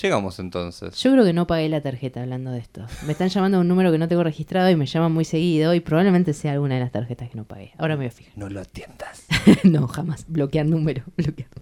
Llegamos 0.00 0.38
entonces. 0.38 0.96
Yo 0.96 1.12
creo 1.12 1.24
que 1.24 1.34
no 1.34 1.46
pagué 1.46 1.68
la 1.68 1.82
tarjeta 1.82 2.22
hablando 2.22 2.50
de 2.50 2.60
esto. 2.60 2.86
Me 3.04 3.12
están 3.12 3.28
llamando 3.28 3.58
a 3.58 3.60
un 3.60 3.68
número 3.68 3.92
que 3.92 3.98
no 3.98 4.08
tengo 4.08 4.24
registrado 4.24 4.70
y 4.70 4.76
me 4.76 4.86
llaman 4.86 5.12
muy 5.12 5.26
seguido 5.26 5.74
y 5.74 5.80
probablemente 5.80 6.32
sea 6.32 6.52
alguna 6.52 6.76
de 6.76 6.80
las 6.80 6.92
tarjetas 6.92 7.28
que 7.28 7.36
no 7.36 7.44
pagué. 7.44 7.72
Ahora 7.76 7.96
me 7.96 8.04
voy 8.04 8.06
a 8.06 8.10
fijar. 8.10 8.32
No 8.36 8.48
lo 8.48 8.60
atiendas. 8.60 9.26
no, 9.64 9.86
jamás. 9.86 10.24
Bloquear 10.28 10.64
número. 10.64 11.02
Bloquear 11.18 11.50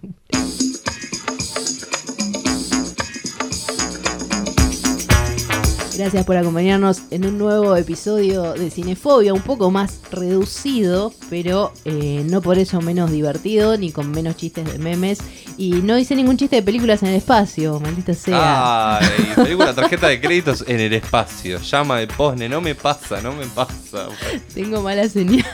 Gracias 6.01 6.25
por 6.25 6.35
acompañarnos 6.35 7.03
en 7.11 7.27
un 7.27 7.37
nuevo 7.37 7.75
episodio 7.75 8.53
de 8.53 8.71
Cinefobia, 8.71 9.35
un 9.35 9.43
poco 9.43 9.69
más 9.69 9.99
reducido, 10.09 11.13
pero 11.29 11.71
eh, 11.85 12.25
no 12.27 12.41
por 12.41 12.57
eso 12.57 12.81
menos 12.81 13.11
divertido, 13.11 13.77
ni 13.77 13.91
con 13.91 14.09
menos 14.09 14.35
chistes 14.35 14.65
de 14.65 14.79
memes. 14.79 15.19
Y 15.57 15.73
no 15.73 15.99
hice 15.99 16.15
ningún 16.15 16.37
chiste 16.37 16.55
de 16.55 16.63
películas 16.63 17.03
en 17.03 17.09
el 17.09 17.15
espacio, 17.17 17.79
maldita 17.79 18.15
sea. 18.15 18.97
Ay, 18.97 19.07
película 19.35 19.75
tarjeta 19.75 20.07
de 20.07 20.19
créditos 20.19 20.65
en 20.67 20.79
el 20.79 20.91
espacio. 20.93 21.59
Llama 21.61 21.99
de 21.99 22.07
Posne, 22.07 22.49
no 22.49 22.61
me 22.61 22.73
pasa, 22.73 23.21
no 23.21 23.33
me 23.33 23.45
pasa. 23.45 24.07
Tengo 24.55 24.81
mala 24.81 25.07
señal. 25.07 25.45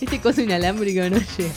este 0.00 0.20
coso 0.20 0.40
inalámbrico 0.40 1.00
no 1.10 1.16
llega. 1.36 1.52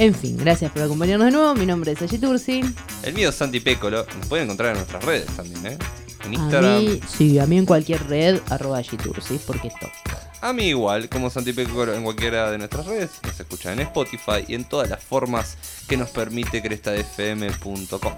En 0.00 0.16
fin, 0.16 0.36
gracias 0.36 0.72
por 0.72 0.82
acompañarnos 0.82 1.26
de 1.26 1.30
nuevo. 1.30 1.54
Mi 1.54 1.64
nombre 1.64 1.92
es 1.92 2.02
Ayi 2.02 2.18
Tursi. 2.18 2.62
El 3.04 3.14
mío 3.14 3.28
es 3.28 3.36
Santi 3.36 3.60
Pécolo. 3.60 4.04
Nos 4.18 4.26
pueden 4.26 4.46
encontrar 4.46 4.70
en 4.70 4.78
nuestras 4.78 5.04
redes 5.04 5.26
también, 5.26 5.64
¿eh? 5.64 5.78
En 6.24 6.30
A 6.32 6.34
Instagram. 6.34 6.84
mí, 6.84 7.00
sí, 7.08 7.38
a 7.38 7.46
mí 7.46 7.58
en 7.58 7.66
cualquier 7.66 8.06
red, 8.08 8.40
arroba 8.50 8.78
Ayi 8.78 8.96
Tursi, 8.96 9.38
porque 9.46 9.70
toca. 9.70 9.92
A 10.40 10.52
mí 10.52 10.64
igual, 10.68 11.08
como 11.08 11.30
Santi 11.30 11.52
Pecoro 11.52 11.94
en 11.94 12.04
cualquiera 12.04 12.50
de 12.50 12.58
nuestras 12.58 12.86
redes, 12.86 13.10
nos 13.24 13.38
escuchan 13.40 13.74
en 13.74 13.80
Spotify 13.86 14.44
y 14.46 14.54
en 14.54 14.64
todas 14.64 14.88
las 14.88 15.02
formas 15.02 15.56
que 15.88 15.96
nos 15.96 16.10
permite 16.10 16.62
crestafm.com. 16.62 18.14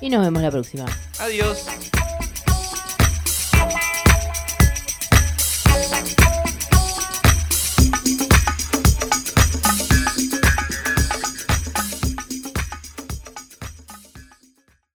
Y 0.00 0.10
nos 0.10 0.22
vemos 0.22 0.42
la 0.42 0.50
próxima. 0.50 0.84
Adiós. 1.18 1.64